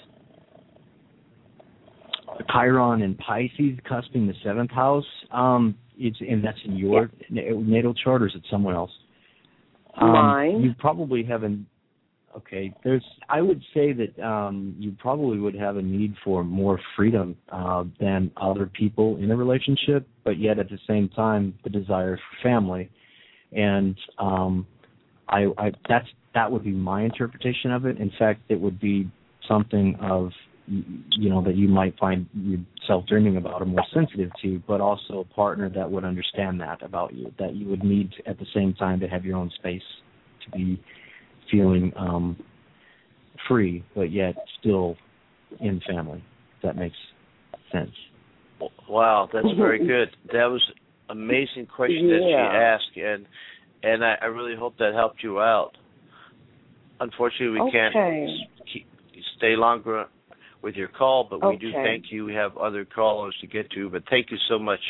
Chiron 2.51 3.01
and 3.01 3.17
Pisces 3.17 3.77
cusping 3.89 4.27
the 4.27 4.33
seventh 4.43 4.71
house. 4.71 5.05
Um, 5.31 5.75
it's 5.97 6.17
and 6.19 6.43
that's 6.43 6.57
in 6.65 6.77
your 6.77 7.09
na- 7.29 7.41
natal 7.59 7.93
chart, 7.93 8.21
or 8.21 8.27
is 8.27 8.35
it 8.35 8.43
someone 8.49 8.75
else? 8.75 8.91
Um, 9.99 10.11
Mine. 10.11 10.61
You 10.61 10.73
probably 10.77 11.23
haven't. 11.23 11.65
Okay, 12.35 12.73
there's. 12.83 13.03
I 13.29 13.41
would 13.41 13.61
say 13.73 13.93
that 13.93 14.23
um, 14.23 14.75
you 14.77 14.95
probably 14.99 15.39
would 15.39 15.55
have 15.55 15.77
a 15.77 15.81
need 15.81 16.13
for 16.23 16.43
more 16.43 16.79
freedom 16.95 17.35
uh, 17.51 17.85
than 17.99 18.31
other 18.37 18.67
people 18.67 19.17
in 19.17 19.31
a 19.31 19.35
relationship, 19.35 20.07
but 20.23 20.37
yet 20.37 20.59
at 20.59 20.69
the 20.69 20.77
same 20.87 21.09
time, 21.09 21.55
the 21.63 21.69
desire 21.69 22.17
for 22.17 22.47
family, 22.47 22.91
and 23.53 23.97
um, 24.19 24.67
I, 25.29 25.47
I 25.57 25.71
that's 25.89 26.07
that 26.35 26.51
would 26.51 26.63
be 26.63 26.71
my 26.71 27.03
interpretation 27.03 27.71
of 27.71 27.85
it. 27.85 27.97
In 27.97 28.11
fact, 28.19 28.41
it 28.49 28.59
would 28.59 28.79
be 28.79 29.09
something 29.47 29.97
of 29.99 30.29
you 30.67 31.29
know 31.29 31.41
that 31.43 31.55
you 31.55 31.67
might 31.67 31.97
find 31.97 32.27
yourself 32.33 33.05
dreaming 33.07 33.37
about 33.37 33.61
or 33.61 33.65
more 33.65 33.85
sensitive 33.93 34.29
to, 34.41 34.61
but 34.67 34.81
also 34.81 35.19
a 35.19 35.23
partner 35.33 35.69
that 35.69 35.89
would 35.89 36.03
understand 36.03 36.59
that 36.59 36.81
about 36.81 37.13
you. 37.13 37.31
That 37.39 37.55
you 37.55 37.67
would 37.69 37.83
need 37.83 38.11
to, 38.13 38.29
at 38.29 38.37
the 38.37 38.45
same 38.53 38.73
time 38.73 38.99
to 38.99 39.07
have 39.07 39.23
your 39.23 39.37
own 39.37 39.49
space 39.57 39.81
to 40.45 40.51
be 40.51 40.81
feeling 41.49 41.93
um, 41.95 42.37
free, 43.47 43.83
but 43.95 44.11
yet 44.11 44.35
still 44.59 44.97
in 45.61 45.81
family. 45.87 46.23
If 46.57 46.63
that 46.63 46.75
makes 46.75 46.97
sense. 47.71 47.91
Wow, 48.89 49.29
that's 49.31 49.47
very 49.57 49.79
good. 49.79 50.09
That 50.33 50.45
was 50.45 50.63
amazing 51.09 51.67
question 51.73 52.09
that 52.09 52.19
she 52.19 52.33
asked, 52.33 52.97
and 52.97 53.25
and 53.83 54.03
I, 54.03 54.15
I 54.21 54.25
really 54.25 54.55
hope 54.57 54.77
that 54.79 54.93
helped 54.93 55.23
you 55.23 55.39
out. 55.39 55.71
Unfortunately, 56.99 57.61
we 57.61 57.71
can't 57.71 57.93
keep, 58.73 58.87
stay 59.37 59.55
longer 59.55 60.07
with 60.67 60.75
your 60.75 60.89
call, 60.89 61.25
but 61.29 61.41
we 61.47 61.55
do 61.55 61.71
thank 61.71 62.11
you. 62.11 62.25
We 62.25 62.33
have 62.33 62.57
other 62.57 62.83
callers 62.83 63.33
to 63.39 63.47
get 63.47 63.71
to, 63.71 63.89
but 63.89 64.03
thank 64.09 64.29
you 64.31 64.37
so 64.49 64.59
much, 64.59 64.81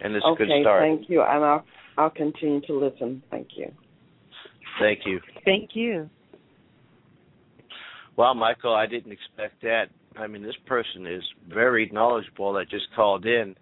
and 0.00 0.14
it's 0.14 0.24
a 0.24 0.36
good 0.38 0.46
start. 0.60 0.82
thank 0.82 1.10
you, 1.10 1.20
and 1.20 1.44
I'll 1.44 1.64
I'll 1.98 2.10
continue 2.10 2.60
to 2.60 2.78
listen. 2.78 3.20
Thank 3.28 3.48
you. 3.56 3.72
Thank 4.78 5.00
you. 5.04 5.18
Thank 5.44 5.70
you. 5.74 6.08
Well, 8.16 8.36
Michael, 8.36 8.72
I 8.72 8.86
didn't 8.86 9.10
expect 9.10 9.62
that. 9.62 9.86
I 10.16 10.28
mean, 10.28 10.44
this 10.44 10.54
person 10.66 11.08
is 11.08 11.24
very 11.52 11.90
knowledgeable 11.92 12.52
that 12.52 12.70
just 12.70 12.86
called 12.94 13.26
in, 13.26 13.56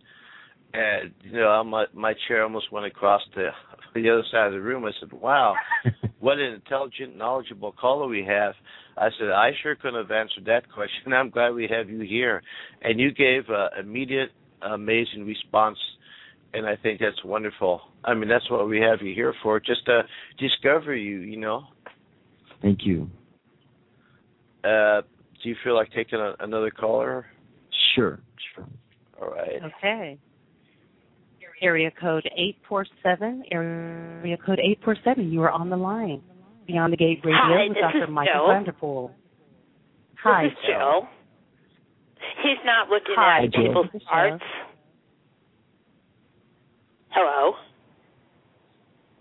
and 0.75 1.13
you 1.23 1.33
know, 1.33 1.65
my 1.65 1.87
my 1.95 2.13
chair 2.29 2.43
almost 2.43 2.71
went 2.71 2.85
across 2.85 3.23
the 3.35 3.49
the 3.95 4.11
other 4.11 4.25
side 4.31 4.49
of 4.49 4.53
the 4.53 4.61
room. 4.61 4.85
I 4.85 4.91
said, 5.01 5.15
"Wow, 5.15 5.55
what 6.21 6.37
an 6.37 6.53
intelligent, 6.53 7.17
knowledgeable 7.17 7.73
caller 7.73 8.07
we 8.07 8.23
have." 8.25 8.53
I 8.97 9.09
said, 9.19 9.31
"I 9.31 9.51
sure 9.63 9.75
couldn't 9.77 10.01
have 10.01 10.11
answered 10.11 10.45
that 10.47 10.71
question. 10.75 11.13
I'm 11.13 11.31
glad 11.31 11.51
we 11.51 11.69
have 11.69 11.89
you 11.91 12.01
here," 12.01 12.43
and 12.83 12.99
you 12.99 13.13
gave 13.13 13.49
a 13.49 13.69
immediate, 13.79 14.31
amazing 14.63 15.27
response. 15.27 15.79
And 16.55 16.67
I 16.67 16.77
think 16.77 17.01
that's 17.01 17.23
wonderful. 17.25 17.83
I 18.05 18.15
mean, 18.15 18.29
that's 18.29 18.49
what 18.51 18.69
we 18.69 18.81
have 18.81 19.03
you 19.03 19.15
here 19.15 19.35
for, 19.43 19.61
just 19.61 19.85
to 19.87 20.03
discover 20.39 20.95
you. 20.95 21.19
You 21.19 21.37
know, 21.39 21.65
Thank 22.63 22.81
you. 22.85 23.11
uh, 24.65 25.03
do 25.43 25.49
you 25.49 25.57
feel 25.63 25.75
like 25.75 25.91
taking 25.93 26.19
a, 26.19 26.35
another 26.41 26.71
caller? 26.71 27.27
Sure. 27.95 28.21
Sure. 28.55 28.67
All 29.21 29.29
right. 29.29 29.61
Okay. 29.79 30.19
Area 31.63 31.91
code 31.91 32.29
847. 32.37 33.45
Area 33.51 34.37
code 34.37 34.59
847. 34.59 35.33
You 35.33 35.43
are 35.43 35.51
on 35.51 35.71
the 35.71 35.77
line. 35.77 36.23
Beyond 36.67 36.93
the 36.93 36.97
Gate 36.97 37.21
Radio 37.25 37.39
Hi, 37.41 37.69
with 37.69 37.77
Dr. 37.79 38.07
Michael 38.11 38.35
Jill. 38.35 38.49
Vanderpool. 38.49 39.11
Hi, 40.23 40.45
this 40.45 40.53
is 40.53 40.59
Jill. 40.67 41.09
He's 42.43 42.59
not 42.65 42.89
looking 42.89 43.15
Hi, 43.17 43.45
at 43.45 43.53
Jill. 43.53 43.67
people's 43.69 43.87
This 43.93 44.03
is 44.03 44.09
charts. 44.09 44.45
Hello. 47.11 47.53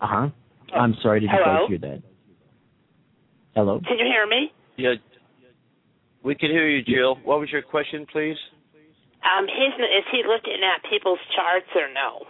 Uh 0.01 0.07
huh. 0.07 0.29
I'm 0.75 0.95
sorry. 1.01 1.19
Did 1.21 1.29
you 1.29 1.37
Hello? 1.39 1.59
guys 1.61 1.69
hear 1.69 1.77
that? 1.77 2.03
Hello. 3.55 3.79
Can 3.87 3.97
you 3.99 4.05
hear 4.05 4.27
me? 4.27 4.51
Yeah. 4.77 4.93
We 6.23 6.35
can 6.35 6.49
hear 6.49 6.67
you, 6.67 6.83
Jill. 6.83 7.15
What 7.23 7.39
was 7.39 7.49
your 7.51 7.61
question, 7.61 8.05
please? 8.11 8.35
Um, 9.23 9.45
he's 9.47 9.73
is 9.79 10.05
he 10.11 10.23
looking 10.27 10.59
at 10.63 10.89
people's 10.89 11.19
charts 11.35 11.67
or 11.75 11.87
no? 11.93 12.25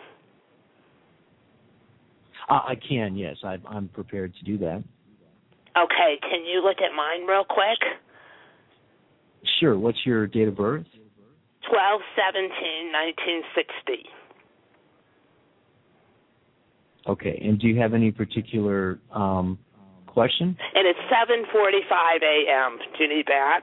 Uh, 2.50 2.62
I 2.68 2.76
can. 2.76 3.16
Yes, 3.16 3.38
I, 3.44 3.58
I'm 3.68 3.88
prepared 3.88 4.34
to 4.36 4.44
do 4.46 4.58
that. 4.60 4.84
Okay, 5.78 6.18
can 6.22 6.46
you 6.46 6.64
look 6.64 6.78
at 6.78 6.96
mine 6.96 7.28
real 7.28 7.44
quick? 7.44 7.80
Sure. 9.60 9.78
What's 9.78 10.00
your 10.06 10.28
date 10.28 10.48
of 10.48 10.56
birth? 10.56 10.86
Twelve 11.70 12.02
seventeen 12.16 12.92
nineteen 12.92 13.42
sixty. 13.56 14.10
Okay. 17.08 17.40
And 17.44 17.60
do 17.60 17.68
you 17.68 17.80
have 17.80 17.94
any 17.94 18.12
particular 18.12 19.00
um, 19.12 19.60
question? 20.08 20.58
And 20.74 20.88
it's 20.88 21.00
7:45 21.12 22.24
a.m. 22.24 22.80
Do 22.98 23.04
you 23.04 23.10
need 23.10 23.26
that? 23.28 23.62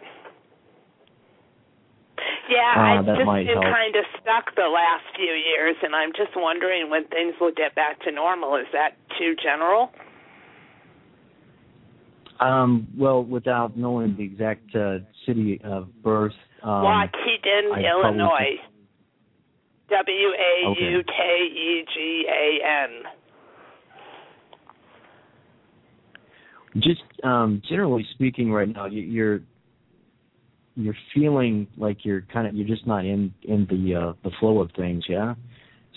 Yeah, 2.49 2.75
Uh, 2.77 2.81
I've 3.01 3.07
that 3.07 3.17
just 3.17 3.27
been 3.27 3.63
kind 3.63 3.97
of 3.97 4.05
stuck 4.21 4.55
the 4.55 4.69
last 4.69 5.05
few 5.17 5.33
years, 5.33 5.77
and 5.83 5.95
I'm 5.95 6.13
just 6.13 6.37
wondering 6.37 6.91
when 6.91 7.05
things 7.09 7.35
will 7.41 7.53
get 7.53 7.75
back 7.75 8.01
to 8.03 8.13
normal. 8.13 8.57
Is 8.57 8.67
that 8.73 8.95
too 9.19 9.35
general? 9.43 9.91
Um, 12.43 12.89
well, 12.97 13.25
without 13.25 13.77
knowing 13.77 14.17
the 14.17 14.25
exact 14.25 14.75
uh, 14.75 14.99
city 15.27 15.61
of 15.65 15.89
birth, 16.03 16.33
um, 16.63 16.71
Waukegan, 16.71 17.73
I'd 17.75 17.85
Illinois. 17.85 18.57
W 19.91 20.29
A 20.29 20.75
U 20.81 21.03
K 21.07 21.45
E 21.45 21.85
G 21.95 22.25
A 22.29 22.67
N. 22.85 23.13
just 26.77 27.03
um, 27.25 27.63
generally 27.69 28.07
speaking, 28.15 28.51
right 28.51 28.69
now, 28.69 28.87
you, 28.87 29.03
you're 29.03 29.41
you're 30.75 30.97
feeling 31.15 31.67
like 31.77 31.99
you're 32.03 32.23
kind 32.33 32.47
of 32.47 32.55
you're 32.55 32.67
just 32.67 32.87
not 32.87 33.05
in 33.05 33.33
in 33.43 33.67
the 33.69 33.95
uh, 33.95 34.13
the 34.25 34.31
flow 34.41 34.61
of 34.61 34.71
things, 34.77 35.05
yeah. 35.09 35.35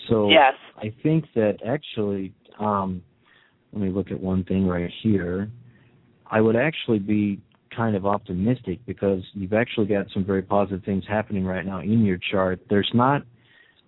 So 0.08 0.28
Yes. 0.28 0.54
I 0.76 0.94
think 1.02 1.24
that 1.34 1.58
actually, 1.66 2.32
um, 2.60 3.02
let 3.72 3.82
me 3.82 3.90
look 3.90 4.10
at 4.10 4.20
one 4.20 4.44
thing 4.44 4.66
right 4.66 4.90
here. 5.02 5.50
I 6.30 6.40
would 6.40 6.56
actually 6.56 6.98
be 6.98 7.40
kind 7.74 7.94
of 7.94 8.06
optimistic 8.06 8.78
because 8.86 9.22
you've 9.34 9.52
actually 9.52 9.86
got 9.86 10.06
some 10.12 10.24
very 10.24 10.42
positive 10.42 10.84
things 10.84 11.04
happening 11.08 11.44
right 11.44 11.64
now 11.64 11.80
in 11.80 12.04
your 12.04 12.18
chart. 12.30 12.60
There's 12.70 12.90
not, 12.94 13.22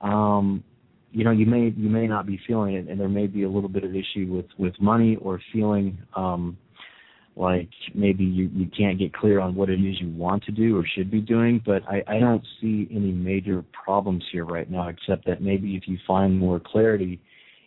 um, 0.02 0.62
you 1.10 1.24
know, 1.24 1.30
you 1.30 1.46
may 1.46 1.72
you 1.76 1.88
may 1.88 2.06
not 2.06 2.26
be 2.26 2.38
feeling 2.46 2.74
it, 2.74 2.88
and 2.88 3.00
there 3.00 3.08
may 3.08 3.26
be 3.26 3.44
a 3.44 3.48
little 3.48 3.68
bit 3.68 3.84
of 3.84 3.90
issue 3.94 4.26
with 4.28 4.46
with 4.58 4.78
money 4.80 5.16
or 5.16 5.40
feeling 5.52 5.98
um, 6.14 6.58
like 7.34 7.70
maybe 7.94 8.24
you 8.24 8.50
you 8.52 8.68
can't 8.76 8.98
get 8.98 9.14
clear 9.14 9.40
on 9.40 9.54
what 9.54 9.70
it 9.70 9.80
is 9.80 10.00
you 10.00 10.10
want 10.10 10.44
to 10.44 10.52
do 10.52 10.76
or 10.78 10.84
should 10.96 11.10
be 11.10 11.20
doing. 11.20 11.62
But 11.64 11.82
I, 11.88 12.02
I 12.06 12.18
don't 12.18 12.44
see 12.60 12.88
any 12.90 13.12
major 13.12 13.64
problems 13.84 14.24
here 14.30 14.44
right 14.44 14.70
now, 14.70 14.88
except 14.88 15.24
that 15.26 15.40
maybe 15.40 15.76
if 15.76 15.88
you 15.88 15.98
find 16.06 16.38
more 16.38 16.60
clarity 16.60 17.20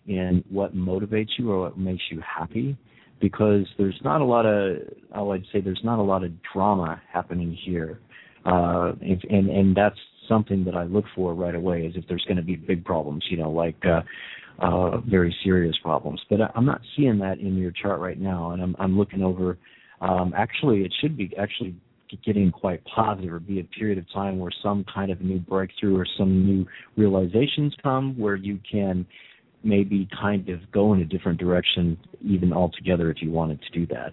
in 0.08 0.44
what 0.50 0.76
motivates 0.76 1.30
you 1.38 1.52
or 1.52 1.62
what 1.62 1.78
makes 1.78 2.04
you 2.12 2.22
happy, 2.22 2.78
because 3.22 3.66
there's 3.78 4.00
not 4.04 4.22
a 4.22 4.26
lot 4.26 4.46
of 4.46 4.78
oh, 5.16 5.32
I'd 5.32 5.46
say 5.54 5.62
there's 5.62 5.82
not 5.84 6.00
a 6.00 6.04
lot 6.04 6.24
of 6.24 6.32
drama 6.54 7.02
happening 7.12 7.58
here, 7.66 8.00
uh, 8.46 8.94
if, 9.02 9.20
and 9.30 9.50
and 9.50 9.76
that's 9.76 10.00
something 10.28 10.64
that 10.66 10.76
I 10.76 10.84
look 10.84 11.06
for 11.16 11.34
right 11.34 11.56
away 11.56 11.86
is 11.86 11.96
if 11.96 12.06
there's 12.08 12.26
going 12.26 12.38
to 12.38 12.44
be 12.44 12.56
big 12.56 12.84
problems, 12.86 13.24
you 13.30 13.38
know, 13.38 13.52
like 13.52 13.76
uh, 13.86 14.02
uh, 14.60 14.98
very 15.02 15.36
serious 15.44 15.76
problems. 15.82 16.22
But 16.30 16.42
I- 16.42 16.52
I'm 16.56 16.66
not 16.66 16.82
seeing 16.96 17.20
that 17.20 17.40
in 17.40 17.58
your 17.58 17.72
chart 17.72 18.00
right 18.00 18.20
now, 18.20 18.52
and 18.52 18.62
I'm 18.62 18.76
I'm 18.80 18.98
looking 18.98 19.24
over. 19.24 19.58
Um, 20.02 20.34
actually, 20.36 20.82
it 20.84 20.94
should 21.00 21.16
be 21.16 21.32
actually 21.38 21.76
getting 22.26 22.52
quite 22.52 22.84
positive 22.86 23.32
or 23.32 23.40
be 23.40 23.60
a 23.60 23.64
period 23.64 23.98
of 23.98 24.12
time 24.12 24.38
where 24.40 24.52
some 24.62 24.84
kind 24.94 25.12
of 25.12 25.22
new 25.22 25.40
breakthrough 25.40 25.96
or 25.98 26.06
some 26.18 26.46
new 26.46 26.66
realizations 26.98 27.74
come 27.82 28.18
where 28.18 28.36
you 28.36 28.60
can 28.70 29.06
maybe 29.64 30.08
kind 30.20 30.50
of 30.50 30.60
go 30.72 30.94
in 30.94 31.02
a 31.02 31.06
different 31.06 31.40
direction 31.40 31.98
even 32.22 32.54
altogether 32.54 33.12
if 33.12 33.22
you 33.22 33.32
wanted 33.32 33.60
to 33.62 33.80
do 33.80 33.86
that. 33.88 34.12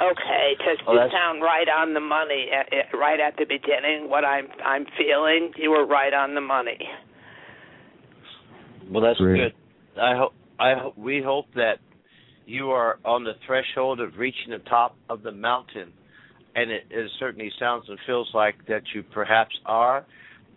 Okay, 0.00 0.54
because 0.58 0.78
Oh, 0.86 0.94
you 0.94 1.10
sound 1.12 1.42
right 1.42 1.68
on 1.68 1.94
the 1.94 2.00
money. 2.00 2.46
At, 2.52 2.72
at, 2.72 2.98
right 2.98 3.20
at 3.20 3.36
the 3.36 3.44
beginning, 3.44 4.08
what 4.08 4.24
I'm 4.24 4.48
I'm 4.64 4.86
feeling, 4.96 5.52
you 5.56 5.70
were 5.70 5.86
right 5.86 6.12
on 6.12 6.34
the 6.34 6.40
money. 6.40 6.78
Well, 8.90 9.02
that's 9.02 9.18
Great. 9.18 9.52
good. 9.94 10.00
I 10.00 10.16
hope 10.16 10.32
I 10.58 10.74
hope 10.74 10.96
we 10.96 11.22
hope 11.24 11.46
that 11.54 11.74
you 12.46 12.70
are 12.70 12.98
on 13.04 13.22
the 13.24 13.34
threshold 13.46 14.00
of 14.00 14.16
reaching 14.16 14.50
the 14.50 14.58
top 14.68 14.96
of 15.08 15.22
the 15.22 15.30
mountain, 15.30 15.92
and 16.56 16.70
it, 16.70 16.84
it 16.90 17.10
certainly 17.20 17.52
sounds 17.60 17.84
and 17.88 17.98
feels 18.06 18.28
like 18.34 18.66
that 18.68 18.82
you 18.94 19.02
perhaps 19.02 19.54
are. 19.66 20.04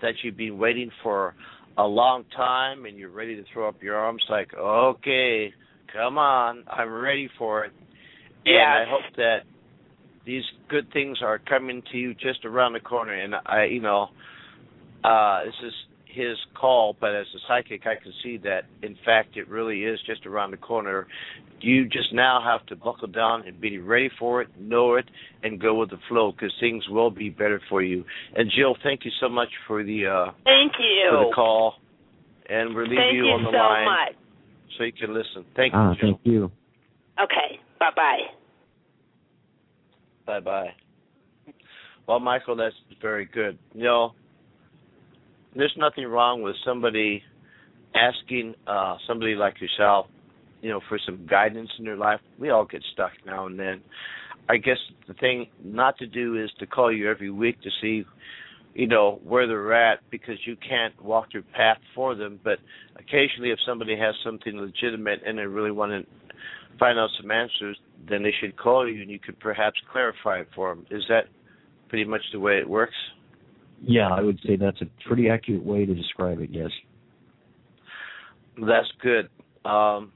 That 0.01 0.13
you've 0.23 0.37
been 0.37 0.57
waiting 0.57 0.91
for 1.03 1.35
a 1.77 1.83
long 1.83 2.23
time, 2.35 2.85
and 2.85 2.97
you're 2.97 3.09
ready 3.09 3.35
to 3.35 3.43
throw 3.53 3.67
up 3.67 3.81
your 3.83 3.95
arms, 3.95 4.23
like, 4.29 4.53
okay, 4.53 5.53
come 5.93 6.17
on, 6.17 6.63
I'm 6.69 6.91
ready 6.91 7.29
for 7.37 7.65
it. 7.65 7.73
And 8.45 8.57
I 8.57 8.85
hope 8.87 9.15
that 9.17 9.39
these 10.25 10.43
good 10.69 10.91
things 10.93 11.17
are 11.21 11.39
coming 11.39 11.81
to 11.91 11.97
you 11.97 12.13
just 12.13 12.45
around 12.45 12.73
the 12.73 12.79
corner. 12.79 13.13
And 13.13 13.35
I, 13.45 13.65
you 13.65 13.81
know, 13.81 14.09
uh, 15.03 15.45
this 15.45 15.53
is 15.65 15.73
his 16.15 16.37
call, 16.59 16.95
but 16.99 17.13
as 17.15 17.25
a 17.35 17.39
psychic, 17.47 17.81
I 17.85 18.01
can 18.01 18.13
see 18.23 18.37
that 18.37 18.61
in 18.81 18.95
fact 19.05 19.37
it 19.37 19.47
really 19.49 19.83
is 19.83 19.99
just 20.07 20.25
around 20.25 20.51
the 20.51 20.57
corner. 20.57 21.07
You 21.61 21.85
just 21.85 22.13
now 22.13 22.41
have 22.43 22.65
to 22.67 22.75
buckle 22.75 23.07
down 23.07 23.43
and 23.47 23.59
be 23.59 23.77
ready 23.77 24.09
for 24.19 24.41
it, 24.41 24.47
know 24.59 24.95
it, 24.95 25.05
and 25.43 25.59
go 25.59 25.75
with 25.79 25.89
the 25.89 25.99
flow 26.09 26.31
because 26.31 26.53
things 26.59 26.83
will 26.89 27.09
be 27.11 27.29
better 27.29 27.61
for 27.69 27.81
you. 27.81 28.03
And 28.35 28.51
Jill, 28.55 28.75
thank 28.83 29.05
you 29.05 29.11
so 29.19 29.29
much 29.29 29.49
for 29.67 29.83
the 29.83 30.05
uh, 30.05 30.31
Thank 30.43 30.73
you. 30.79 31.09
for 31.09 31.25
the 31.25 31.31
call, 31.35 31.75
and 32.49 32.73
we're 32.75 32.83
leaving 32.83 32.97
Thank 32.97 33.15
you 33.15 33.25
you 33.25 33.31
on 33.31 33.43
the 33.43 33.51
so 33.51 33.57
line 33.57 33.85
much. 33.85 34.15
so 34.77 34.83
you 34.83 34.93
can 34.93 35.13
listen. 35.13 35.45
Thank 35.55 35.73
you, 35.73 35.79
Ah, 35.79 35.93
Jill. 35.99 36.09
thank 36.11 36.19
you. 36.23 36.51
Okay. 37.21 37.59
Bye 37.79 37.89
bye. 37.95 38.19
Bye 40.25 40.39
bye. 40.39 40.69
Well, 42.07 42.19
Michael, 42.19 42.55
that's 42.55 42.75
very 43.01 43.25
good. 43.25 43.57
You 43.73 43.83
know, 43.83 44.11
there's 45.55 45.73
nothing 45.77 46.05
wrong 46.05 46.41
with 46.41 46.55
somebody 46.65 47.23
asking 47.95 48.55
uh 48.67 48.97
somebody 49.07 49.35
like 49.35 49.61
yourself, 49.61 50.07
you 50.61 50.69
know, 50.69 50.81
for 50.89 50.99
some 51.05 51.25
guidance 51.29 51.69
in 51.79 51.85
their 51.85 51.97
life. 51.97 52.19
We 52.39 52.49
all 52.49 52.65
get 52.65 52.83
stuck 52.93 53.11
now 53.25 53.45
and 53.47 53.59
then. 53.59 53.81
I 54.47 54.57
guess 54.57 54.77
the 55.07 55.13
thing 55.15 55.47
not 55.63 55.97
to 55.97 56.07
do 56.07 56.41
is 56.41 56.51
to 56.59 56.67
call 56.67 56.91
you 56.91 57.09
every 57.09 57.31
week 57.31 57.61
to 57.61 57.69
see, 57.81 58.05
you 58.75 58.87
know, 58.87 59.19
where 59.23 59.47
they're 59.47 59.73
at 59.73 59.99
because 60.11 60.35
you 60.45 60.55
can't 60.57 60.93
walk 61.03 61.31
their 61.31 61.41
path 61.41 61.79
for 61.95 62.13
them. 62.13 62.39
But 62.43 62.59
occasionally, 62.95 63.49
if 63.49 63.59
somebody 63.65 63.97
has 63.97 64.13
something 64.23 64.55
legitimate 64.55 65.21
and 65.25 65.37
they 65.37 65.45
really 65.45 65.71
want 65.71 65.91
to 65.93 66.05
find 66.77 66.99
out 66.99 67.09
some 67.19 67.31
answers, 67.31 67.77
then 68.07 68.21
they 68.21 68.33
should 68.39 68.55
call 68.57 68.87
you 68.87 69.01
and 69.01 69.09
you 69.09 69.19
could 69.19 69.39
perhaps 69.39 69.77
clarify 69.91 70.39
it 70.41 70.47
for 70.53 70.75
them. 70.75 70.85
Is 70.91 71.03
that 71.09 71.25
pretty 71.89 72.05
much 72.05 72.21
the 72.31 72.39
way 72.39 72.57
it 72.57 72.69
works? 72.69 72.95
Yeah, 73.81 74.09
I 74.09 74.21
would 74.21 74.39
say 74.45 74.55
that's 74.55 74.81
a 74.81 74.85
pretty 75.07 75.29
accurate 75.29 75.63
way 75.65 75.85
to 75.85 75.93
describe 75.93 76.39
it. 76.39 76.49
Yes. 76.51 76.69
That's 78.57 78.87
good. 79.01 79.29
Um, 79.69 80.11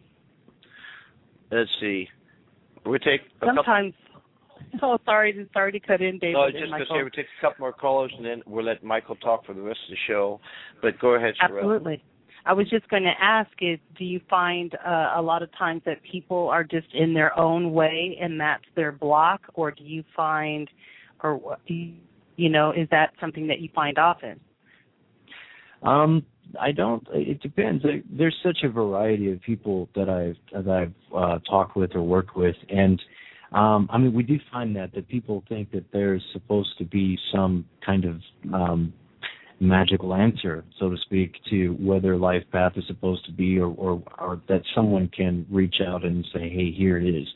let's 1.52 1.70
see. 1.80 2.08
We 2.86 2.98
take 3.00 3.22
a 3.42 3.46
couple. 3.46 3.56
Sometimes. 3.58 3.94
Oh, 4.84 5.00
sorry, 5.04 5.48
sorry 5.52 5.72
to 5.72 5.80
cut 5.80 6.00
in, 6.02 6.20
David. 6.20 6.34
No, 6.34 6.42
I 6.42 6.46
was 6.46 6.54
just 6.54 6.70
going 6.70 6.82
to 6.82 6.86
say 6.90 7.04
we 7.04 7.10
take 7.10 7.26
a 7.40 7.42
couple 7.42 7.62
more 7.62 7.74
callers 7.74 8.14
and 8.16 8.24
then 8.24 8.44
we'll 8.46 8.66
let 8.66 8.84
Michael 8.84 9.16
talk 9.16 9.44
for 9.46 9.54
the 9.56 9.62
rest 9.62 9.80
of 9.88 9.92
the 9.92 9.98
show. 10.08 10.40
But 10.82 11.00
go 11.00 11.16
ahead, 11.16 11.34
Sherelle. 11.42 11.56
Absolutely. 11.58 12.04
I 12.46 12.54
was 12.54 12.70
just 12.70 12.88
going 12.90 13.04
to 13.04 13.14
ask 13.20 13.50
is 13.62 13.80
do 13.98 14.06
you 14.06 14.22
find 14.30 14.76
uh, 14.86 15.14
a 15.16 15.22
lot 15.22 15.42
of 15.42 15.50
times 15.58 15.82
that 15.86 15.98
people 16.10 16.50
are 16.50 16.64
just 16.64 16.88
in 16.94 17.14
their 17.16 17.38
own 17.40 17.72
way 17.74 18.18
and 18.22 18.40
that's 18.40 18.64
their 18.76 18.92
block 18.92 19.42
or 19.56 19.72
do 19.72 19.84
you 19.84 20.04
find 20.16 20.70
or 21.24 21.36
what- 21.36 21.66
do 21.66 21.74
you, 21.74 21.94
you 22.40 22.50
know 22.50 22.72
is 22.72 22.88
that 22.92 23.12
something 23.20 23.48
that 23.48 23.60
you 23.60 23.70
find 23.76 23.98
often? 23.98 24.40
Um, 25.84 26.26
I 26.60 26.72
don't. 26.72 27.06
It 27.14 27.42
depends. 27.42 27.84
There's 28.10 28.36
such 28.44 28.60
a 28.64 28.70
variety 28.70 29.32
of 29.32 29.42
people 29.42 29.90
that 29.96 30.10
I've 30.10 30.64
that 30.64 30.72
I've 30.72 31.16
uh, 31.16 31.40
talked 31.50 31.76
with 31.76 31.96
or 31.96 32.02
worked 32.02 32.36
with, 32.36 32.56
and 32.70 33.00
um, 33.52 33.88
I 33.92 33.98
mean, 33.98 34.14
we 34.14 34.24
do 34.24 34.40
find 34.52 34.76
that 34.76 34.94
that 34.94 35.08
people 35.08 35.44
think 35.50 35.72
that 35.72 35.86
there's 35.92 36.24
supposed 36.34 36.78
to 36.78 36.86
be 36.86 37.18
some 37.32 37.66
kind 37.86 38.06
of 38.06 38.22
um, 38.54 38.94
magical 39.60 40.14
answer, 40.14 40.64
so 40.80 40.90
to 40.90 40.98
speak, 40.98 41.34
to 41.50 41.74
whether 41.80 42.16
life 42.16 42.44
path 42.52 42.74
is 42.78 42.84
supposed 42.88 43.26
to 43.26 43.32
be, 43.32 43.60
or 43.60 43.68
or, 43.78 44.02
or 44.18 44.42
that 44.48 44.62
someone 44.74 45.10
can 45.16 45.46
reach 45.52 45.76
out 45.86 46.04
and 46.04 46.26
say, 46.34 46.50
"Hey, 46.50 46.72
here 46.72 46.98
it 46.98 47.08
is." 47.08 47.28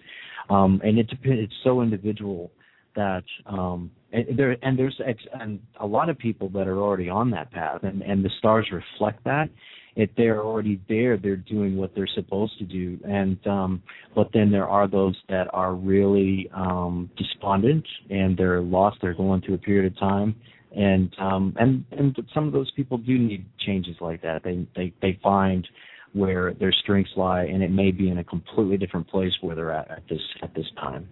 Um, 0.50 0.82
and 0.84 0.98
it 0.98 1.08
depends. 1.08 1.44
It's 1.44 1.54
so 1.64 1.82
individual 1.82 2.52
that 2.96 3.24
um 3.46 3.92
and 4.14 4.38
there 4.38 4.56
and 4.62 4.78
there's 4.78 5.00
and 5.40 5.60
a 5.80 5.86
lot 5.86 6.10
of 6.10 6.18
people 6.18 6.48
that 6.50 6.68
are 6.68 6.78
already 6.80 7.10
on 7.10 7.32
that 7.32 7.52
path 7.52 7.84
and 7.84 8.02
and 8.02 8.24
the 8.24 8.30
stars 8.38 8.70
reflect 8.72 9.24
that. 9.26 9.50
If 9.96 10.10
they're 10.16 10.42
already 10.44 10.80
there 10.88 11.18
they're 11.18 11.36
doing 11.36 11.76
what 11.78 11.94
they're 11.96 12.08
supposed 12.08 12.58
to 12.60 12.66
do. 12.66 13.00
And 13.04 13.46
um 13.48 13.84
but 14.16 14.30
then 14.34 14.52
there 14.52 14.68
are 14.68 14.88
those 14.88 15.16
that 15.30 15.48
are 15.52 15.74
really 15.74 16.50
um 16.54 17.10
despondent 17.18 17.86
and 18.10 18.38
they're 18.38 18.62
lost 18.62 18.98
they're 19.02 19.14
going 19.14 19.42
through 19.42 19.56
a 19.56 19.60
period 19.60 19.92
of 19.92 20.00
time. 20.00 20.36
And 20.76 21.14
um 21.20 21.56
and 21.60 21.84
and 21.92 22.16
some 22.34 22.48
of 22.48 22.54
those 22.54 22.72
people 22.72 22.98
do 22.98 23.18
need 23.18 23.46
changes 23.66 23.96
like 24.00 24.22
that. 24.22 24.44
They 24.44 24.68
they 24.76 24.94
they 25.02 25.20
find 25.24 25.68
where 26.14 26.54
their 26.54 26.72
strengths 26.72 27.12
lie 27.16 27.46
and 27.46 27.64
it 27.64 27.72
may 27.72 27.90
be 27.90 28.10
in 28.10 28.20
a 28.20 28.24
completely 28.24 28.78
different 28.78 29.08
place 29.08 29.34
where 29.42 29.56
they're 29.56 29.72
at 29.72 29.90
at 29.90 30.04
this 30.08 30.22
at 30.44 30.54
this 30.54 30.68
time. 30.80 31.08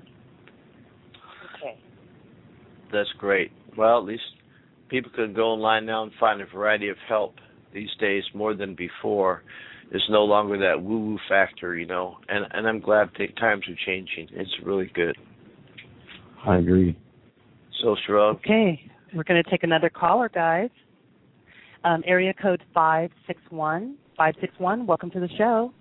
That's 2.91 3.09
great. 3.17 3.51
Well, 3.77 3.97
at 3.97 4.05
least 4.05 4.23
people 4.89 5.11
can 5.15 5.33
go 5.33 5.51
online 5.51 5.85
now 5.85 6.03
and 6.03 6.11
find 6.19 6.41
a 6.41 6.45
variety 6.45 6.89
of 6.89 6.97
help 7.07 7.35
these 7.73 7.89
days 7.99 8.23
more 8.33 8.53
than 8.53 8.75
before. 8.75 9.43
It's 9.91 10.03
no 10.09 10.23
longer 10.23 10.57
that 10.59 10.81
woo 10.81 10.99
woo 10.99 11.19
factor, 11.27 11.75
you 11.75 11.85
know. 11.85 12.17
And 12.29 12.45
and 12.51 12.67
I'm 12.67 12.79
glad 12.79 13.09
the 13.17 13.27
times 13.39 13.63
are 13.67 13.75
changing. 13.85 14.27
It's 14.31 14.51
really 14.63 14.89
good. 14.93 15.17
I 16.45 16.57
agree. 16.57 16.97
So 17.81 17.95
Shrug. 18.05 18.37
Okay, 18.37 18.79
we're 19.13 19.23
going 19.23 19.41
to 19.43 19.49
take 19.49 19.63
another 19.63 19.89
caller, 19.89 20.29
guys. 20.29 20.69
Um, 21.83 22.03
area 22.05 22.33
code 22.39 22.61
five 22.73 23.09
six 23.27 23.41
one 23.49 23.97
five 24.15 24.35
six 24.39 24.53
one. 24.59 24.85
Welcome 24.85 25.11
to 25.11 25.19
the 25.19 25.29
show. 25.37 25.73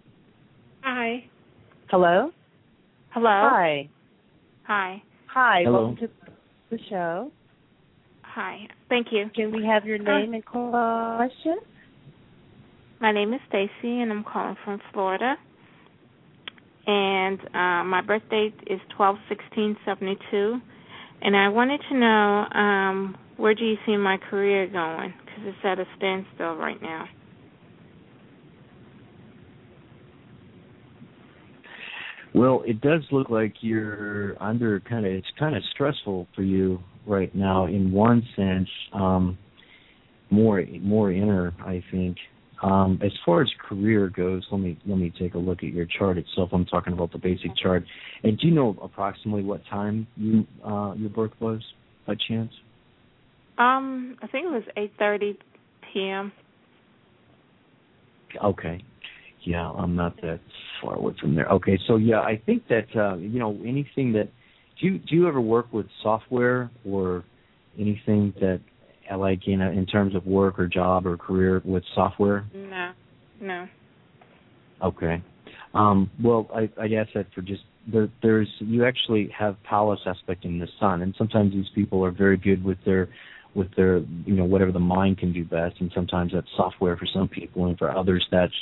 Hi. 0.82 1.24
Hello. 1.90 2.30
Hello. 3.10 3.28
Hi. 3.28 3.88
Hi. 4.64 5.02
Hi. 5.26 5.62
Hello. 5.64 5.88
Welcome 5.88 6.08
to 6.08 6.30
the 6.70 6.78
show. 6.88 7.30
Hi. 8.22 8.68
Thank 8.88 9.08
you. 9.10 9.28
Can 9.34 9.50
we 9.52 9.64
have 9.66 9.84
your 9.84 9.98
name 9.98 10.34
and 10.34 10.44
question? 10.44 11.58
My 13.00 13.12
name 13.12 13.32
is 13.32 13.40
Stacy, 13.48 13.70
and 14.00 14.12
I'm 14.12 14.24
calling 14.24 14.56
from 14.64 14.80
Florida. 14.92 15.34
And 16.86 17.40
uh, 17.40 17.84
my 17.84 18.02
birth 18.06 18.22
date 18.30 18.54
is 18.66 18.80
twelve 18.96 19.16
sixteen 19.28 19.76
seventy 19.84 20.16
two. 20.30 20.58
And 21.22 21.36
I 21.36 21.48
wanted 21.48 21.80
to 21.90 21.98
know 21.98 22.46
um, 22.58 23.16
where 23.36 23.54
do 23.54 23.64
you 23.64 23.76
see 23.84 23.96
my 23.96 24.16
career 24.30 24.66
going? 24.66 25.12
Because 25.24 25.42
it's 25.46 25.58
at 25.64 25.78
a 25.78 25.84
standstill 25.96 26.56
right 26.56 26.80
now. 26.80 27.04
Well, 32.34 32.62
it 32.64 32.80
does 32.80 33.02
look 33.10 33.28
like 33.28 33.54
you're 33.60 34.40
under 34.42 34.80
kind 34.80 35.04
of 35.04 35.12
it's 35.12 35.26
kind 35.38 35.56
of 35.56 35.62
stressful 35.72 36.28
for 36.34 36.42
you 36.42 36.78
right 37.06 37.34
now 37.34 37.66
in 37.66 37.90
one 37.90 38.22
sense 38.36 38.68
um 38.92 39.38
more 40.30 40.64
more 40.80 41.10
inner 41.10 41.52
I 41.64 41.82
think 41.90 42.16
um 42.62 43.00
as 43.02 43.10
far 43.24 43.42
as 43.42 43.48
career 43.68 44.08
goes 44.08 44.46
let 44.52 44.60
me 44.60 44.78
let 44.86 44.98
me 44.98 45.12
take 45.18 45.34
a 45.34 45.38
look 45.38 45.58
at 45.64 45.70
your 45.70 45.86
chart 45.98 46.18
itself 46.18 46.50
I'm 46.52 46.66
talking 46.66 46.92
about 46.92 47.10
the 47.10 47.18
basic 47.18 47.56
chart 47.56 47.84
and 48.22 48.38
do 48.38 48.46
you 48.46 48.54
know 48.54 48.76
approximately 48.82 49.42
what 49.42 49.62
time 49.70 50.06
you 50.16 50.46
uh 50.64 50.94
your 50.94 51.10
birth 51.10 51.32
was 51.40 51.62
by 52.06 52.14
chance 52.28 52.52
Um, 53.58 54.16
I 54.22 54.26
think 54.26 54.46
it 54.46 54.50
was 54.50 54.62
eight 54.76 54.92
thirty 54.98 55.38
p.m. 55.92 56.32
Okay. 58.44 58.82
Yeah, 59.44 59.70
I'm 59.70 59.96
not 59.96 60.16
that 60.22 60.40
far 60.82 60.96
away 60.96 61.14
from 61.20 61.34
there. 61.34 61.46
Okay, 61.46 61.78
so 61.86 61.96
yeah, 61.96 62.20
I 62.20 62.40
think 62.44 62.64
that 62.68 62.86
uh, 62.94 63.16
you 63.16 63.38
know 63.38 63.58
anything 63.64 64.12
that 64.12 64.28
do 64.80 64.86
you 64.86 64.98
do 64.98 65.14
you 65.14 65.28
ever 65.28 65.40
work 65.40 65.72
with 65.72 65.86
software 66.02 66.70
or 66.84 67.24
anything 67.78 68.34
that 68.40 68.60
like 69.16 69.46
you 69.46 69.56
know 69.56 69.70
in 69.70 69.86
terms 69.86 70.14
of 70.14 70.26
work 70.26 70.58
or 70.58 70.66
job 70.66 71.06
or 71.06 71.16
career 71.16 71.62
with 71.64 71.82
software? 71.94 72.46
No, 72.54 72.92
no. 73.40 73.66
Okay. 74.82 75.22
Um, 75.74 76.10
well, 76.22 76.48
I, 76.54 76.68
I 76.80 76.88
guess 76.88 77.06
that 77.14 77.26
for 77.34 77.42
just 77.42 77.62
there, 77.90 78.08
there's 78.22 78.48
you 78.58 78.84
actually 78.84 79.30
have 79.36 79.56
Pallas 79.62 80.00
aspect 80.06 80.44
in 80.44 80.58
the 80.58 80.68
sun, 80.78 81.02
and 81.02 81.14
sometimes 81.16 81.52
these 81.52 81.68
people 81.74 82.04
are 82.04 82.10
very 82.10 82.36
good 82.36 82.62
with 82.64 82.78
their 82.84 83.08
with 83.54 83.68
their 83.76 83.98
you 83.98 84.34
know 84.34 84.44
whatever 84.44 84.72
the 84.72 84.78
mind 84.78 85.18
can 85.18 85.32
do 85.32 85.44
best, 85.44 85.76
and 85.80 85.90
sometimes 85.94 86.32
that's 86.32 86.46
software 86.56 86.96
for 86.96 87.06
some 87.12 87.28
people, 87.28 87.66
and 87.66 87.78
for 87.78 87.96
others 87.96 88.26
that's 88.30 88.54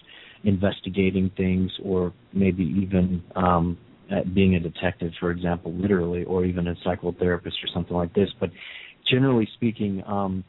investigating 0.45 1.31
things, 1.37 1.71
or 1.83 2.13
maybe 2.33 2.65
even 2.65 3.23
um, 3.37 3.77
at 4.11 4.35
being 4.35 4.55
a 4.55 4.61
detective, 4.61 5.13
for 5.21 5.31
example, 5.31 5.73
literally, 5.73 6.25
or 6.25 6.45
even 6.45 6.69
a 6.69 6.75
psychotherapist 6.87 7.63
or 7.63 7.69
something 7.73 7.97
like 7.97 8.15
this. 8.15 8.31
But 8.41 8.51
generally 9.11 9.49
speaking, 9.55 10.03
um, 10.07 10.45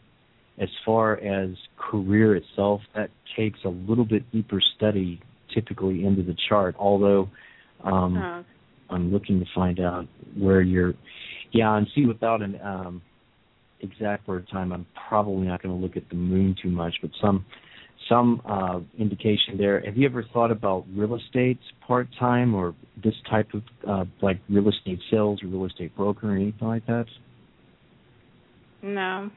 as 0.59 0.69
far 0.85 1.17
as 1.19 1.49
career 1.77 2.35
itself, 2.35 2.81
that 2.95 3.09
takes 3.35 3.59
a 3.65 3.69
little 3.69 4.05
bit 4.05 4.29
deeper 4.31 4.61
study 4.75 5.21
typically 5.53 6.05
into 6.05 6.21
the 6.23 6.35
chart. 6.47 6.75
Although 6.77 7.29
um, 7.83 8.17
Uh, 8.17 8.43
I'm 8.89 9.11
looking 9.11 9.39
to 9.39 9.45
find 9.53 9.79
out 9.79 10.07
where 10.37 10.61
you're. 10.61 10.93
Yeah, 11.51 11.75
and 11.75 11.87
see 11.95 12.05
without 12.05 12.41
an 12.41 12.59
um, 12.61 13.01
exact 13.81 14.27
word 14.27 14.47
time, 14.51 14.71
I'm 14.71 14.85
probably 15.09 15.47
not 15.47 15.61
going 15.61 15.75
to 15.75 15.81
look 15.81 15.97
at 15.97 16.09
the 16.09 16.15
moon 16.15 16.55
too 16.61 16.69
much, 16.69 16.95
but 17.01 17.11
some 17.21 17.45
some 18.07 18.41
uh, 18.45 18.79
indication 18.97 19.57
there. 19.57 19.81
Have 19.81 19.97
you 19.97 20.07
ever 20.07 20.23
thought 20.33 20.51
about 20.51 20.85
real 20.95 21.15
estate 21.15 21.59
part 21.85 22.07
time 22.19 22.55
or 22.55 22.75
this 23.03 23.13
type 23.29 23.49
of 23.53 23.63
uh, 23.87 24.05
like 24.21 24.39
real 24.49 24.69
estate 24.69 24.99
sales 25.11 25.41
or 25.43 25.47
real 25.47 25.65
estate 25.65 25.95
broker 25.95 26.31
or 26.31 26.35
anything 26.35 26.67
like 26.67 26.85
that? 26.87 27.05
no. 28.81 29.29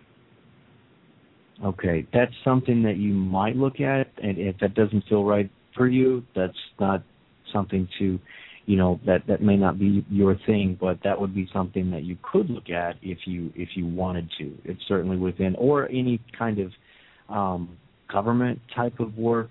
Okay, 1.64 2.06
that's 2.12 2.32
something 2.44 2.82
that 2.82 2.96
you 2.96 3.12
might 3.12 3.54
look 3.54 3.80
at, 3.80 4.08
and 4.20 4.36
if 4.38 4.58
that 4.60 4.74
doesn't 4.74 5.04
feel 5.08 5.24
right 5.24 5.48
for 5.76 5.86
you, 5.86 6.24
that's 6.34 6.56
not 6.80 7.04
something 7.52 7.88
to, 8.00 8.18
you 8.66 8.76
know, 8.76 8.98
that 9.06 9.26
that 9.28 9.42
may 9.42 9.56
not 9.56 9.78
be 9.78 10.04
your 10.10 10.36
thing, 10.46 10.76
but 10.80 10.98
that 11.04 11.20
would 11.20 11.34
be 11.34 11.48
something 11.52 11.90
that 11.92 12.02
you 12.02 12.16
could 12.22 12.50
look 12.50 12.68
at 12.70 12.96
if 13.00 13.18
you 13.26 13.52
if 13.54 13.70
you 13.76 13.86
wanted 13.86 14.28
to. 14.38 14.56
It's 14.64 14.80
certainly 14.88 15.16
within, 15.16 15.54
or 15.56 15.88
any 15.88 16.20
kind 16.36 16.58
of 16.58 16.72
um, 17.28 17.76
government 18.12 18.60
type 18.74 19.00
of 19.00 19.16
work, 19.16 19.50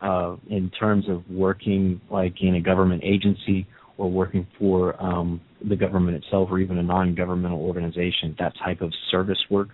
uh, 0.00 0.36
in 0.48 0.70
terms 0.70 1.08
of 1.08 1.22
working 1.30 2.00
like 2.10 2.34
in 2.40 2.56
a 2.56 2.60
government 2.60 3.02
agency 3.04 3.66
or 3.96 4.10
working 4.10 4.46
for 4.58 5.00
um, 5.02 5.40
the 5.68 5.76
government 5.76 6.22
itself, 6.22 6.48
or 6.50 6.58
even 6.58 6.78
a 6.78 6.82
non-governmental 6.82 7.60
organization. 7.60 8.34
That 8.38 8.52
type 8.62 8.80
of 8.80 8.92
service 9.10 9.38
work. 9.50 9.68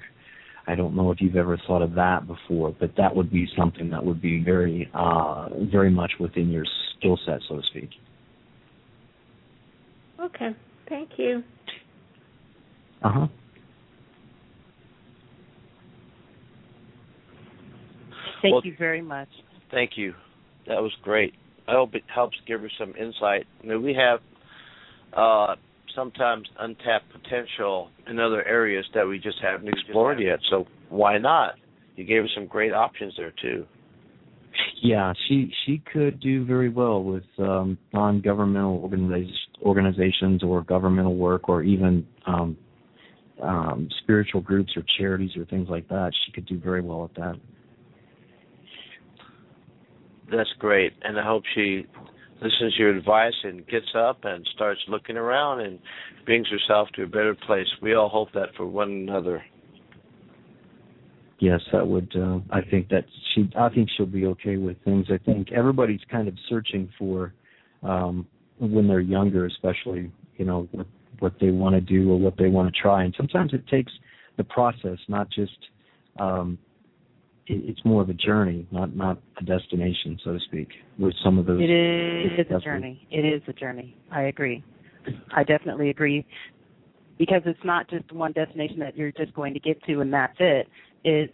I 0.67 0.75
don't 0.75 0.95
know 0.95 1.11
if 1.11 1.21
you've 1.21 1.37
ever 1.37 1.59
thought 1.67 1.83
of 1.83 1.95
that 1.95 2.27
before, 2.27 2.77
but 2.79 2.93
that 2.97 3.17
would 3.17 3.33
be 3.33 3.49
something 3.59 3.91
that 3.91 4.05
would 4.05 4.21
be 4.21 4.45
very, 4.45 4.89
uh, 4.95 5.49
very 5.73 5.91
much 5.91 6.13
within 6.21 6.51
your 6.51 6.65
skill 6.97 7.19
set, 7.27 7.41
so 7.49 7.57
to 7.57 7.63
speak. 7.71 7.89
Okay. 10.21 10.51
Thank 10.89 11.11
you. 11.17 11.43
Uh 13.03 13.11
huh. 13.11 13.27
Thank 18.43 18.55
Well- 18.55 18.63
you 18.65 18.75
very 18.79 19.03
much. 19.03 19.29
Thank 19.71 19.97
you. 19.97 20.15
That 20.67 20.83
was 20.83 20.93
great. 21.03 21.35
I 21.69 21.73
hope 21.73 21.95
it 21.95 22.05
helps 22.13 22.37
give 22.47 22.61
her 22.63 22.71
some 22.79 22.95
insight. 22.97 23.47
I 23.63 23.67
mean, 23.67 23.83
we 23.83 23.95
have 23.95 24.21
uh, 25.13 25.57
sometimes 25.95 26.49
untapped 26.59 27.07
potential 27.13 27.91
in 28.09 28.19
other 28.19 28.45
areas 28.47 28.85
that 28.95 29.07
we 29.07 29.19
just 29.19 29.39
haven't 29.41 29.69
explored 29.69 30.21
yet. 30.21 30.41
So 30.51 30.67
why 30.89 31.19
not? 31.19 31.55
You 31.97 32.05
gave 32.05 32.25
us 32.25 32.31
some 32.35 32.47
great 32.47 32.73
options 32.73 33.15
there 33.17 33.33
too. 33.41 33.67
Yeah, 34.83 35.13
she 35.29 35.53
she 35.65 35.83
could 35.93 36.21
do 36.21 36.45
very 36.45 36.69
well 36.69 37.03
with 37.03 37.25
um, 37.39 37.79
non-governmental 37.93 38.79
organizations, 38.79 39.39
organizations 39.63 40.43
or 40.43 40.63
governmental 40.63 41.17
work, 41.17 41.49
or 41.49 41.63
even 41.63 42.07
um, 42.27 42.57
um, 43.43 43.89
spiritual 44.03 44.41
groups 44.41 44.73
or 44.77 44.83
charities 44.99 45.37
or 45.37 45.45
things 45.47 45.69
like 45.69 45.89
that. 45.89 46.13
She 46.27 46.33
could 46.33 46.47
do 46.47 46.59
very 46.59 46.81
well 46.81 47.05
at 47.05 47.15
that. 47.17 47.37
That's 50.31 50.51
great, 50.59 50.93
and 51.03 51.19
I 51.19 51.25
hope 51.25 51.43
she 51.55 51.87
listens 52.41 52.75
to 52.75 52.83
your 52.83 52.97
advice 52.97 53.35
and 53.43 53.67
gets 53.67 53.93
up 53.97 54.21
and 54.25 54.49
starts 54.55 54.81
looking 54.89 55.17
around 55.17 55.61
and 55.61 55.79
brings 56.25 56.47
herself 56.49 56.89
to 56.97 57.03
a 57.03 57.07
better 57.07 57.35
place. 57.47 57.67
We 57.83 57.95
all 57.95 58.09
hope 58.09 58.29
that 58.35 58.55
for 58.57 58.67
one 58.67 58.91
another. 58.91 59.43
Yes, 61.39 61.61
that 61.73 61.87
would. 61.87 62.15
Uh, 62.15 62.39
I 62.51 62.61
think 62.63 62.89
that 62.91 63.07
she. 63.35 63.51
I 63.59 63.71
think 63.71 63.89
she'll 63.97 64.07
be 64.07 64.27
okay 64.27 64.57
with 64.57 64.77
things. 64.85 65.07
I 65.11 65.19
think 65.19 65.51
everybody's 65.53 66.01
kind 66.11 66.29
of 66.29 66.35
searching 66.49 66.91
for 66.99 67.33
um, 67.83 68.27
when 68.59 68.87
they're 68.87 69.01
younger, 69.01 69.47
especially 69.47 70.13
you 70.37 70.45
know 70.45 70.69
what 70.73 70.87
what 71.19 71.33
they 71.41 71.51
want 71.51 71.75
to 71.75 71.81
do 71.81 72.13
or 72.13 72.19
what 72.19 72.37
they 72.37 72.49
want 72.49 72.73
to 72.73 72.81
try, 72.81 73.05
and 73.05 73.15
sometimes 73.17 73.55
it 73.55 73.67
takes 73.69 73.93
the 74.37 74.45
process, 74.45 74.99
not 75.09 75.31
just. 75.31 75.57
Um, 76.19 76.59
it's 77.51 77.85
more 77.85 78.03
of 78.03 78.09
a 78.09 78.15
journey, 78.15 78.67
not 78.71 78.95
not 78.95 79.19
a 79.39 79.45
destination, 79.45 80.19
so 80.25 80.33
to 80.35 80.41
speak. 80.41 80.69
With 80.99 81.15
some 81.25 81.39
of 81.39 81.47
those. 81.47 81.61
It 81.61 81.71
is 81.71 82.47
a 82.51 82.61
journey. 82.61 83.07
It 83.11 83.25
is 83.25 83.43
a 83.49 83.53
journey. 83.53 83.97
I 84.11 84.23
agree. 84.23 84.65
I 85.35 85.45
definitely 85.45 85.91
agree 85.91 86.27
because 87.19 87.43
it's 87.47 87.65
not 87.65 87.89
just 87.89 88.11
one 88.13 88.33
destination 88.33 88.79
that 88.81 88.97
you're 88.97 89.13
just 89.13 89.35
going 89.35 89.55
to 89.55 89.61
get 89.61 89.83
to 89.85 90.01
and 90.01 90.13
that's 90.13 90.37
it. 90.39 90.69
It's 91.05 91.33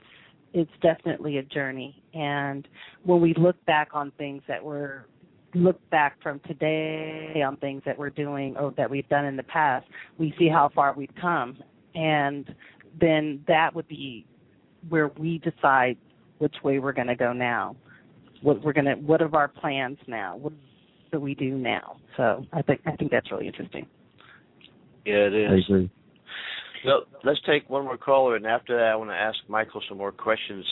it's 0.52 0.70
definitely 0.80 1.38
a 1.38 1.42
journey. 1.42 2.02
And 2.14 2.66
when 3.04 3.20
we 3.20 3.34
look 3.34 3.62
back 3.66 3.90
on 3.92 4.12
things 4.12 4.42
that 4.48 4.62
were 4.62 5.06
look 5.54 5.78
back 5.90 6.20
from 6.22 6.40
today 6.40 7.42
on 7.46 7.56
things 7.58 7.82
that 7.86 7.98
we're 7.98 8.10
doing 8.10 8.56
or 8.56 8.72
that 8.76 8.90
we've 8.90 9.08
done 9.08 9.24
in 9.24 9.36
the 9.36 9.42
past, 9.42 9.86
we 10.18 10.34
see 10.38 10.48
how 10.48 10.70
far 10.74 10.94
we've 10.94 11.14
come. 11.20 11.58
And 11.94 12.54
then 13.00 13.44
that 13.48 13.74
would 13.74 13.88
be 13.88 14.26
where 14.88 15.08
we 15.08 15.38
decide 15.38 15.96
which 16.38 16.54
way 16.62 16.78
we're 16.78 16.92
going 16.92 17.06
to 17.08 17.16
go 17.16 17.32
now. 17.32 17.76
What 18.42 18.62
we're 18.62 18.72
going 18.72 18.86
to 18.86 18.94
what 18.94 19.22
are 19.22 19.34
our 19.34 19.48
plans 19.48 19.98
now? 20.06 20.36
What 20.36 20.52
do 21.12 21.20
we 21.20 21.34
do 21.34 21.56
now? 21.56 21.96
So 22.16 22.44
I 22.52 22.62
think 22.62 22.80
I 22.86 22.92
think 22.96 23.10
that's 23.10 23.30
really 23.30 23.46
interesting. 23.46 23.86
Yeah, 25.04 25.26
it 25.26 25.34
is. 25.34 25.50
I 25.50 25.54
is. 25.54 25.64
agree. 25.68 25.90
So 26.84 27.00
let's 27.24 27.40
take 27.46 27.68
one 27.68 27.84
more 27.84 27.96
caller, 27.96 28.36
and 28.36 28.46
after 28.46 28.76
that, 28.76 28.84
I 28.92 28.96
want 28.96 29.10
to 29.10 29.14
ask 29.14 29.36
Michael 29.48 29.82
some 29.88 29.98
more 29.98 30.12
questions 30.12 30.64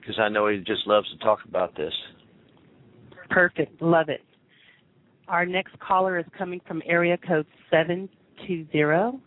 because 0.00 0.18
I 0.18 0.28
know 0.28 0.48
he 0.48 0.58
just 0.58 0.86
loves 0.86 1.10
to 1.10 1.18
talk 1.18 1.40
about 1.46 1.76
this. 1.76 1.92
Perfect. 3.28 3.82
Love 3.82 4.08
it. 4.08 4.22
Our 5.26 5.44
next 5.44 5.78
caller 5.80 6.18
is 6.18 6.24
coming 6.36 6.60
from 6.66 6.82
area 6.86 7.18
code 7.18 7.46
720. 7.70 9.20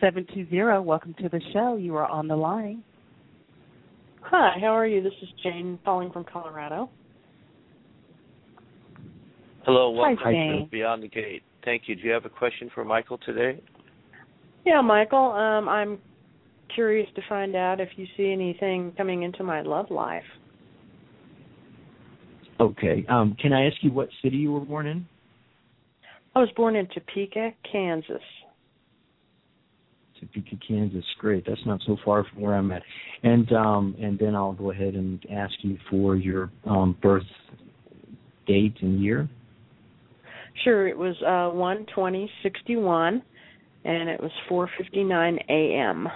720, 0.00 0.84
welcome 0.84 1.14
to 1.14 1.28
the 1.28 1.40
show. 1.52 1.76
You 1.76 1.96
are 1.96 2.06
on 2.06 2.28
the 2.28 2.36
line. 2.36 2.82
Hi, 4.30 4.58
how 4.60 4.76
are 4.76 4.86
you? 4.86 5.02
This 5.02 5.14
is 5.22 5.28
Jane 5.42 5.78
calling 5.86 6.10
from 6.12 6.22
Colorado. 6.30 6.90
Hello, 9.64 9.90
welcome 9.90 10.18
Hi, 10.22 10.32
to 10.32 10.36
Jane. 10.36 10.68
Beyond 10.70 11.02
the 11.02 11.08
Gate. 11.08 11.42
Thank 11.64 11.84
you. 11.86 11.96
Do 11.96 12.02
you 12.02 12.10
have 12.10 12.26
a 12.26 12.28
question 12.30 12.70
for 12.74 12.84
Michael 12.84 13.18
today? 13.24 13.58
Yeah, 14.66 14.82
Michael, 14.82 15.32
um, 15.32 15.66
I'm 15.66 15.98
curious 16.74 17.08
to 17.16 17.22
find 17.26 17.56
out 17.56 17.80
if 17.80 17.88
you 17.96 18.06
see 18.18 18.30
anything 18.30 18.92
coming 18.98 19.22
into 19.22 19.42
my 19.42 19.62
love 19.62 19.90
life. 19.90 20.22
Okay. 22.60 23.06
Um, 23.08 23.34
can 23.40 23.54
I 23.54 23.66
ask 23.66 23.76
you 23.80 23.90
what 23.92 24.10
city 24.22 24.36
you 24.36 24.52
were 24.52 24.60
born 24.60 24.86
in? 24.86 25.06
I 26.34 26.40
was 26.40 26.50
born 26.54 26.76
in 26.76 26.86
Topeka, 26.88 27.52
Kansas. 27.72 28.20
Topeka, 30.20 30.56
Kansas. 30.66 31.04
Great. 31.18 31.44
That's 31.46 31.64
not 31.66 31.80
so 31.86 31.96
far 32.04 32.24
from 32.24 32.42
where 32.42 32.54
I'm 32.54 32.70
at. 32.72 32.82
And 33.22 33.50
um, 33.52 33.96
and 34.00 34.18
then 34.18 34.34
I'll 34.34 34.52
go 34.52 34.70
ahead 34.70 34.94
and 34.94 35.24
ask 35.30 35.54
you 35.62 35.78
for 35.90 36.16
your 36.16 36.50
um, 36.66 36.96
birth 37.02 37.24
date 38.46 38.76
and 38.80 39.02
year. 39.02 39.28
Sure, 40.64 40.88
it 40.88 40.96
was 40.96 41.14
uh 41.22 41.54
one 41.54 41.86
twenty 41.94 42.30
sixty 42.42 42.76
one 42.76 43.22
and 43.84 44.08
it 44.08 44.20
was 44.20 44.32
four 44.48 44.68
fifty 44.76 45.04
nine 45.04 45.38
AM. 45.48 46.08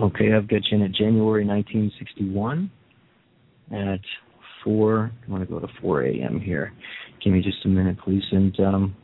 Okay, 0.00 0.32
I've 0.32 0.48
got 0.48 0.60
you 0.70 0.76
in 0.78 0.82
at 0.82 0.92
January 0.92 1.44
1961 1.44 2.70
at 3.72 3.98
4. 4.62 5.10
I 5.26 5.30
want 5.30 5.42
to 5.42 5.52
go 5.52 5.58
to 5.58 5.66
4 5.80 6.04
a.m. 6.04 6.40
here. 6.40 6.72
Give 7.22 7.32
me 7.32 7.42
just 7.42 7.64
a 7.64 7.68
minute, 7.68 7.96
please, 8.04 8.22
and 8.30 8.60
um, 8.60 8.96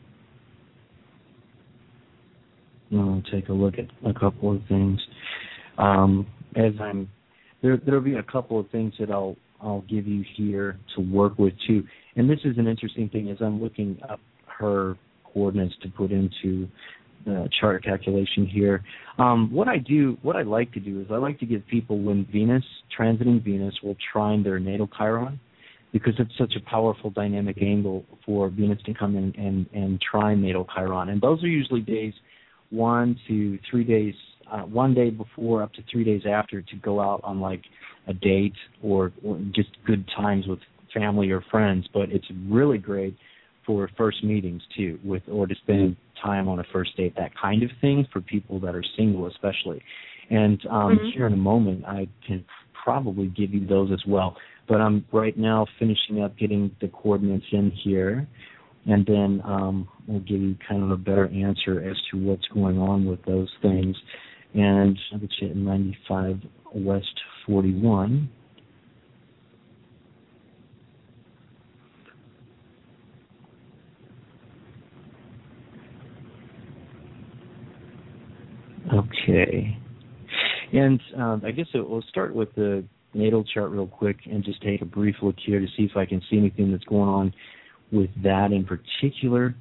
I'll 2.93 3.23
take 3.31 3.49
a 3.49 3.53
look 3.53 3.75
at 3.77 3.85
a 4.07 4.13
couple 4.13 4.55
of 4.55 4.61
things. 4.67 4.99
Um, 5.77 6.27
as 6.55 6.73
I'm 6.79 7.09
there, 7.61 7.77
there'll 7.77 8.01
be 8.01 8.15
a 8.15 8.23
couple 8.23 8.59
of 8.59 8.69
things 8.69 8.93
that 8.99 9.11
I'll 9.11 9.35
I'll 9.61 9.83
give 9.89 10.07
you 10.07 10.23
here 10.35 10.77
to 10.95 11.01
work 11.01 11.39
with 11.39 11.53
too. 11.67 11.83
And 12.15 12.29
this 12.29 12.39
is 12.45 12.57
an 12.57 12.67
interesting 12.67 13.09
thing 13.09 13.29
as 13.29 13.37
I'm 13.41 13.61
looking 13.61 13.97
up 14.09 14.19
her 14.59 14.95
coordinates 15.33 15.75
to 15.83 15.89
put 15.89 16.11
into 16.11 16.67
the 17.25 17.49
chart 17.59 17.83
calculation 17.83 18.45
here. 18.45 18.83
Um, 19.17 19.51
what 19.51 19.67
I 19.67 19.77
do, 19.77 20.17
what 20.21 20.35
I 20.35 20.43
like 20.43 20.71
to 20.73 20.79
do 20.79 21.01
is 21.01 21.07
I 21.11 21.15
like 21.15 21.39
to 21.39 21.45
give 21.45 21.65
people 21.67 21.99
when 21.99 22.27
Venus, 22.31 22.63
transiting 22.97 23.43
Venus, 23.43 23.73
will 23.83 23.97
trine 24.13 24.43
their 24.43 24.59
natal 24.59 24.87
Chiron, 24.95 25.39
because 25.91 26.13
it's 26.19 26.31
such 26.37 26.53
a 26.55 26.69
powerful 26.69 27.09
dynamic 27.09 27.61
angle 27.61 28.05
for 28.25 28.49
Venus 28.49 28.79
to 28.85 28.93
come 28.93 29.15
in 29.15 29.33
and, 29.37 29.65
and 29.73 29.99
trine 30.01 30.41
natal 30.41 30.67
Chiron. 30.75 31.09
And 31.09 31.21
those 31.21 31.43
are 31.43 31.47
usually 31.47 31.81
days 31.81 32.13
one 32.69 33.19
to 33.27 33.57
three 33.69 33.83
days, 33.83 34.13
uh, 34.51 34.61
one 34.61 34.93
day 34.93 35.09
before 35.09 35.63
up 35.63 35.73
to 35.73 35.83
three 35.91 36.03
days 36.03 36.23
after 36.27 36.61
to 36.61 36.75
go 36.77 36.99
out 36.99 37.21
on 37.23 37.39
like 37.39 37.61
a 38.07 38.13
date 38.13 38.55
or, 38.83 39.11
or 39.23 39.39
just 39.53 39.69
good 39.85 40.05
times 40.15 40.45
with 40.47 40.59
family 40.93 41.31
or 41.31 41.41
friends. 41.51 41.87
But 41.93 42.11
it's 42.11 42.27
really 42.47 42.77
great 42.77 43.17
for 43.65 43.89
first 43.97 44.23
meetings 44.23 44.61
too, 44.75 44.99
with 45.03 45.23
or 45.31 45.47
to 45.47 45.55
spend 45.55 45.95
time 46.23 46.47
on 46.47 46.59
a 46.59 46.63
first 46.71 46.95
date, 46.97 47.13
that 47.17 47.31
kind 47.39 47.63
of 47.63 47.69
thing 47.81 48.07
for 48.11 48.21
people 48.21 48.59
that 48.59 48.75
are 48.75 48.83
single 48.95 49.27
especially. 49.27 49.81
And 50.29 50.63
um, 50.67 50.97
Mhm. 50.97 51.11
here 51.13 51.27
in 51.27 51.33
a 51.33 51.37
moment, 51.37 51.85
I 51.85 52.07
can 52.25 52.43
probably 52.73 53.27
give 53.27 53.53
you 53.53 53.65
those 53.65 53.91
as 53.91 54.05
well. 54.05 54.37
But 54.67 54.81
I'm 54.81 55.05
right 55.11 55.37
now 55.37 55.65
finishing 55.77 56.21
up 56.21 56.35
getting 56.37 56.71
the 56.81 56.87
coordinates 56.87 57.45
in 57.51 57.71
here, 57.71 58.27
and 58.87 59.05
then 59.05 59.41
um, 59.43 59.87
we'll 60.07 60.19
give 60.19 60.41
you 60.41 60.55
kind 60.67 60.83
of 60.83 60.91
a 60.91 60.97
better 60.97 61.27
answer 61.27 61.81
as 61.89 61.97
to 62.11 62.17
what's 62.17 62.47
going 62.53 62.77
on 62.77 63.05
with 63.05 63.23
those 63.25 63.49
things. 63.61 63.95
And 64.53 64.97
I'll 65.11 65.19
get 65.19 65.31
you 65.41 65.49
at 65.49 65.55
95 65.55 66.39
West 66.75 67.07
41. 67.47 68.29
Okay. 78.93 79.77
And 80.73 81.01
um, 81.17 81.41
I 81.43 81.51
guess 81.51 81.65
we'll 81.73 82.03
start 82.09 82.35
with 82.35 82.53
the 82.55 82.85
natal 83.15 83.43
chart 83.43 83.71
real 83.71 83.87
quick 83.87 84.17
and 84.25 84.43
just 84.43 84.61
take 84.61 84.81
a 84.81 84.85
brief 84.85 85.15
look 85.21 85.35
here 85.43 85.59
to 85.59 85.67
see 85.75 85.83
if 85.83 85.97
I 85.97 86.05
can 86.05 86.21
see 86.29 86.37
anything 86.37 86.71
that's 86.71 86.83
going 86.83 87.09
on 87.09 87.33
with 87.91 88.09
that 88.23 88.51
in 88.51 88.65
particular. 88.65 89.55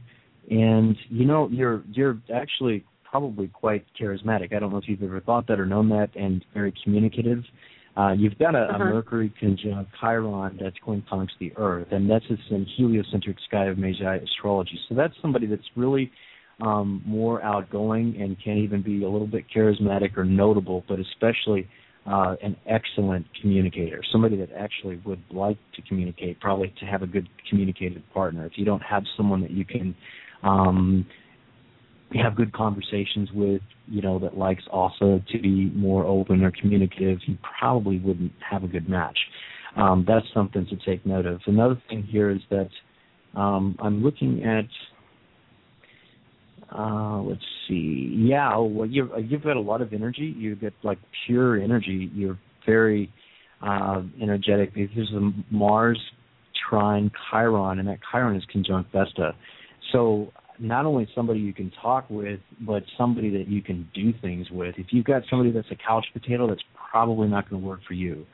And 0.50 0.96
you 1.08 1.24
know, 1.24 1.48
you're 1.50 1.82
you're 1.92 2.18
actually 2.34 2.84
probably 3.02 3.48
quite 3.48 3.86
charismatic. 4.00 4.54
I 4.54 4.58
don't 4.58 4.72
know 4.72 4.78
if 4.78 4.88
you've 4.88 5.02
ever 5.02 5.20
thought 5.20 5.46
that 5.46 5.60
or 5.60 5.66
known 5.66 5.88
that, 5.90 6.10
and 6.16 6.44
very 6.52 6.74
communicative. 6.82 7.44
Uh, 7.96 8.10
you've 8.10 8.36
got 8.38 8.56
a, 8.56 8.64
a 8.64 8.74
Uh-huh. 8.74 8.84
Mercury 8.84 9.32
conjunct 9.38 9.90
Chiron 10.00 10.58
that's 10.60 10.76
going 10.84 11.04
amongst 11.12 11.34
the 11.38 11.52
Earth, 11.56 11.86
and 11.92 12.10
that's 12.10 12.26
just 12.26 12.42
in 12.50 12.66
heliocentric 12.76 13.36
sky 13.46 13.66
of 13.66 13.78
Magi 13.78 14.16
astrology. 14.16 14.78
So 14.88 14.96
that's 14.96 15.14
somebody 15.22 15.46
that's 15.46 15.70
really 15.76 16.10
um, 16.60 17.02
more 17.06 17.40
outgoing 17.42 18.16
and 18.20 18.36
can 18.42 18.58
even 18.58 18.82
be 18.82 19.04
a 19.04 19.08
little 19.08 19.28
bit 19.28 19.44
charismatic 19.54 20.16
or 20.16 20.24
notable, 20.24 20.84
but 20.88 20.98
especially 20.98 21.68
uh, 22.06 22.36
an 22.42 22.56
excellent 22.68 23.26
communicator. 23.40 24.02
Somebody 24.12 24.36
that 24.36 24.50
actually 24.52 25.00
would 25.04 25.22
like 25.30 25.58
to 25.74 25.82
communicate, 25.82 26.40
probably 26.40 26.72
to 26.80 26.86
have 26.86 27.02
a 27.02 27.06
good 27.06 27.28
communicative 27.48 28.02
partner. 28.12 28.44
If 28.46 28.52
you 28.56 28.64
don't 28.64 28.82
have 28.82 29.04
someone 29.16 29.40
that 29.40 29.50
you 29.50 29.64
can 29.64 29.94
um, 30.42 31.06
have 32.22 32.36
good 32.36 32.52
conversations 32.52 33.30
with, 33.32 33.62
you 33.86 34.02
know, 34.02 34.18
that 34.18 34.36
likes 34.36 34.62
also 34.70 35.20
to 35.32 35.38
be 35.38 35.70
more 35.74 36.04
open 36.04 36.44
or 36.44 36.52
communicative, 36.60 37.18
you 37.26 37.38
probably 37.58 37.98
wouldn't 37.98 38.32
have 38.48 38.64
a 38.64 38.68
good 38.68 38.88
match. 38.88 39.18
Um, 39.76 40.04
that's 40.06 40.26
something 40.32 40.66
to 40.66 40.76
take 40.84 41.04
note 41.04 41.26
of. 41.26 41.40
Another 41.46 41.80
thing 41.88 42.02
here 42.02 42.30
is 42.30 42.40
that 42.50 42.68
um, 43.34 43.76
I'm 43.80 44.02
looking 44.02 44.44
at 44.44 44.66
uh 46.72 47.20
let's 47.22 47.42
see. 47.68 48.14
Yeah 48.16 48.56
well 48.58 48.86
you've 48.86 49.10
you've 49.28 49.42
got 49.42 49.56
a 49.56 49.60
lot 49.60 49.82
of 49.82 49.92
energy. 49.92 50.34
You 50.36 50.54
get 50.56 50.72
like 50.82 50.98
pure 51.26 51.60
energy. 51.60 52.10
You're 52.14 52.38
very 52.66 53.10
uh 53.62 54.02
energetic. 54.20 54.74
There's 54.74 55.12
a 55.12 55.30
mars 55.50 55.98
trine 56.68 57.10
chiron 57.30 57.78
and 57.78 57.88
that 57.88 57.98
chiron 58.10 58.36
is 58.36 58.44
conjunct 58.50 58.92
vesta. 58.92 59.32
So 59.92 60.32
not 60.58 60.86
only 60.86 61.08
somebody 61.14 61.40
you 61.40 61.52
can 61.52 61.72
talk 61.82 62.08
with 62.08 62.40
but 62.60 62.82
somebody 62.96 63.30
that 63.30 63.48
you 63.48 63.62
can 63.62 63.88
do 63.94 64.12
things 64.20 64.46
with. 64.50 64.74
If 64.78 64.86
you've 64.90 65.04
got 65.04 65.22
somebody 65.28 65.50
that's 65.50 65.70
a 65.70 65.76
couch 65.76 66.06
potato 66.12 66.48
that's 66.48 66.62
probably 66.90 67.28
not 67.28 67.48
going 67.50 67.60
to 67.60 67.66
work 67.66 67.80
for 67.86 67.94
you. 67.94 68.26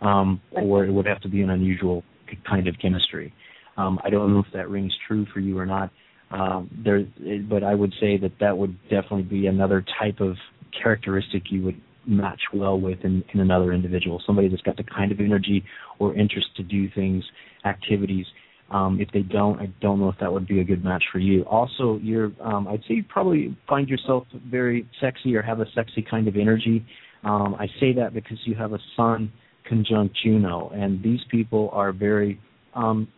Um 0.00 0.40
or 0.52 0.84
it 0.84 0.92
would 0.92 1.06
have 1.06 1.20
to 1.22 1.28
be 1.28 1.42
an 1.42 1.50
unusual 1.50 2.04
kind 2.48 2.68
of 2.68 2.74
chemistry. 2.80 3.32
Um 3.76 3.98
i 4.04 4.10
don't 4.10 4.32
know 4.32 4.40
if 4.40 4.52
that 4.52 4.68
rings 4.68 4.92
true 5.06 5.26
for 5.32 5.40
you 5.40 5.58
or 5.58 5.66
not 5.66 5.90
um, 6.30 6.70
there, 6.84 7.04
but 7.48 7.62
I 7.62 7.74
would 7.74 7.92
say 8.00 8.16
that 8.18 8.32
that 8.40 8.56
would 8.56 8.78
definitely 8.84 9.22
be 9.22 9.46
another 9.46 9.84
type 9.98 10.20
of 10.20 10.36
characteristic 10.82 11.44
you 11.50 11.62
would 11.62 11.80
match 12.06 12.40
well 12.52 12.78
with 12.78 12.98
in, 13.04 13.22
in 13.32 13.40
another 13.40 13.72
individual. 13.72 14.22
Somebody 14.26 14.48
that's 14.48 14.62
got 14.62 14.76
the 14.76 14.84
kind 14.84 15.12
of 15.12 15.20
energy 15.20 15.64
or 15.98 16.14
interest 16.14 16.48
to 16.56 16.62
do 16.62 16.88
things, 16.94 17.24
activities. 17.64 18.26
Um, 18.70 19.00
if 19.00 19.08
they 19.12 19.22
don't, 19.22 19.58
I 19.60 19.66
don't 19.80 19.98
know 19.98 20.10
if 20.10 20.16
that 20.20 20.30
would 20.30 20.46
be 20.46 20.60
a 20.60 20.64
good 20.64 20.84
match 20.84 21.04
for 21.10 21.18
you. 21.18 21.42
Also, 21.44 21.98
you're, 22.02 22.32
um, 22.42 22.68
I'd 22.68 22.82
say 22.86 22.94
you 22.94 23.04
probably 23.08 23.56
find 23.66 23.88
yourself 23.88 24.26
very 24.50 24.86
sexy 25.00 25.34
or 25.34 25.42
have 25.42 25.60
a 25.60 25.66
sexy 25.74 26.02
kind 26.08 26.28
of 26.28 26.36
energy. 26.36 26.84
Um, 27.24 27.56
I 27.58 27.66
say 27.80 27.94
that 27.94 28.12
because 28.12 28.38
you 28.44 28.54
have 28.56 28.74
a 28.74 28.78
Sun 28.96 29.32
conjunct 29.66 30.16
Juno, 30.22 30.70
and 30.74 31.02
these 31.02 31.20
people 31.30 31.70
are 31.72 31.92
very 31.92 32.38
um, 32.74 33.08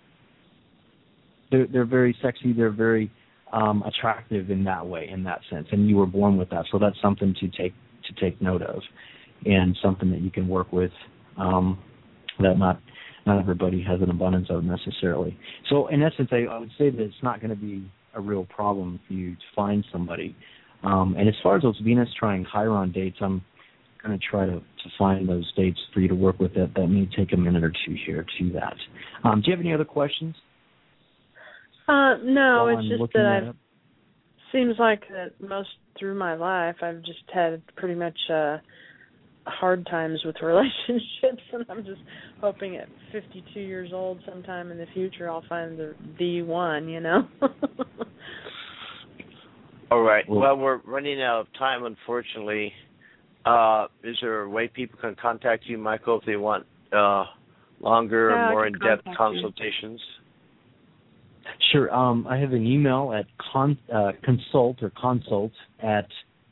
they're 1.51 1.67
they're 1.67 1.85
very 1.85 2.17
sexy. 2.23 2.53
They're 2.53 2.71
very 2.71 3.11
um, 3.53 3.83
attractive 3.83 4.51
in 4.51 4.65
that 4.65 4.87
way, 4.87 5.09
in 5.13 5.25
that 5.25 5.41
sense. 5.51 5.67
And 5.73 5.89
you 5.89 5.97
were 5.97 6.07
born 6.07 6.37
with 6.37 6.51
that, 6.51 6.67
so 6.71 6.79
that's 6.79 7.01
something 7.03 7.35
to 7.41 7.49
take 7.49 7.75
to 8.07 8.21
take 8.21 8.41
note 8.41 8.63
of, 8.63 8.81
and 9.45 9.77
something 9.83 10.11
that 10.11 10.21
you 10.21 10.31
can 10.31 10.49
work 10.49 10.73
with. 10.73 10.93
Um, 11.37 11.79
that 12.41 12.59
not 12.59 12.81
not 13.27 13.39
everybody 13.39 13.83
has 13.83 14.01
an 14.01 14.11
abundance 14.11 14.49
of 14.51 14.65
necessarily. 14.65 15.37
So 15.69 15.89
in 15.89 16.03
essence, 16.03 16.31
I, 16.33 16.45
I 16.51 16.59
would 16.59 16.71
say 16.79 16.91
that 16.91 17.01
it's 17.01 17.15
not 17.23 17.41
going 17.41 17.51
to 17.51 17.57
be 17.57 17.91
a 18.15 18.21
real 18.21 18.45
problem 18.47 18.99
for 19.07 19.15
you 19.15 19.35
to 19.35 19.43
find 19.55 19.85
somebody. 19.93 20.35
Um, 20.83 21.15
and 21.19 21.29
as 21.29 21.35
far 21.43 21.57
as 21.57 21.63
those 21.63 21.79
Venus 21.85 22.09
trine 22.19 22.47
Chiron 22.51 22.91
dates, 22.93 23.19
I'm 23.21 23.43
going 24.03 24.19
to 24.19 24.27
try 24.27 24.47
to, 24.47 24.55
to 24.55 24.91
find 24.99 25.29
those 25.29 25.51
dates 25.55 25.79
for 25.93 26.01
you 26.01 26.09
to 26.09 26.15
work 26.15 26.41
with. 26.41 26.55
That 26.55 26.73
that 26.77 26.87
may 26.87 27.09
take 27.17 27.33
a 27.33 27.37
minute 27.37 27.63
or 27.63 27.73
two 27.87 27.95
here 28.07 28.25
to 28.39 28.53
that. 28.53 28.77
Um, 29.25 29.43
do 29.43 29.51
you 29.51 29.57
have 29.57 29.61
any 29.61 29.75
other 29.75 29.85
questions? 29.85 30.35
Uh 31.91 32.17
no, 32.25 32.65
while 32.65 32.69
it's 32.69 32.85
I'm 32.85 32.89
just 32.89 33.13
that 33.15 33.23
that 33.23 33.43
I've 33.49 33.55
seems 34.53 34.75
like 34.79 35.03
that 35.11 35.33
most 35.41 35.71
through 35.99 36.15
my 36.15 36.35
life 36.35 36.77
I've 36.83 37.03
just 37.03 37.25
had 37.33 37.63
pretty 37.77 37.95
much 37.95 38.19
uh 38.33 38.59
hard 39.47 39.87
times 39.87 40.21
with 40.25 40.37
relationships, 40.43 41.43
and 41.53 41.65
I'm 41.69 41.85
just 41.85 42.01
hoping 42.41 42.77
at 42.77 42.89
52 43.13 43.61
years 43.61 43.91
old, 43.93 44.21
sometime 44.29 44.71
in 44.71 44.79
the 44.79 44.87
future, 44.95 45.29
I'll 45.29 45.45
find 45.49 45.79
the 45.79 45.95
the 46.19 46.43
one. 46.43 46.89
You 46.89 47.01
know. 47.01 47.29
All 49.91 50.03
right. 50.03 50.25
Well, 50.29 50.57
we're 50.57 50.81
running 50.85 51.21
out 51.21 51.41
of 51.41 51.47
time, 51.59 51.85
unfortunately. 51.85 52.73
Uh, 53.45 53.87
is 54.05 54.17
there 54.21 54.43
a 54.43 54.49
way 54.49 54.69
people 54.69 54.99
can 55.01 55.17
contact 55.21 55.65
you, 55.67 55.79
Michael, 55.79 56.21
if 56.21 56.27
they 56.27 56.37
want 56.37 56.65
uh, 56.93 57.25
longer, 57.81 58.31
Yeah, 58.31 58.37
I 58.37 58.51
more 58.51 58.67
in-depth 58.67 59.09
consultations? 59.17 60.01
you. 60.01 60.20
Sure. 61.73 61.93
Um, 61.95 62.27
I 62.29 62.39
have 62.39 62.53
an 62.53 62.67
email 62.67 63.15
at 63.17 63.27
con, 63.53 63.79
uh, 63.93 64.13
consult 64.23 64.83
or 64.83 64.91
consult 64.91 65.53
at 65.83 66.07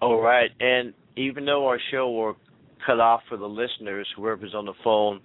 All 0.00 0.20
right. 0.20 0.50
And 0.60 0.94
even 1.16 1.44
though 1.44 1.66
our 1.66 1.78
show 1.90 2.10
will 2.10 2.36
cut 2.84 3.00
off 3.00 3.22
for 3.28 3.36
the 3.36 3.48
listeners, 3.48 4.06
whoever's 4.16 4.54
on 4.54 4.66
the 4.66 4.74
phone 4.82 5.20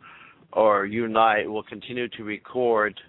or 0.53 0.85
you 0.85 1.05
and 1.05 1.17
I 1.17 1.47
will 1.47 1.63
continue 1.63 2.07
to 2.09 2.23
record. 2.23 2.99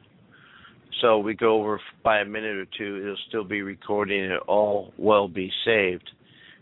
So 1.01 1.19
we 1.19 1.35
go 1.35 1.61
over 1.61 1.81
by 2.05 2.21
a 2.21 2.25
minute 2.25 2.57
or 2.57 2.67
two, 2.77 3.01
it'll 3.03 3.17
still 3.29 3.45
be 3.45 3.63
recording 3.63 4.23
and 4.25 4.33
it 4.33 4.43
all 4.47 4.93
will 4.99 5.29
be 5.29 5.51
saved. 5.65 6.11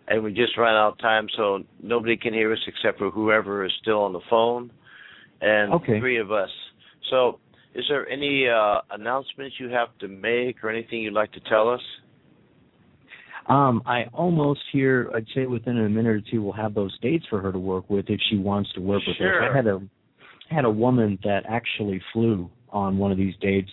And 0.06 0.22
we 0.22 0.32
just 0.32 0.56
ran 0.56 0.74
out 0.74 0.92
of 0.92 0.98
time, 0.98 1.26
so 1.36 1.64
nobody 1.82 2.16
can 2.16 2.32
hear 2.32 2.52
us 2.52 2.58
except 2.66 2.98
for 2.98 3.10
whoever 3.10 3.64
is 3.64 3.72
still 3.82 4.00
on 4.00 4.12
the 4.12 4.20
phone 4.30 4.70
and 5.40 5.72
Okay. 5.74 5.98
three 6.00 6.18
of 6.18 6.32
us. 6.32 6.48
So 7.10 7.40
is 7.74 7.84
there 7.88 8.08
any 8.08 8.48
uh, 8.48 8.80
announcements 8.90 9.56
you 9.58 9.68
have 9.68 9.88
to 9.98 10.08
make 10.08 10.64
or 10.64 10.70
anything 10.70 11.00
you'd 11.02 11.12
like 11.12 11.32
to 11.32 11.40
tell 11.40 11.68
us? 11.68 11.82
Um, 13.48 13.82
I 13.86 14.04
almost 14.12 14.60
here, 14.72 15.10
I'd 15.14 15.26
say 15.34 15.46
within 15.46 15.78
a 15.78 15.88
minute 15.88 16.06
or 16.10 16.20
two, 16.30 16.42
we'll 16.42 16.52
have 16.52 16.74
those 16.74 16.96
dates 17.00 17.24
for 17.30 17.40
her 17.40 17.50
to 17.50 17.58
work 17.58 17.88
with 17.88 18.06
if 18.08 18.20
she 18.30 18.36
wants 18.36 18.70
to 18.74 18.80
work 18.80 19.02
with 19.06 19.16
us. 19.16 19.34
I 19.40 19.54
had 19.54 19.66
a 19.66 19.80
had 20.50 20.64
a 20.64 20.70
woman 20.70 21.18
that 21.24 21.42
actually 21.48 22.00
flew 22.12 22.50
on 22.70 22.98
one 22.98 23.12
of 23.12 23.18
these 23.18 23.34
dates, 23.40 23.70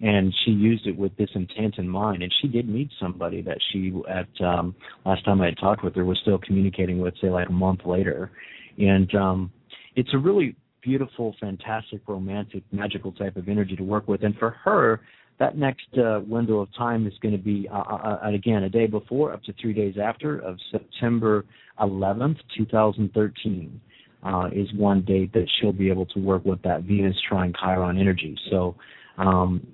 and 0.00 0.34
she 0.44 0.50
used 0.50 0.86
it 0.86 0.96
with 0.96 1.16
this 1.16 1.30
intent 1.34 1.78
in 1.78 1.88
mind. 1.88 2.22
And 2.22 2.32
she 2.40 2.48
did 2.48 2.68
meet 2.68 2.90
somebody 3.00 3.42
that 3.42 3.58
she 3.72 3.92
at 4.08 4.28
um, 4.44 4.74
last 5.04 5.24
time 5.24 5.40
I 5.40 5.46
had 5.46 5.58
talked 5.58 5.82
with 5.82 5.94
her 5.94 6.04
was 6.04 6.18
still 6.22 6.38
communicating 6.38 7.00
with, 7.00 7.14
say 7.20 7.30
like 7.30 7.48
a 7.48 7.52
month 7.52 7.80
later, 7.84 8.30
and 8.78 9.12
um, 9.14 9.52
it's 9.94 10.10
a 10.12 10.18
really 10.18 10.54
beautiful, 10.82 11.34
fantastic, 11.40 12.00
romantic, 12.06 12.62
magical 12.70 13.10
type 13.12 13.36
of 13.36 13.48
energy 13.48 13.74
to 13.74 13.82
work 13.82 14.06
with. 14.06 14.22
And 14.22 14.36
for 14.36 14.50
her, 14.50 15.00
that 15.38 15.56
next 15.56 15.86
uh, 15.98 16.20
window 16.26 16.60
of 16.60 16.68
time 16.76 17.06
is 17.06 17.12
going 17.20 17.36
to 17.36 17.42
be, 17.42 17.68
uh, 17.70 17.76
uh, 17.76 18.18
uh, 18.22 18.30
again, 18.32 18.62
a 18.62 18.68
day 18.68 18.86
before 18.86 19.32
up 19.32 19.42
to 19.44 19.54
three 19.60 19.74
days 19.74 19.96
after 20.02 20.38
of 20.38 20.56
September 20.70 21.44
11th, 21.80 22.36
2013. 22.56 23.80
Uh, 24.22 24.48
is 24.52 24.66
one 24.74 25.02
date 25.02 25.32
that 25.32 25.46
she'll 25.60 25.72
be 25.72 25.88
able 25.88 26.06
to 26.06 26.18
work 26.18 26.44
with 26.44 26.60
that 26.62 26.82
Venus 26.82 27.14
trine 27.28 27.52
Chiron 27.60 27.96
energy. 27.96 28.36
So, 28.50 28.74
um, 29.18 29.64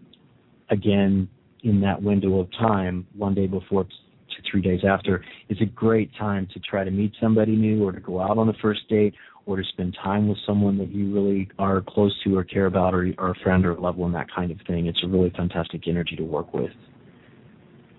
again, 0.68 1.26
in 1.62 1.80
that 1.80 2.02
window 2.02 2.40
of 2.40 2.50
time, 2.52 3.06
one 3.16 3.34
day 3.34 3.46
before 3.46 3.84
to 3.84 4.50
three 4.50 4.60
days 4.60 4.80
after, 4.86 5.24
is 5.48 5.58
a 5.62 5.66
great 5.66 6.10
time 6.18 6.46
to 6.52 6.60
try 6.60 6.84
to 6.84 6.90
meet 6.90 7.12
somebody 7.20 7.56
new 7.56 7.82
or 7.86 7.92
to 7.92 8.00
go 8.00 8.20
out 8.20 8.36
on 8.36 8.48
a 8.48 8.52
first 8.60 8.80
date 8.90 9.14
or 9.46 9.56
to 9.56 9.62
spend 9.72 9.96
time 10.02 10.28
with 10.28 10.38
someone 10.46 10.76
that 10.78 10.90
you 10.90 11.12
really 11.12 11.48
are 11.58 11.82
close 11.86 12.14
to 12.24 12.36
or 12.36 12.44
care 12.44 12.66
about 12.66 12.94
or, 12.94 13.12
or 13.18 13.30
a 13.30 13.34
friend 13.42 13.64
or 13.64 13.72
a 13.72 13.80
loved 13.80 13.98
one, 13.98 14.12
that 14.12 14.26
kind 14.34 14.50
of 14.50 14.58
thing. 14.66 14.86
It's 14.86 15.00
a 15.02 15.08
really 15.08 15.32
fantastic 15.36 15.88
energy 15.88 16.16
to 16.16 16.24
work 16.24 16.52
with. 16.52 16.70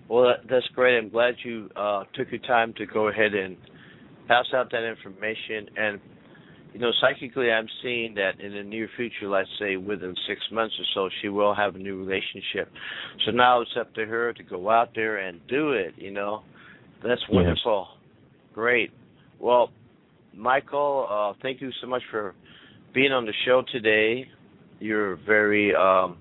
Well, 0.08 0.34
that's 0.48 0.66
great. 0.74 0.98
I'm 0.98 1.08
glad 1.08 1.34
you 1.44 1.68
uh, 1.74 2.04
took 2.14 2.30
your 2.30 2.40
time 2.42 2.74
to 2.74 2.86
go 2.86 3.08
ahead 3.08 3.34
and 3.34 3.56
pass 4.28 4.46
out 4.54 4.70
that 4.70 4.88
information. 4.88 5.68
And, 5.76 6.00
you 6.74 6.80
know, 6.80 6.90
psychically, 7.00 7.52
I'm 7.52 7.68
seeing 7.82 8.14
that 8.16 8.40
in 8.40 8.52
the 8.52 8.64
near 8.64 8.88
future, 8.96 9.28
let's 9.28 9.48
say 9.60 9.76
within 9.76 10.12
six 10.26 10.40
months 10.50 10.74
or 10.78 10.84
so, 10.92 11.14
she 11.22 11.28
will 11.28 11.54
have 11.54 11.76
a 11.76 11.78
new 11.78 12.04
relationship. 12.04 12.68
So 13.24 13.30
now 13.30 13.60
it's 13.60 13.70
up 13.78 13.94
to 13.94 14.04
her 14.04 14.32
to 14.32 14.42
go 14.42 14.68
out 14.70 14.88
there 14.92 15.18
and 15.18 15.40
do 15.48 15.70
it, 15.70 15.94
you 15.96 16.10
know. 16.10 16.42
That's 17.04 17.22
wonderful. 17.30 17.86
Great. 18.54 18.90
Well, 19.38 19.70
Michael, 20.34 21.06
uh, 21.08 21.38
thank 21.42 21.60
you 21.60 21.70
so 21.80 21.86
much 21.86 22.02
for 22.10 22.34
being 22.92 23.12
on 23.12 23.24
the 23.24 23.32
show 23.46 23.62
today. 23.70 24.26
You're 24.80 25.16
very 25.24 25.72
um, 25.76 26.18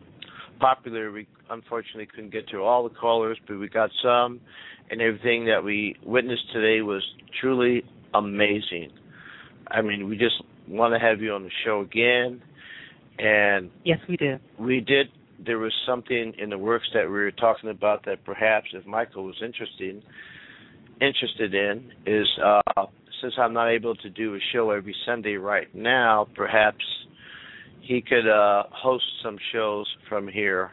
popular. 0.59 1.11
We 1.11 1.27
unfortunately 1.49 2.07
couldn't 2.13 2.31
get 2.31 2.47
to 2.49 2.57
all 2.57 2.87
the 2.87 2.93
callers, 2.93 3.39
but 3.47 3.57
we 3.57 3.69
got 3.69 3.89
some, 4.03 4.39
and 4.91 5.01
everything 5.01 5.45
that 5.47 5.63
we 5.63 5.95
witnessed 6.05 6.51
today 6.53 6.81
was 6.81 7.01
truly 7.41 7.83
amazing. 8.13 8.91
I 9.67 9.81
mean, 9.81 10.07
we 10.07 10.17
just 10.17 10.35
want 10.67 10.93
to 10.93 10.99
have 10.99 11.21
you 11.21 11.33
on 11.33 11.43
the 11.43 11.49
show 11.65 11.81
again, 11.81 12.41
and 13.19 13.69
Yes, 13.83 13.99
we 14.07 14.17
do. 14.17 14.37
we 14.59 14.79
did. 14.79 15.07
There 15.45 15.59
was 15.59 15.73
something 15.85 16.33
in 16.37 16.49
the 16.49 16.57
works 16.57 16.87
that 16.93 17.03
we 17.03 17.11
were 17.11 17.31
talking 17.31 17.69
about 17.69 18.05
that 18.05 18.23
perhaps, 18.23 18.67
if 18.73 18.85
Michael 18.85 19.25
was 19.25 19.41
interested 19.43 20.03
interested 21.01 21.53
in, 21.53 21.91
is 22.05 22.27
uh, 22.43 22.85
since 23.21 23.33
I'm 23.37 23.53
not 23.53 23.69
able 23.69 23.95
to 23.95 24.09
do 24.09 24.35
a 24.35 24.39
show 24.53 24.71
every 24.71 24.95
Sunday 25.05 25.35
right 25.35 25.73
now, 25.73 26.27
perhaps 26.35 26.83
he 27.81 28.01
could 28.01 28.29
uh, 28.29 28.63
host 28.71 29.03
some 29.23 29.37
shows 29.51 29.85
from 30.07 30.27
here 30.27 30.71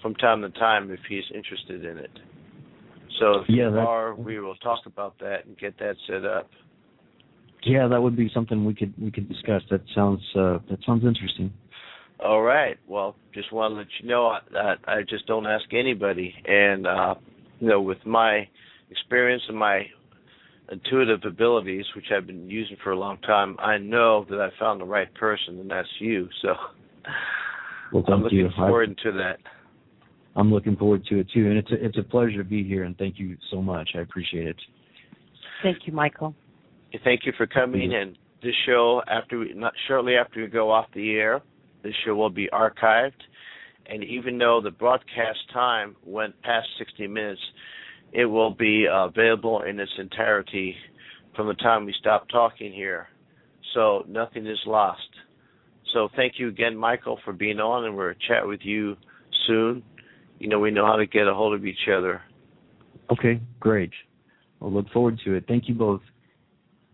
from 0.00 0.14
time 0.16 0.42
to 0.42 0.50
time 0.50 0.90
if 0.90 0.98
he's 1.08 1.22
interested 1.32 1.84
in 1.84 1.98
it. 1.98 2.10
So 3.20 3.40
if 3.40 3.48
Yeah, 3.48 3.70
you 3.70 3.78
are, 3.78 4.14
we 4.14 4.40
will 4.40 4.56
talk 4.56 4.80
about 4.86 5.18
that 5.20 5.46
and 5.46 5.56
get 5.56 5.78
that 5.78 5.94
set 6.08 6.24
up. 6.24 6.50
Yeah, 7.64 7.86
that 7.88 8.00
would 8.02 8.16
be 8.16 8.30
something 8.34 8.64
we 8.64 8.74
could 8.74 8.92
we 9.00 9.10
could 9.10 9.28
discuss. 9.28 9.62
That 9.70 9.82
sounds 9.94 10.20
uh, 10.34 10.58
that 10.68 10.78
sounds 10.84 11.04
interesting. 11.04 11.52
All 12.24 12.42
right. 12.42 12.76
Well, 12.86 13.16
just 13.34 13.52
want 13.52 13.72
to 13.72 13.78
let 13.78 13.86
you 14.00 14.08
know 14.08 14.36
that 14.52 14.78
I 14.86 15.02
just 15.02 15.26
don't 15.26 15.46
ask 15.46 15.64
anybody, 15.72 16.34
and 16.44 16.86
uh, 16.86 17.14
you 17.60 17.68
know, 17.68 17.80
with 17.80 18.04
my 18.04 18.48
experience 18.90 19.42
and 19.48 19.56
my 19.56 19.86
intuitive 20.70 21.20
abilities, 21.24 21.84
which 21.94 22.06
I've 22.16 22.26
been 22.26 22.48
using 22.48 22.76
for 22.82 22.92
a 22.92 22.98
long 22.98 23.18
time, 23.18 23.56
I 23.58 23.78
know 23.78 24.24
that 24.30 24.40
I 24.40 24.48
found 24.58 24.80
the 24.80 24.84
right 24.84 25.12
person, 25.14 25.60
and 25.60 25.70
that's 25.70 25.88
you. 25.98 26.28
So 26.42 26.54
Well, 27.92 28.04
I'm 28.06 28.12
thank 28.14 28.22
looking 28.24 28.38
you. 28.38 28.48
I- 28.56 28.66
forward 28.66 28.98
to 29.04 29.12
that. 29.12 29.38
I'm 30.34 30.50
looking 30.50 30.76
forward 30.76 31.04
to 31.10 31.18
it 31.18 31.26
too, 31.30 31.46
and 31.46 31.58
it's 31.58 31.70
a, 31.70 31.84
it's 31.84 31.98
a 31.98 32.02
pleasure 32.02 32.38
to 32.42 32.48
be 32.48 32.64
here. 32.64 32.84
And 32.84 32.96
thank 32.96 33.18
you 33.18 33.36
so 33.50 33.60
much. 33.60 33.90
I 33.94 33.98
appreciate 33.98 34.46
it. 34.46 34.56
Thank 35.62 35.86
you, 35.86 35.92
Michael. 35.92 36.34
Thank 37.04 37.26
you 37.26 37.32
for 37.32 37.46
coming. 37.46 37.90
Mhm. 37.90 38.02
And 38.02 38.18
this 38.42 38.54
show, 38.66 39.02
after 39.06 39.38
we, 39.38 39.52
not 39.54 39.72
shortly 39.86 40.16
after 40.16 40.40
we 40.40 40.46
go 40.48 40.70
off 40.70 40.90
the 40.92 41.16
air, 41.16 41.40
this 41.82 41.94
show 42.04 42.14
will 42.14 42.30
be 42.30 42.48
archived. 42.52 43.22
And 43.86 44.04
even 44.04 44.38
though 44.38 44.60
the 44.60 44.70
broadcast 44.70 45.48
time 45.52 45.96
went 46.04 46.40
past 46.42 46.68
60 46.78 47.06
minutes, 47.06 47.40
it 48.12 48.26
will 48.26 48.50
be 48.50 48.86
uh, 48.86 49.06
available 49.06 49.62
in 49.62 49.80
its 49.80 49.92
entirety 49.98 50.76
from 51.34 51.48
the 51.48 51.54
time 51.54 51.86
we 51.86 51.94
stop 51.98 52.28
talking 52.28 52.72
here. 52.72 53.08
So 53.74 54.04
nothing 54.06 54.46
is 54.46 54.58
lost. 54.66 55.08
So 55.92 56.08
thank 56.14 56.34
you 56.38 56.48
again, 56.48 56.76
Michael, 56.76 57.18
for 57.24 57.32
being 57.32 57.58
on, 57.58 57.84
and 57.84 57.96
we'll 57.96 58.12
chat 58.28 58.46
with 58.46 58.60
you 58.62 58.96
soon. 59.46 59.82
You 60.38 60.48
know, 60.48 60.58
we 60.58 60.70
know 60.70 60.86
how 60.86 60.96
to 60.96 61.06
get 61.06 61.26
a 61.26 61.34
hold 61.34 61.54
of 61.54 61.64
each 61.66 61.88
other. 61.88 62.22
Okay, 63.10 63.40
great. 63.60 63.90
I'll 64.60 64.72
look 64.72 64.88
forward 64.90 65.20
to 65.24 65.34
it. 65.34 65.44
Thank 65.48 65.68
you 65.68 65.74
both. 65.74 66.00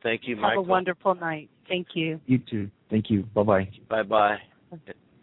Thank 0.03 0.23
you, 0.25 0.37
Have 0.37 0.59
a 0.59 0.63
wonderful 0.63 1.15
night. 1.15 1.51
Thank 1.69 1.89
you. 1.95 2.21
You 2.27 2.39
too. 2.39 2.71
Thank 2.91 3.11
you. 3.11 3.25
Bye 3.35 3.43
bye. 3.43 3.69
Bye 3.89 4.03
bye. 4.03 4.39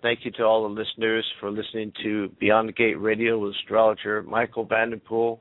Thank 0.01 0.19
you 0.23 0.31
to 0.31 0.43
all 0.43 0.63
the 0.63 0.69
listeners 0.69 1.25
for 1.39 1.49
listening 1.49 1.91
to 2.03 2.29
Beyond 2.39 2.69
the 2.69 2.73
Gate 2.73 2.99
Radio 2.99 3.39
with 3.39 3.55
astrologer 3.55 4.21
Michael 4.21 4.65
Vanderpool. 4.65 5.39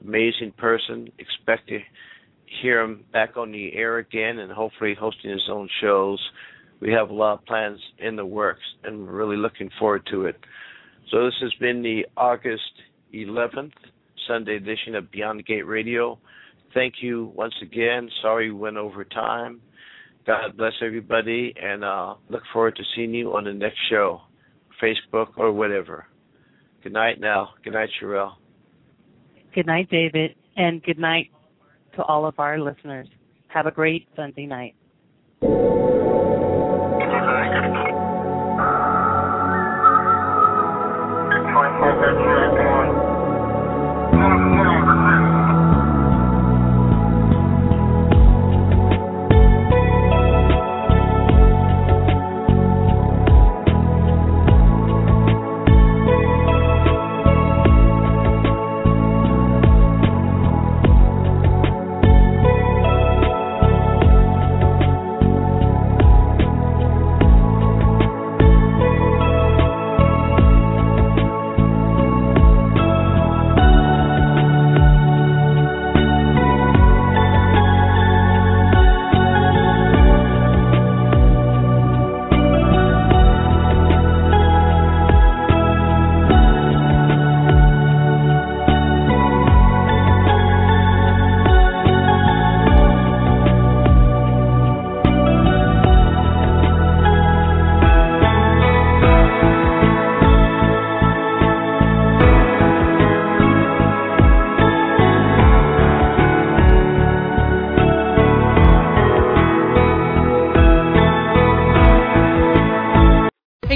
Amazing 0.00 0.52
person. 0.56 1.08
Expect 1.18 1.68
to 1.68 1.80
hear 2.62 2.80
him 2.80 3.04
back 3.12 3.36
on 3.36 3.50
the 3.50 3.74
air 3.74 3.98
again 3.98 4.38
and 4.38 4.52
hopefully 4.52 4.94
hosting 4.98 5.30
his 5.30 5.48
own 5.50 5.68
shows. 5.80 6.20
We 6.80 6.92
have 6.92 7.10
a 7.10 7.14
lot 7.14 7.40
of 7.40 7.44
plans 7.46 7.80
in 7.98 8.16
the 8.16 8.26
works 8.26 8.62
and 8.84 9.06
we're 9.06 9.12
really 9.12 9.36
looking 9.36 9.70
forward 9.78 10.06
to 10.12 10.26
it. 10.26 10.36
So 11.10 11.24
this 11.24 11.34
has 11.42 11.52
been 11.54 11.82
the 11.82 12.06
August 12.16 12.62
11th 13.12 13.72
Sunday 14.28 14.56
edition 14.56 14.94
of 14.94 15.10
Beyond 15.10 15.40
the 15.40 15.42
Gate 15.42 15.66
Radio. 15.66 16.18
Thank 16.74 16.94
you 17.00 17.32
once 17.36 17.54
again. 17.62 18.10
Sorry 18.20 18.50
we 18.50 18.58
went 18.58 18.76
over 18.76 19.04
time. 19.04 19.60
God 20.26 20.56
bless 20.56 20.72
everybody, 20.82 21.54
and 21.60 21.84
uh, 21.84 22.14
look 22.28 22.42
forward 22.52 22.76
to 22.76 22.82
seeing 22.96 23.14
you 23.14 23.36
on 23.36 23.44
the 23.44 23.52
next 23.52 23.78
show, 23.90 24.22
Facebook 24.82 25.28
or 25.36 25.52
whatever. 25.52 26.06
Good 26.82 26.92
night 26.92 27.20
now. 27.20 27.50
Good 27.62 27.74
night, 27.74 27.90
Sherelle. 28.00 28.32
Good 29.54 29.66
night, 29.66 29.88
David, 29.90 30.34
and 30.56 30.82
good 30.82 30.98
night, 30.98 31.30
to 31.96 32.02
all 32.02 32.26
of 32.26 32.38
our 32.38 32.58
listeners. 32.58 33.06
Have 33.48 33.66
a 33.66 33.70
great 33.70 34.08
Sunday 34.16 34.46
night. 34.46 34.74